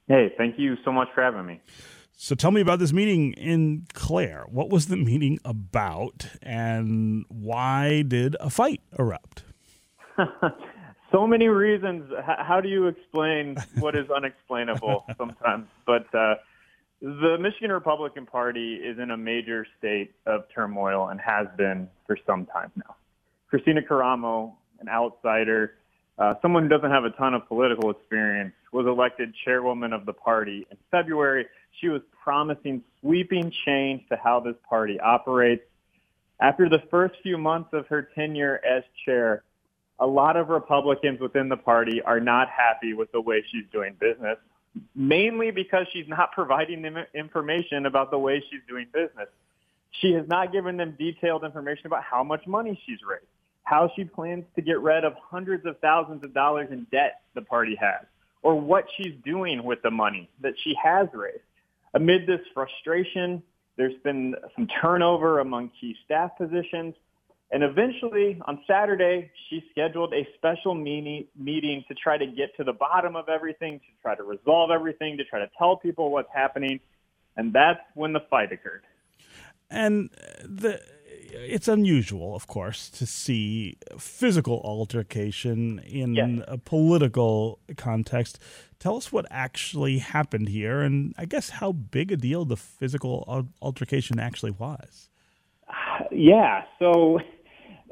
Hey, 0.07 0.33
thank 0.37 0.57
you 0.57 0.75
so 0.83 0.91
much 0.91 1.07
for 1.13 1.21
having 1.23 1.45
me. 1.45 1.61
So 2.13 2.35
tell 2.35 2.51
me 2.51 2.61
about 2.61 2.79
this 2.79 2.93
meeting 2.93 3.33
in 3.33 3.87
Clare. 3.93 4.45
What 4.47 4.69
was 4.69 4.87
the 4.87 4.97
meeting 4.97 5.39
about 5.45 6.27
and 6.41 7.25
why 7.29 8.03
did 8.03 8.35
a 8.39 8.49
fight 8.49 8.81
erupt? 8.99 9.43
so 11.11 11.27
many 11.27 11.47
reasons. 11.47 12.11
how 12.23 12.61
do 12.61 12.69
you 12.69 12.87
explain 12.87 13.57
what 13.79 13.95
is 13.95 14.09
unexplainable 14.09 15.05
sometimes? 15.17 15.67
But 15.85 16.13
uh, 16.13 16.35
the 17.01 17.37
Michigan 17.39 17.71
Republican 17.71 18.25
Party 18.25 18.75
is 18.75 18.99
in 18.99 19.11
a 19.11 19.17
major 19.17 19.65
state 19.77 20.13
of 20.25 20.43
turmoil 20.53 21.07
and 21.07 21.19
has 21.19 21.47
been 21.57 21.89
for 22.05 22.17
some 22.25 22.45
time 22.45 22.71
now. 22.75 22.95
Kristina 23.51 23.85
Karamo, 23.85 24.53
an 24.79 24.87
outsider, 24.87 25.73
uh, 26.17 26.35
someone 26.41 26.63
who 26.63 26.69
doesn't 26.69 26.91
have 26.91 27.03
a 27.03 27.09
ton 27.11 27.33
of 27.33 27.47
political 27.47 27.89
experience, 27.89 28.53
was 28.71 28.85
elected 28.85 29.33
chairwoman 29.43 29.93
of 29.93 30.05
the 30.05 30.13
party 30.13 30.65
in 30.69 30.77
February. 30.91 31.47
She 31.79 31.89
was 31.89 32.01
promising 32.23 32.83
sweeping 32.99 33.51
change 33.65 34.07
to 34.09 34.15
how 34.15 34.39
this 34.39 34.55
party 34.69 34.99
operates. 34.99 35.63
After 36.39 36.69
the 36.69 36.79
first 36.89 37.15
few 37.23 37.37
months 37.37 37.69
of 37.73 37.87
her 37.87 38.03
tenure 38.15 38.61
as 38.65 38.83
chair, 39.05 39.43
a 40.01 40.07
lot 40.07 40.35
of 40.35 40.49
Republicans 40.49 41.19
within 41.19 41.47
the 41.47 41.55
party 41.55 42.01
are 42.01 42.19
not 42.19 42.49
happy 42.49 42.93
with 42.93 43.11
the 43.11 43.21
way 43.21 43.45
she's 43.51 43.65
doing 43.71 43.95
business, 43.99 44.37
mainly 44.95 45.51
because 45.51 45.85
she's 45.93 46.07
not 46.07 46.31
providing 46.33 46.81
them 46.81 46.97
information 47.13 47.85
about 47.85 48.11
the 48.11 48.17
way 48.17 48.43
she's 48.49 48.61
doing 48.67 48.87
business. 48.91 49.29
She 50.01 50.13
has 50.13 50.27
not 50.27 50.51
given 50.51 50.75
them 50.75 50.95
detailed 50.97 51.43
information 51.43 51.85
about 51.85 52.03
how 52.03 52.23
much 52.23 52.47
money 52.47 52.81
she's 52.85 52.99
raised, 53.07 53.25
how 53.63 53.91
she 53.95 54.03
plans 54.03 54.43
to 54.55 54.61
get 54.61 54.79
rid 54.79 55.05
of 55.05 55.13
hundreds 55.21 55.65
of 55.65 55.77
thousands 55.79 56.23
of 56.23 56.33
dollars 56.33 56.69
in 56.71 56.87
debt 56.91 57.21
the 57.35 57.41
party 57.41 57.75
has, 57.79 58.05
or 58.41 58.59
what 58.59 58.85
she's 58.97 59.13
doing 59.23 59.63
with 59.63 59.81
the 59.83 59.91
money 59.91 60.29
that 60.41 60.53
she 60.63 60.73
has 60.81 61.07
raised. 61.13 61.43
Amid 61.93 62.25
this 62.25 62.39
frustration, 62.53 63.43
there's 63.77 63.99
been 64.03 64.33
some 64.55 64.67
turnover 64.81 65.39
among 65.39 65.69
key 65.79 65.95
staff 66.05 66.31
positions. 66.37 66.95
And 67.51 67.63
eventually, 67.63 68.39
on 68.47 68.61
Saturday, 68.65 69.29
she 69.49 69.61
scheduled 69.71 70.13
a 70.13 70.25
special 70.37 70.73
meeting, 70.73 71.25
meeting 71.37 71.83
to 71.89 71.93
try 71.93 72.17
to 72.17 72.25
get 72.25 72.55
to 72.55 72.63
the 72.63 72.71
bottom 72.71 73.17
of 73.17 73.27
everything, 73.27 73.79
to 73.79 73.85
try 74.01 74.15
to 74.15 74.23
resolve 74.23 74.71
everything, 74.71 75.17
to 75.17 75.25
try 75.25 75.39
to 75.39 75.49
tell 75.57 75.75
people 75.75 76.11
what's 76.11 76.29
happening. 76.33 76.79
And 77.35 77.51
that's 77.51 77.81
when 77.93 78.13
the 78.13 78.21
fight 78.29 78.53
occurred. 78.53 78.83
And 79.69 80.09
the 80.43 80.81
it's 81.33 81.67
unusual, 81.67 82.35
of 82.35 82.47
course, 82.47 82.89
to 82.89 83.05
see 83.05 83.77
physical 83.97 84.61
altercation 84.63 85.79
in 85.79 86.15
yes. 86.15 86.45
a 86.47 86.57
political 86.57 87.59
context. 87.77 88.39
Tell 88.79 88.97
us 88.97 89.11
what 89.11 89.25
actually 89.29 89.99
happened 89.99 90.49
here, 90.49 90.81
and 90.81 91.13
I 91.17 91.25
guess 91.25 91.49
how 91.49 91.71
big 91.71 92.11
a 92.11 92.17
deal 92.17 92.45
the 92.45 92.57
physical 92.57 93.47
altercation 93.61 94.19
actually 94.19 94.51
was. 94.51 95.09
Yeah, 96.13 96.63
so 96.77 97.19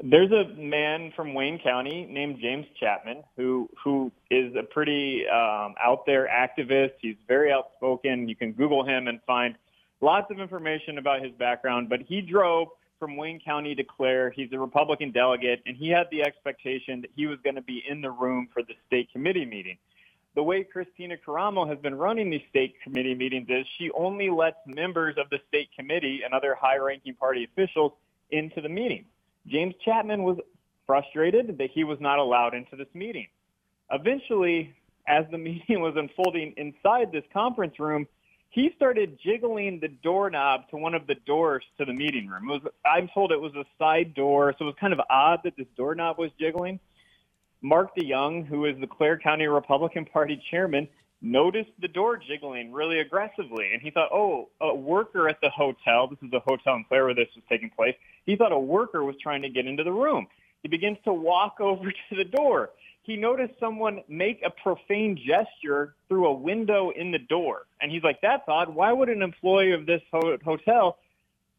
there's 0.02 0.30
a 0.32 0.48
man 0.54 1.12
from 1.14 1.34
Wayne 1.34 1.58
County 1.58 2.06
named 2.10 2.38
James 2.40 2.66
Chapman 2.78 3.22
who 3.36 3.68
who 3.82 4.10
is 4.30 4.54
a 4.56 4.62
pretty 4.62 5.24
um, 5.26 5.74
out 5.82 6.04
there 6.06 6.28
activist. 6.28 6.92
He's 7.00 7.16
very 7.28 7.52
outspoken. 7.52 8.28
You 8.28 8.36
can 8.36 8.52
Google 8.52 8.84
him 8.84 9.08
and 9.08 9.20
find 9.26 9.56
lots 10.00 10.30
of 10.30 10.40
information 10.40 10.98
about 10.98 11.22
his 11.22 11.32
background. 11.32 11.88
But 11.88 12.00
he 12.02 12.20
drove 12.20 12.68
from 12.98 13.16
Wayne 13.16 13.40
County 13.40 13.74
to 13.74 13.84
Clare. 13.84 14.30
He's 14.30 14.52
a 14.52 14.58
Republican 14.58 15.10
delegate, 15.10 15.62
and 15.66 15.76
he 15.76 15.88
had 15.88 16.06
the 16.10 16.22
expectation 16.22 17.00
that 17.02 17.10
he 17.16 17.26
was 17.26 17.38
going 17.42 17.56
to 17.56 17.62
be 17.62 17.82
in 17.88 18.00
the 18.00 18.10
room 18.10 18.48
for 18.52 18.62
the 18.62 18.74
state 18.86 19.10
committee 19.12 19.46
meeting. 19.46 19.78
The 20.34 20.42
way 20.42 20.64
Kristina 20.64 21.16
Karamo 21.26 21.68
has 21.68 21.78
been 21.78 21.94
running 21.94 22.30
these 22.30 22.42
state 22.50 22.74
committee 22.84 23.14
meetings 23.14 23.48
is 23.48 23.66
she 23.78 23.90
only 23.90 24.30
lets 24.30 24.58
members 24.66 25.16
of 25.18 25.28
the 25.30 25.40
state 25.48 25.70
committee 25.76 26.20
and 26.24 26.32
other 26.32 26.54
high-ranking 26.54 27.14
party 27.14 27.44
officials 27.44 27.92
into 28.30 28.60
the 28.60 28.68
meeting. 28.68 29.06
James 29.46 29.74
Chapman 29.84 30.22
was 30.22 30.38
frustrated 30.86 31.58
that 31.58 31.70
he 31.72 31.84
was 31.84 31.98
not 32.00 32.18
allowed 32.18 32.54
into 32.54 32.76
this 32.76 32.88
meeting. 32.94 33.26
Eventually, 33.90 34.74
as 35.06 35.24
the 35.30 35.38
meeting 35.50 35.80
was 35.80 35.94
unfolding 35.96 36.54
inside 36.56 37.12
this 37.12 37.24
conference 37.32 37.78
room, 37.78 38.06
he 38.50 38.72
started 38.74 39.18
jiggling 39.22 39.78
the 39.80 39.88
doorknob 39.88 40.68
to 40.70 40.76
one 40.76 40.94
of 40.94 41.06
the 41.06 41.14
doors 41.26 41.62
to 41.78 41.84
the 41.84 41.92
meeting 41.92 42.26
room. 42.26 42.48
Was, 42.48 42.62
I'm 42.84 43.08
told 43.14 43.30
it 43.30 43.40
was 43.40 43.54
a 43.54 43.64
side 43.78 44.14
door, 44.14 44.52
so 44.58 44.64
it 44.64 44.66
was 44.66 44.74
kind 44.80 44.92
of 44.92 45.00
odd 45.08 45.40
that 45.44 45.56
this 45.56 45.68
doorknob 45.76 46.18
was 46.18 46.30
jiggling. 46.38 46.80
Mark 47.62 47.94
DeYoung, 47.94 48.46
who 48.46 48.64
is 48.64 48.74
the 48.80 48.86
Clare 48.88 49.18
County 49.18 49.46
Republican 49.46 50.04
Party 50.04 50.42
chairman, 50.50 50.88
noticed 51.22 51.70
the 51.80 51.88
door 51.88 52.16
jiggling 52.16 52.72
really 52.72 53.00
aggressively, 53.00 53.70
and 53.72 53.82
he 53.82 53.90
thought, 53.90 54.10
oh, 54.12 54.48
a 54.60 54.74
worker 54.74 55.28
at 55.28 55.40
the 55.40 55.50
hotel. 55.50 56.06
This 56.06 56.18
is 56.22 56.30
the 56.30 56.40
hotel 56.40 56.74
in 56.76 56.84
Clare 56.84 57.04
where 57.04 57.14
this 57.14 57.28
was 57.34 57.44
taking 57.48 57.70
place. 57.70 57.94
He 58.24 58.36
thought 58.36 58.52
a 58.52 58.58
worker 58.58 59.04
was 59.04 59.16
trying 59.22 59.42
to 59.42 59.48
get 59.48 59.66
into 59.66 59.84
the 59.84 59.92
room. 59.92 60.26
He 60.62 60.68
begins 60.68 60.98
to 61.04 61.12
walk 61.12 61.56
over 61.60 61.90
to 61.90 62.16
the 62.16 62.24
door. 62.24 62.70
He 63.02 63.16
noticed 63.16 63.54
someone 63.58 64.02
make 64.08 64.42
a 64.44 64.50
profane 64.50 65.16
gesture 65.16 65.94
through 66.08 66.26
a 66.26 66.32
window 66.32 66.90
in 66.90 67.10
the 67.10 67.18
door. 67.18 67.66
And 67.80 67.90
he's 67.90 68.02
like, 68.02 68.20
that's 68.20 68.44
odd. 68.46 68.74
Why 68.74 68.92
would 68.92 69.08
an 69.08 69.22
employee 69.22 69.72
of 69.72 69.86
this 69.86 70.02
ho- 70.12 70.36
hotel 70.44 70.98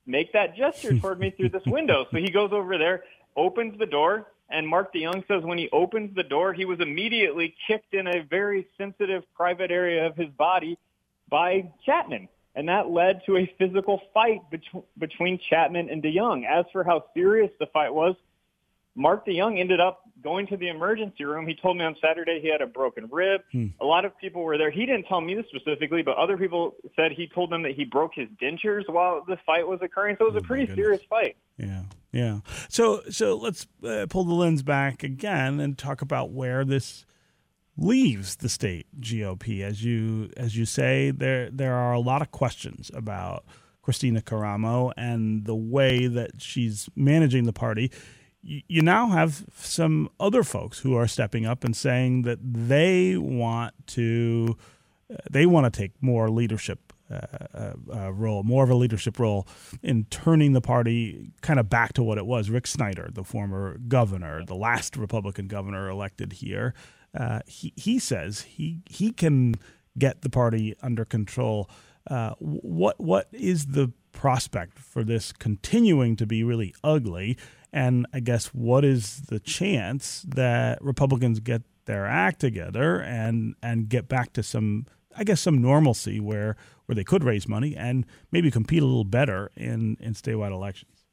make 0.05 0.33
that 0.33 0.55
gesture 0.55 0.97
toward 0.97 1.19
me 1.19 1.31
through 1.31 1.49
this 1.49 1.65
window? 1.65 2.05
So 2.11 2.17
he 2.17 2.29
goes 2.29 2.51
over 2.53 2.77
there, 2.77 3.03
opens 3.35 3.77
the 3.79 3.87
door, 3.87 4.27
and 4.51 4.67
Mark 4.67 4.93
DeYoung 4.93 5.27
says 5.27 5.43
when 5.43 5.57
he 5.57 5.69
opens 5.71 6.15
the 6.15 6.23
door, 6.23 6.53
he 6.53 6.65
was 6.65 6.79
immediately 6.79 7.55
kicked 7.67 7.93
in 7.93 8.07
a 8.07 8.23
very 8.29 8.67
sensitive 8.77 9.23
private 9.35 9.71
area 9.71 10.05
of 10.05 10.15
his 10.15 10.29
body 10.29 10.77
by 11.29 11.69
Chapman. 11.85 12.27
And 12.53 12.67
that 12.67 12.89
led 12.89 13.21
to 13.27 13.37
a 13.37 13.53
physical 13.57 14.01
fight 14.13 14.41
bet- 14.51 14.83
between 14.97 15.39
Chapman 15.49 15.89
and 15.89 16.03
DeYoung. 16.03 16.45
As 16.45 16.65
for 16.73 16.83
how 16.83 17.05
serious 17.13 17.49
the 17.59 17.67
fight 17.67 17.93
was, 17.93 18.15
Mark 18.95 19.25
DeYoung 19.25 19.59
ended 19.59 19.79
up 19.79 20.01
going 20.21 20.47
to 20.47 20.57
the 20.57 20.67
emergency 20.67 21.23
room. 21.23 21.47
He 21.47 21.55
told 21.55 21.77
me 21.77 21.85
on 21.85 21.95
Saturday 22.01 22.39
he 22.41 22.49
had 22.49 22.61
a 22.61 22.67
broken 22.67 23.07
rib. 23.11 23.41
Hmm. 23.51 23.67
A 23.79 23.85
lot 23.85 24.05
of 24.05 24.17
people 24.17 24.43
were 24.43 24.57
there. 24.57 24.69
He 24.69 24.85
didn't 24.85 25.05
tell 25.05 25.21
me 25.21 25.33
this 25.33 25.45
specifically, 25.47 26.03
but 26.03 26.17
other 26.17 26.37
people 26.37 26.75
said 26.95 27.11
he 27.11 27.27
told 27.27 27.51
them 27.51 27.63
that 27.63 27.71
he 27.71 27.85
broke 27.85 28.11
his 28.15 28.27
dentures 28.41 28.83
while 28.87 29.23
the 29.27 29.37
fight 29.45 29.67
was 29.67 29.79
occurring. 29.81 30.17
So 30.19 30.25
it 30.25 30.33
was 30.33 30.41
oh 30.41 30.45
a 30.45 30.47
pretty 30.47 30.73
serious 30.75 31.01
fight. 31.09 31.37
Yeah, 31.57 31.80
yeah. 32.11 32.39
So 32.69 33.01
so 33.09 33.35
let's 33.35 33.67
uh, 33.83 34.05
pull 34.09 34.23
the 34.23 34.33
lens 34.33 34.63
back 34.63 35.03
again 35.03 35.59
and 35.59 35.77
talk 35.77 36.01
about 36.01 36.31
where 36.31 36.65
this 36.65 37.05
leaves 37.77 38.37
the 38.37 38.49
state 38.49 38.87
GOP. 38.99 39.61
As 39.61 39.83
you 39.83 40.29
as 40.37 40.55
you 40.57 40.65
say, 40.65 41.11
there 41.11 41.49
there 41.49 41.75
are 41.75 41.93
a 41.93 41.99
lot 41.99 42.21
of 42.21 42.31
questions 42.31 42.91
about 42.93 43.45
Kristina 43.85 44.21
Karamo 44.21 44.91
and 44.97 45.45
the 45.45 45.55
way 45.55 46.07
that 46.07 46.41
she's 46.41 46.89
managing 46.95 47.45
the 47.45 47.53
party 47.53 47.91
you 48.43 48.81
now 48.81 49.09
have 49.09 49.45
some 49.55 50.09
other 50.19 50.43
folks 50.43 50.79
who 50.79 50.95
are 50.95 51.07
stepping 51.07 51.45
up 51.45 51.63
and 51.63 51.75
saying 51.75 52.23
that 52.23 52.39
they 52.41 53.15
want 53.17 53.73
to 53.87 54.57
uh, 55.11 55.17
they 55.29 55.45
want 55.45 55.71
to 55.71 55.79
take 55.79 55.91
more 56.01 56.29
leadership 56.29 56.90
uh, 57.11 57.73
uh, 57.93 58.11
role, 58.13 58.43
more 58.43 58.63
of 58.63 58.69
a 58.69 58.75
leadership 58.75 59.19
role 59.19 59.47
in 59.81 60.05
turning 60.05 60.53
the 60.53 60.61
party 60.61 61.31
kind 61.41 61.59
of 61.59 61.69
back 61.69 61.93
to 61.93 62.03
what 62.03 62.17
it 62.17 62.25
was. 62.25 62.49
Rick 62.49 62.67
Snyder, 62.67 63.09
the 63.11 63.23
former 63.23 63.77
governor, 63.87 64.45
the 64.45 64.55
last 64.55 64.95
Republican 64.97 65.47
governor 65.47 65.89
elected 65.89 66.33
here, 66.33 66.73
uh, 67.17 67.39
he 67.45 67.73
he 67.75 67.99
says 67.99 68.41
he 68.41 68.81
he 68.89 69.11
can 69.11 69.55
get 69.97 70.21
the 70.21 70.29
party 70.29 70.75
under 70.81 71.05
control. 71.05 71.69
Uh, 72.09 72.33
what 72.39 72.99
what 72.99 73.27
is 73.31 73.67
the 73.67 73.91
prospect 74.11 74.79
for 74.79 75.03
this 75.03 75.31
continuing 75.31 76.15
to 76.15 76.25
be 76.25 76.43
really 76.43 76.73
ugly? 76.83 77.37
And 77.73 78.05
I 78.13 78.19
guess 78.19 78.47
what 78.47 78.83
is 78.83 79.21
the 79.27 79.39
chance 79.39 80.25
that 80.27 80.81
Republicans 80.81 81.39
get 81.39 81.63
their 81.85 82.05
act 82.05 82.39
together 82.39 83.01
and 83.01 83.55
and 83.61 83.89
get 83.89 84.07
back 84.07 84.33
to 84.33 84.43
some 84.43 84.85
I 85.17 85.23
guess 85.23 85.41
some 85.41 85.61
normalcy 85.61 86.19
where 86.19 86.55
where 86.85 86.95
they 86.95 87.03
could 87.03 87.23
raise 87.23 87.47
money 87.47 87.75
and 87.75 88.05
maybe 88.31 88.51
compete 88.51 88.81
a 88.81 88.85
little 88.85 89.03
better 89.03 89.51
in 89.55 89.97
in 89.99 90.13
statewide 90.13 90.51
elections. 90.51 91.05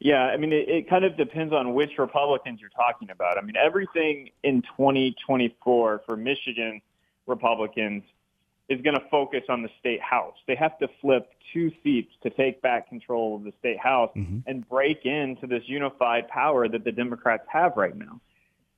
Yeah, 0.00 0.24
I 0.24 0.36
mean, 0.36 0.52
it, 0.52 0.68
it 0.68 0.90
kind 0.90 1.04
of 1.04 1.16
depends 1.16 1.52
on 1.52 1.72
which 1.72 1.92
Republicans 1.98 2.60
you're 2.60 2.70
talking 2.70 3.10
about. 3.10 3.38
I 3.38 3.40
mean, 3.40 3.56
everything 3.56 4.30
in 4.42 4.60
2024 4.62 6.02
for 6.04 6.16
Michigan 6.16 6.82
Republicans 7.26 8.02
is 8.68 8.80
going 8.80 8.94
to 8.94 9.04
focus 9.10 9.42
on 9.48 9.62
the 9.62 9.68
state 9.78 10.00
house. 10.00 10.36
They 10.46 10.56
have 10.56 10.78
to 10.78 10.88
flip 11.00 11.30
two 11.52 11.70
seats 11.82 12.12
to 12.22 12.30
take 12.30 12.62
back 12.62 12.88
control 12.88 13.36
of 13.36 13.44
the 13.44 13.52
state 13.58 13.78
house 13.78 14.10
mm-hmm. 14.16 14.38
and 14.46 14.68
break 14.68 15.04
into 15.04 15.46
this 15.46 15.62
unified 15.66 16.28
power 16.28 16.68
that 16.68 16.84
the 16.84 16.92
Democrats 16.92 17.44
have 17.48 17.72
right 17.76 17.96
now. 17.96 18.20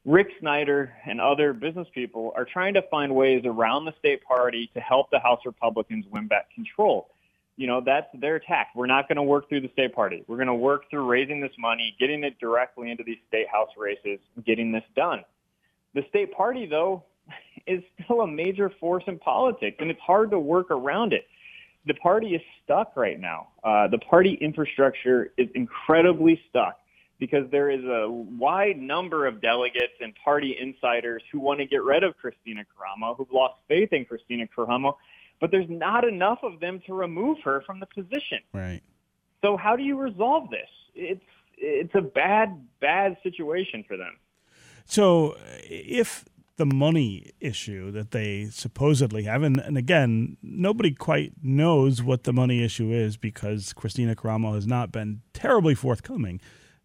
Rick 0.06 0.28
Snyder 0.38 0.92
and 1.04 1.20
other 1.20 1.52
business 1.52 1.88
people 1.92 2.32
are 2.36 2.44
trying 2.44 2.74
to 2.74 2.82
find 2.82 3.12
ways 3.12 3.42
around 3.44 3.86
the 3.86 3.94
state 3.98 4.22
party 4.24 4.70
to 4.72 4.80
help 4.80 5.10
the 5.10 5.18
House 5.18 5.40
Republicans 5.44 6.06
win 6.12 6.28
back 6.28 6.46
control. 6.54 7.08
You 7.56 7.66
know, 7.66 7.82
that's 7.84 8.06
their 8.14 8.36
attack. 8.36 8.68
We're 8.76 8.86
not 8.86 9.08
going 9.08 9.16
to 9.16 9.24
work 9.24 9.48
through 9.48 9.62
the 9.62 9.70
state 9.72 9.92
party. 9.92 10.22
We're 10.28 10.36
going 10.36 10.46
to 10.46 10.54
work 10.54 10.88
through 10.90 11.06
raising 11.06 11.40
this 11.40 11.50
money, 11.58 11.96
getting 11.98 12.22
it 12.22 12.38
directly 12.38 12.92
into 12.92 13.02
these 13.02 13.16
state 13.26 13.48
house 13.48 13.70
races, 13.76 14.20
getting 14.46 14.70
this 14.70 14.84
done. 14.94 15.24
The 15.94 16.04
state 16.08 16.32
party, 16.32 16.66
though, 16.66 17.02
is 17.66 17.82
still 18.04 18.20
a 18.20 18.28
major 18.28 18.70
force 18.78 19.02
in 19.08 19.18
politics, 19.18 19.78
and 19.80 19.90
it's 19.90 20.00
hard 20.00 20.30
to 20.30 20.38
work 20.38 20.70
around 20.70 21.14
it. 21.14 21.26
The 21.84 21.94
party 21.94 22.36
is 22.36 22.42
stuck 22.62 22.96
right 22.96 23.18
now. 23.18 23.48
Uh, 23.64 23.88
the 23.88 23.98
party 23.98 24.34
infrastructure 24.34 25.32
is 25.36 25.48
incredibly 25.56 26.40
stuck 26.48 26.78
because 27.18 27.50
there 27.50 27.70
is 27.70 27.84
a 27.84 28.10
wide 28.10 28.78
number 28.78 29.26
of 29.26 29.40
delegates 29.40 29.94
and 30.00 30.14
party 30.22 30.56
insiders 30.60 31.22
who 31.32 31.40
want 31.40 31.60
to 31.60 31.66
get 31.66 31.82
rid 31.82 32.04
of 32.04 32.14
Kristina 32.22 32.64
Karamo, 32.64 33.16
who've 33.16 33.30
lost 33.32 33.54
faith 33.68 33.92
in 33.92 34.04
Kristina 34.04 34.48
Karamo, 34.54 34.94
but 35.40 35.50
there's 35.50 35.68
not 35.68 36.06
enough 36.06 36.38
of 36.42 36.60
them 36.60 36.80
to 36.86 36.94
remove 36.94 37.38
her 37.44 37.62
from 37.66 37.80
the 37.80 37.86
position. 37.86 38.38
Right. 38.52 38.82
So 39.42 39.56
how 39.56 39.76
do 39.76 39.82
you 39.82 39.98
resolve 39.98 40.50
this? 40.50 40.68
It's 40.94 41.24
it's 41.58 41.94
a 41.94 42.02
bad 42.02 42.66
bad 42.80 43.16
situation 43.22 43.84
for 43.86 43.96
them. 43.96 44.18
So 44.84 45.36
if 45.62 46.24
the 46.56 46.66
money 46.66 47.32
issue 47.40 47.90
that 47.90 48.10
they 48.10 48.46
supposedly 48.46 49.24
have. 49.24 49.42
And, 49.42 49.60
and 49.60 49.76
again, 49.76 50.36
nobody 50.42 50.92
quite 50.92 51.32
knows 51.42 52.02
what 52.02 52.24
the 52.24 52.32
money 52.32 52.64
issue 52.64 52.90
is 52.90 53.16
because 53.16 53.72
Kristina 53.74 54.14
Karamo 54.14 54.54
has 54.54 54.66
not 54.66 54.90
been 54.90 55.20
terribly 55.32 55.74
forthcoming 55.74 56.40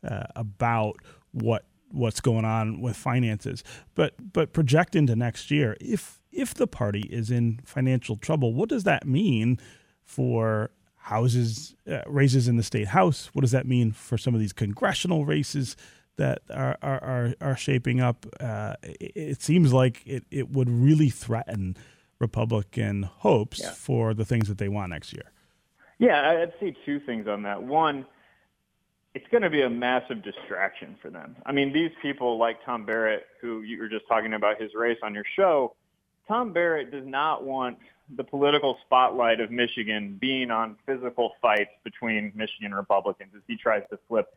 uh, 0.08 0.24
about 0.36 0.98
what 1.32 1.66
what's 1.92 2.22
going 2.22 2.46
on 2.46 2.82
with 2.82 2.96
finances. 2.96 3.64
But 3.96 4.14
but 4.34 4.54
project 4.54 4.96
into 4.96 5.16
next 5.16 5.52
year, 5.52 5.78
if 5.80 6.20
if 6.32 6.54
the 6.54 6.68
party 6.68 7.02
is 7.10 7.32
in 7.32 7.60
financial 7.66 8.16
trouble, 8.16 8.54
what 8.54 8.70
does 8.70 8.84
that 8.86 9.06
mean 9.06 9.60
for 10.04 10.72
houses 10.96 11.76
uh, 11.90 12.02
raises 12.08 12.48
in 12.48 12.58
the 12.58 12.64
state 12.64 12.90
house? 12.90 13.30
What 13.34 13.42
does 13.42 13.52
that 13.52 13.68
mean 13.68 13.92
for 13.92 14.18
some 14.18 14.34
of 14.34 14.40
these 14.40 14.54
congressional 14.54 15.26
races? 15.26 15.76
that 16.18 16.42
are 16.52 16.78
are, 16.84 17.34
are 17.42 17.56
shaping 17.56 18.00
up, 18.00 18.26
uh, 18.40 18.76
it, 18.84 19.12
it, 19.16 19.42
seems 19.42 19.74
like 19.74 20.06
it, 20.06 20.24
it 20.30 20.52
would 20.52 20.70
really 20.70 21.10
threaten 21.10 21.76
Republican 22.20 23.04
hopes 23.04 23.60
yeah. 23.62 23.72
for 23.72 24.14
the 24.14 24.26
things 24.26 24.48
that 24.48 24.58
they 24.58 24.70
want 24.70 24.92
next 24.92 25.14
year. 25.14 25.32
Yeah, 25.98 26.44
I'd 26.44 26.54
say 26.60 26.76
two 26.86 27.00
things 27.00 27.28
on 27.28 27.44
that. 27.44 27.64
One, 27.64 28.06
it's 29.14 29.28
going 29.30 29.44
to 29.44 29.50
be 29.50 29.62
a 29.62 29.70
massive 29.70 30.24
distraction 30.24 30.96
for 31.02 31.10
them. 31.10 31.36
I 31.46 31.52
mean, 31.52 31.74
these 31.74 31.92
people 32.02 32.38
like 32.38 32.64
Tom 32.66 32.86
Barrett, 32.86 33.26
who 33.42 33.62
you 33.62 33.78
were 33.80 33.90
just 33.90 34.08
talking 34.08 34.34
about 34.34 34.62
his 34.62 34.74
race 34.74 34.98
on 35.04 35.14
your 35.14 35.26
show, 35.36 35.76
Tom 36.28 36.54
Barrett 36.54 36.92
does 36.92 37.06
not 37.06 37.44
want 37.44 37.78
the 38.16 38.24
political 38.24 38.78
spotlight 38.86 39.40
of 39.40 39.52
Michigan 39.52 40.18
being 40.20 40.52
on 40.52 40.78
physical 40.86 41.34
fights 41.42 41.72
between 41.84 42.32
Michigan 42.36 42.74
Republicans 42.74 43.32
as 43.36 43.42
he 43.48 43.58
tries 43.58 43.84
to 43.90 44.00
flip 44.08 44.28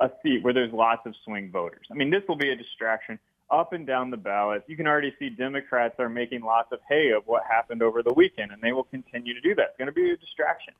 a 0.00 0.10
seat 0.22 0.42
where 0.42 0.52
there's 0.52 0.72
lots 0.72 1.06
of 1.06 1.14
swing 1.24 1.50
voters. 1.50 1.86
I 1.90 1.94
mean, 1.94 2.10
this 2.10 2.22
will 2.28 2.36
be 2.36 2.50
a 2.50 2.56
distraction 2.56 3.18
up 3.50 3.72
and 3.72 3.86
down 3.86 4.10
the 4.10 4.16
ballot. 4.16 4.62
You 4.66 4.76
can 4.76 4.86
already 4.86 5.14
see 5.18 5.30
Democrats 5.30 5.94
are 5.98 6.08
making 6.08 6.42
lots 6.42 6.70
of 6.70 6.80
hay 6.88 7.10
of 7.10 7.26
what 7.26 7.44
happened 7.50 7.82
over 7.82 8.02
the 8.02 8.12
weekend, 8.12 8.52
and 8.52 8.60
they 8.62 8.72
will 8.72 8.84
continue 8.84 9.34
to 9.34 9.40
do 9.40 9.54
that. 9.54 9.68
It's 9.70 9.78
going 9.78 9.86
to 9.86 9.92
be 9.92 10.10
a 10.10 10.16
distraction. 10.16 10.74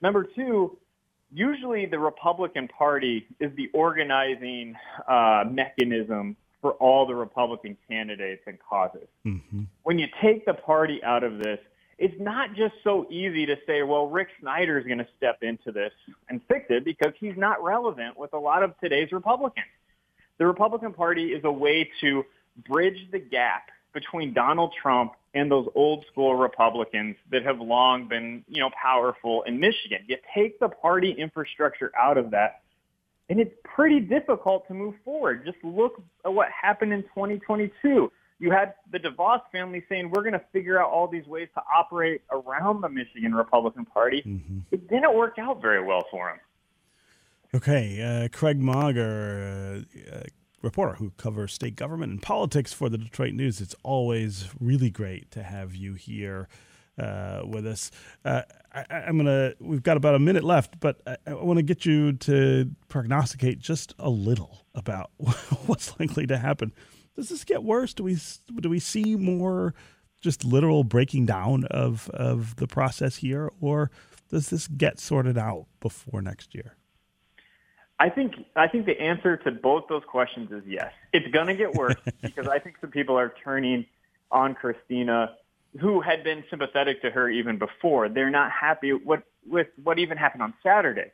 Number 0.00 0.24
two, 0.24 0.78
usually 1.34 1.84
the 1.86 1.98
Republican 1.98 2.68
Party 2.68 3.26
is 3.40 3.50
the 3.56 3.68
organizing 3.74 4.76
uh, 5.08 5.44
mechanism 5.50 6.36
for 6.60 6.72
all 6.74 7.06
the 7.06 7.14
Republican 7.14 7.76
candidates 7.88 8.42
and 8.46 8.58
causes. 8.58 9.08
Mm-hmm. 9.26 9.64
When 9.82 9.98
you 9.98 10.06
take 10.22 10.46
the 10.46 10.54
party 10.54 11.02
out 11.02 11.24
of 11.24 11.38
this, 11.38 11.58
it's 11.98 12.14
not 12.18 12.54
just 12.54 12.74
so 12.82 13.06
easy 13.10 13.46
to 13.46 13.56
say, 13.66 13.82
well, 13.82 14.06
Rick 14.06 14.28
Snyder 14.40 14.78
is 14.78 14.86
going 14.86 14.98
to 14.98 15.08
step 15.16 15.42
into 15.42 15.72
this 15.72 15.92
and 16.28 16.40
fix 16.48 16.66
it 16.70 16.84
because 16.84 17.12
he's 17.18 17.36
not 17.36 17.62
relevant 17.62 18.16
with 18.16 18.32
a 18.32 18.38
lot 18.38 18.62
of 18.62 18.78
today's 18.80 19.12
Republicans. 19.12 19.66
The 20.38 20.46
Republican 20.46 20.92
Party 20.92 21.32
is 21.32 21.44
a 21.44 21.52
way 21.52 21.90
to 22.00 22.24
bridge 22.68 23.08
the 23.12 23.18
gap 23.18 23.68
between 23.92 24.32
Donald 24.32 24.72
Trump 24.80 25.12
and 25.34 25.50
those 25.50 25.68
old 25.74 26.04
school 26.10 26.34
Republicans 26.36 27.16
that 27.30 27.44
have 27.44 27.60
long 27.60 28.08
been, 28.08 28.44
you 28.48 28.60
know, 28.60 28.70
powerful 28.80 29.42
in 29.42 29.60
Michigan. 29.60 29.98
You 30.06 30.16
take 30.34 30.60
the 30.60 30.68
party 30.68 31.10
infrastructure 31.12 31.90
out 32.00 32.16
of 32.16 32.30
that, 32.30 32.62
and 33.28 33.40
it's 33.40 33.54
pretty 33.64 34.00
difficult 34.00 34.66
to 34.68 34.74
move 34.74 34.94
forward. 35.04 35.44
Just 35.44 35.58
look 35.62 36.02
at 36.24 36.32
what 36.32 36.48
happened 36.50 36.92
in 36.92 37.02
2022 37.02 38.10
you 38.38 38.50
had 38.50 38.74
the 38.90 38.98
DeVos 38.98 39.40
family 39.52 39.82
saying 39.88 40.10
we're 40.10 40.22
going 40.22 40.32
to 40.32 40.42
figure 40.52 40.80
out 40.80 40.90
all 40.90 41.08
these 41.08 41.26
ways 41.26 41.48
to 41.54 41.62
operate 41.74 42.22
around 42.30 42.80
the 42.80 42.88
Michigan 42.88 43.34
Republican 43.34 43.84
Party. 43.84 44.22
Mm-hmm. 44.26 44.58
It 44.70 44.88
didn't 44.88 45.14
work 45.14 45.38
out 45.38 45.62
very 45.62 45.82
well 45.82 46.04
for 46.10 46.28
them. 46.28 46.38
Okay, 47.54 48.02
uh, 48.02 48.36
Craig 48.36 48.60
Mauger, 48.60 49.84
uh, 50.10 50.16
uh, 50.16 50.22
reporter 50.64 50.94
who 50.94 51.10
covers 51.10 51.52
state 51.52 51.76
government 51.76 52.10
and 52.10 52.22
politics 52.22 52.72
for 52.72 52.88
the 52.88 52.98
Detroit 52.98 53.34
News. 53.34 53.60
It's 53.60 53.76
always 53.82 54.48
really 54.58 54.90
great 54.90 55.30
to 55.32 55.42
have 55.42 55.76
you 55.76 55.94
here 55.94 56.48
uh, 56.98 57.42
with 57.44 57.66
us. 57.66 57.90
Uh, 58.24 58.42
I, 58.72 58.84
am 59.06 59.18
gonna. 59.18 59.54
We've 59.60 59.82
got 59.82 59.96
about 59.96 60.14
a 60.14 60.18
minute 60.18 60.42
left, 60.42 60.80
but 60.80 61.00
I, 61.06 61.16
I 61.26 61.34
want 61.34 61.58
to 61.58 61.62
get 61.62 61.84
you 61.84 62.14
to 62.14 62.70
prognosticate 62.88 63.58
just 63.58 63.94
a 63.98 64.10
little 64.10 64.66
about 64.74 65.10
what's 65.66 65.98
likely 66.00 66.26
to 66.26 66.38
happen. 66.38 66.72
Does 67.14 67.28
this 67.28 67.44
get 67.44 67.62
worse? 67.62 67.94
Do 67.94 68.02
we 68.02 68.18
do 68.60 68.68
we 68.68 68.80
see 68.80 69.16
more 69.16 69.74
just 70.20 70.44
literal 70.44 70.82
breaking 70.82 71.26
down 71.26 71.64
of 71.66 72.08
of 72.10 72.56
the 72.56 72.66
process 72.66 73.16
here, 73.16 73.52
or 73.60 73.90
does 74.30 74.50
this 74.50 74.66
get 74.66 74.98
sorted 74.98 75.38
out 75.38 75.66
before 75.80 76.22
next 76.22 76.54
year? 76.54 76.76
I 77.98 78.08
think 78.10 78.34
I 78.56 78.68
think 78.68 78.86
the 78.86 79.00
answer 79.00 79.36
to 79.38 79.50
both 79.50 79.84
those 79.88 80.02
questions 80.06 80.50
is 80.50 80.62
yes. 80.66 80.92
It's 81.12 81.28
going 81.28 81.46
to 81.46 81.54
get 81.54 81.74
worse 81.74 81.94
because 82.22 82.48
I 82.48 82.58
think 82.58 82.76
some 82.80 82.90
people 82.90 83.16
are 83.18 83.32
turning 83.44 83.86
on 84.30 84.56
Kristina, 84.56 85.30
who 85.80 86.00
had 86.00 86.24
been 86.24 86.44
sympathetic 86.50 87.02
to 87.02 87.10
her 87.10 87.28
even 87.30 87.58
before. 87.58 88.08
They're 88.08 88.30
not 88.30 88.50
happy 88.50 88.92
with 88.92 89.22
with 89.46 89.68
what 89.82 89.98
even 89.98 90.18
happened 90.18 90.42
on 90.42 90.54
Saturday. 90.62 91.12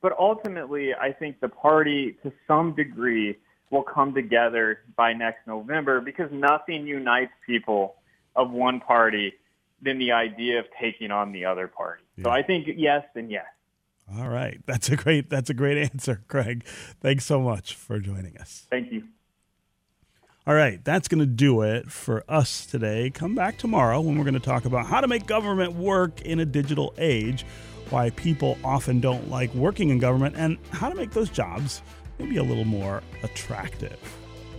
But 0.00 0.12
ultimately, 0.18 0.94
I 0.94 1.12
think 1.12 1.40
the 1.40 1.48
party, 1.48 2.16
to 2.22 2.32
some 2.46 2.74
degree, 2.74 3.38
will 3.70 3.82
come 3.82 4.14
together 4.14 4.80
by 4.96 5.14
next 5.14 5.46
November 5.46 6.00
because 6.00 6.30
nothing 6.30 6.86
unites 6.86 7.32
people 7.46 7.96
of 8.36 8.50
one 8.50 8.80
party 8.80 9.32
than 9.80 9.98
the 9.98 10.12
idea 10.12 10.58
of 10.58 10.66
taking 10.80 11.10
on 11.10 11.32
the 11.32 11.44
other 11.44 11.68
party. 11.68 12.02
Yeah. 12.16 12.24
So 12.24 12.30
I 12.30 12.42
think 12.42 12.66
yes 12.76 13.04
and 13.14 13.30
yes. 13.30 13.46
All 14.12 14.28
right. 14.28 14.60
That's 14.66 14.88
a 14.88 14.96
great 14.96 15.30
that's 15.30 15.50
a 15.50 15.54
great 15.54 15.78
answer, 15.78 16.22
Craig. 16.28 16.64
Thanks 17.00 17.24
so 17.24 17.40
much 17.40 17.74
for 17.74 17.98
joining 17.98 18.36
us. 18.38 18.66
Thank 18.70 18.92
you. 18.92 19.04
All 20.46 20.54
right, 20.54 20.84
that's 20.84 21.08
going 21.08 21.20
to 21.20 21.26
do 21.26 21.62
it 21.62 21.90
for 21.90 22.22
us 22.28 22.66
today. 22.66 23.08
Come 23.08 23.34
back 23.34 23.56
tomorrow 23.56 23.98
when 24.02 24.18
we're 24.18 24.24
going 24.24 24.34
to 24.34 24.40
talk 24.40 24.66
about 24.66 24.84
how 24.84 25.00
to 25.00 25.08
make 25.08 25.24
government 25.24 25.72
work 25.72 26.20
in 26.20 26.38
a 26.38 26.44
digital 26.44 26.92
age, 26.98 27.46
why 27.88 28.10
people 28.10 28.58
often 28.62 29.00
don't 29.00 29.30
like 29.30 29.54
working 29.54 29.88
in 29.88 29.98
government, 29.98 30.34
and 30.36 30.58
how 30.70 30.90
to 30.90 30.94
make 30.94 31.12
those 31.12 31.30
jobs 31.30 31.80
maybe 32.18 32.36
a 32.36 32.42
little 32.42 32.66
more 32.66 33.02
attractive. 33.22 33.98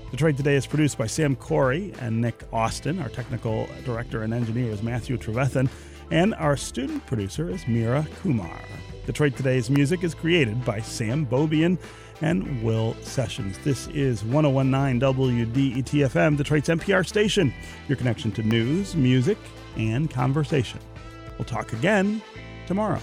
Detroit 0.10 0.38
Today 0.38 0.56
is 0.56 0.66
produced 0.66 0.98
by 0.98 1.06
Sam 1.06 1.36
Corey 1.36 1.94
and 2.00 2.20
Nick 2.20 2.42
Austin. 2.52 3.00
Our 3.00 3.10
technical 3.10 3.70
director 3.84 4.24
and 4.24 4.34
engineer 4.34 4.72
is 4.72 4.82
Matthew 4.82 5.18
Trevethan, 5.18 5.70
and 6.10 6.34
our 6.36 6.58
student 6.58 7.06
producer 7.06 7.48
is 7.48 7.68
Mira 7.68 8.08
Kumar. 8.22 8.60
Detroit 9.06 9.36
Today's 9.36 9.70
music 9.70 10.04
is 10.04 10.14
created 10.14 10.66
by 10.66 10.82
Sam 10.82 11.26
Beaubien 11.26 11.78
and 12.22 12.64
Will 12.64 12.96
Sessions. 13.02 13.58
This 13.64 13.88
is 13.88 14.24
1019 14.24 15.00
WDETFM, 15.00 16.38
Detroit's 16.38 16.70
NPR 16.70 17.06
station, 17.06 17.54
your 17.88 17.98
connection 17.98 18.32
to 18.34 18.44
news, 18.44 18.96
music, 18.96 19.38
and 19.78 20.10
conversation. 20.10 20.80
We'll 21.38 21.46
talk 21.46 21.74
again 21.74 22.22
tomorrow. 22.68 23.02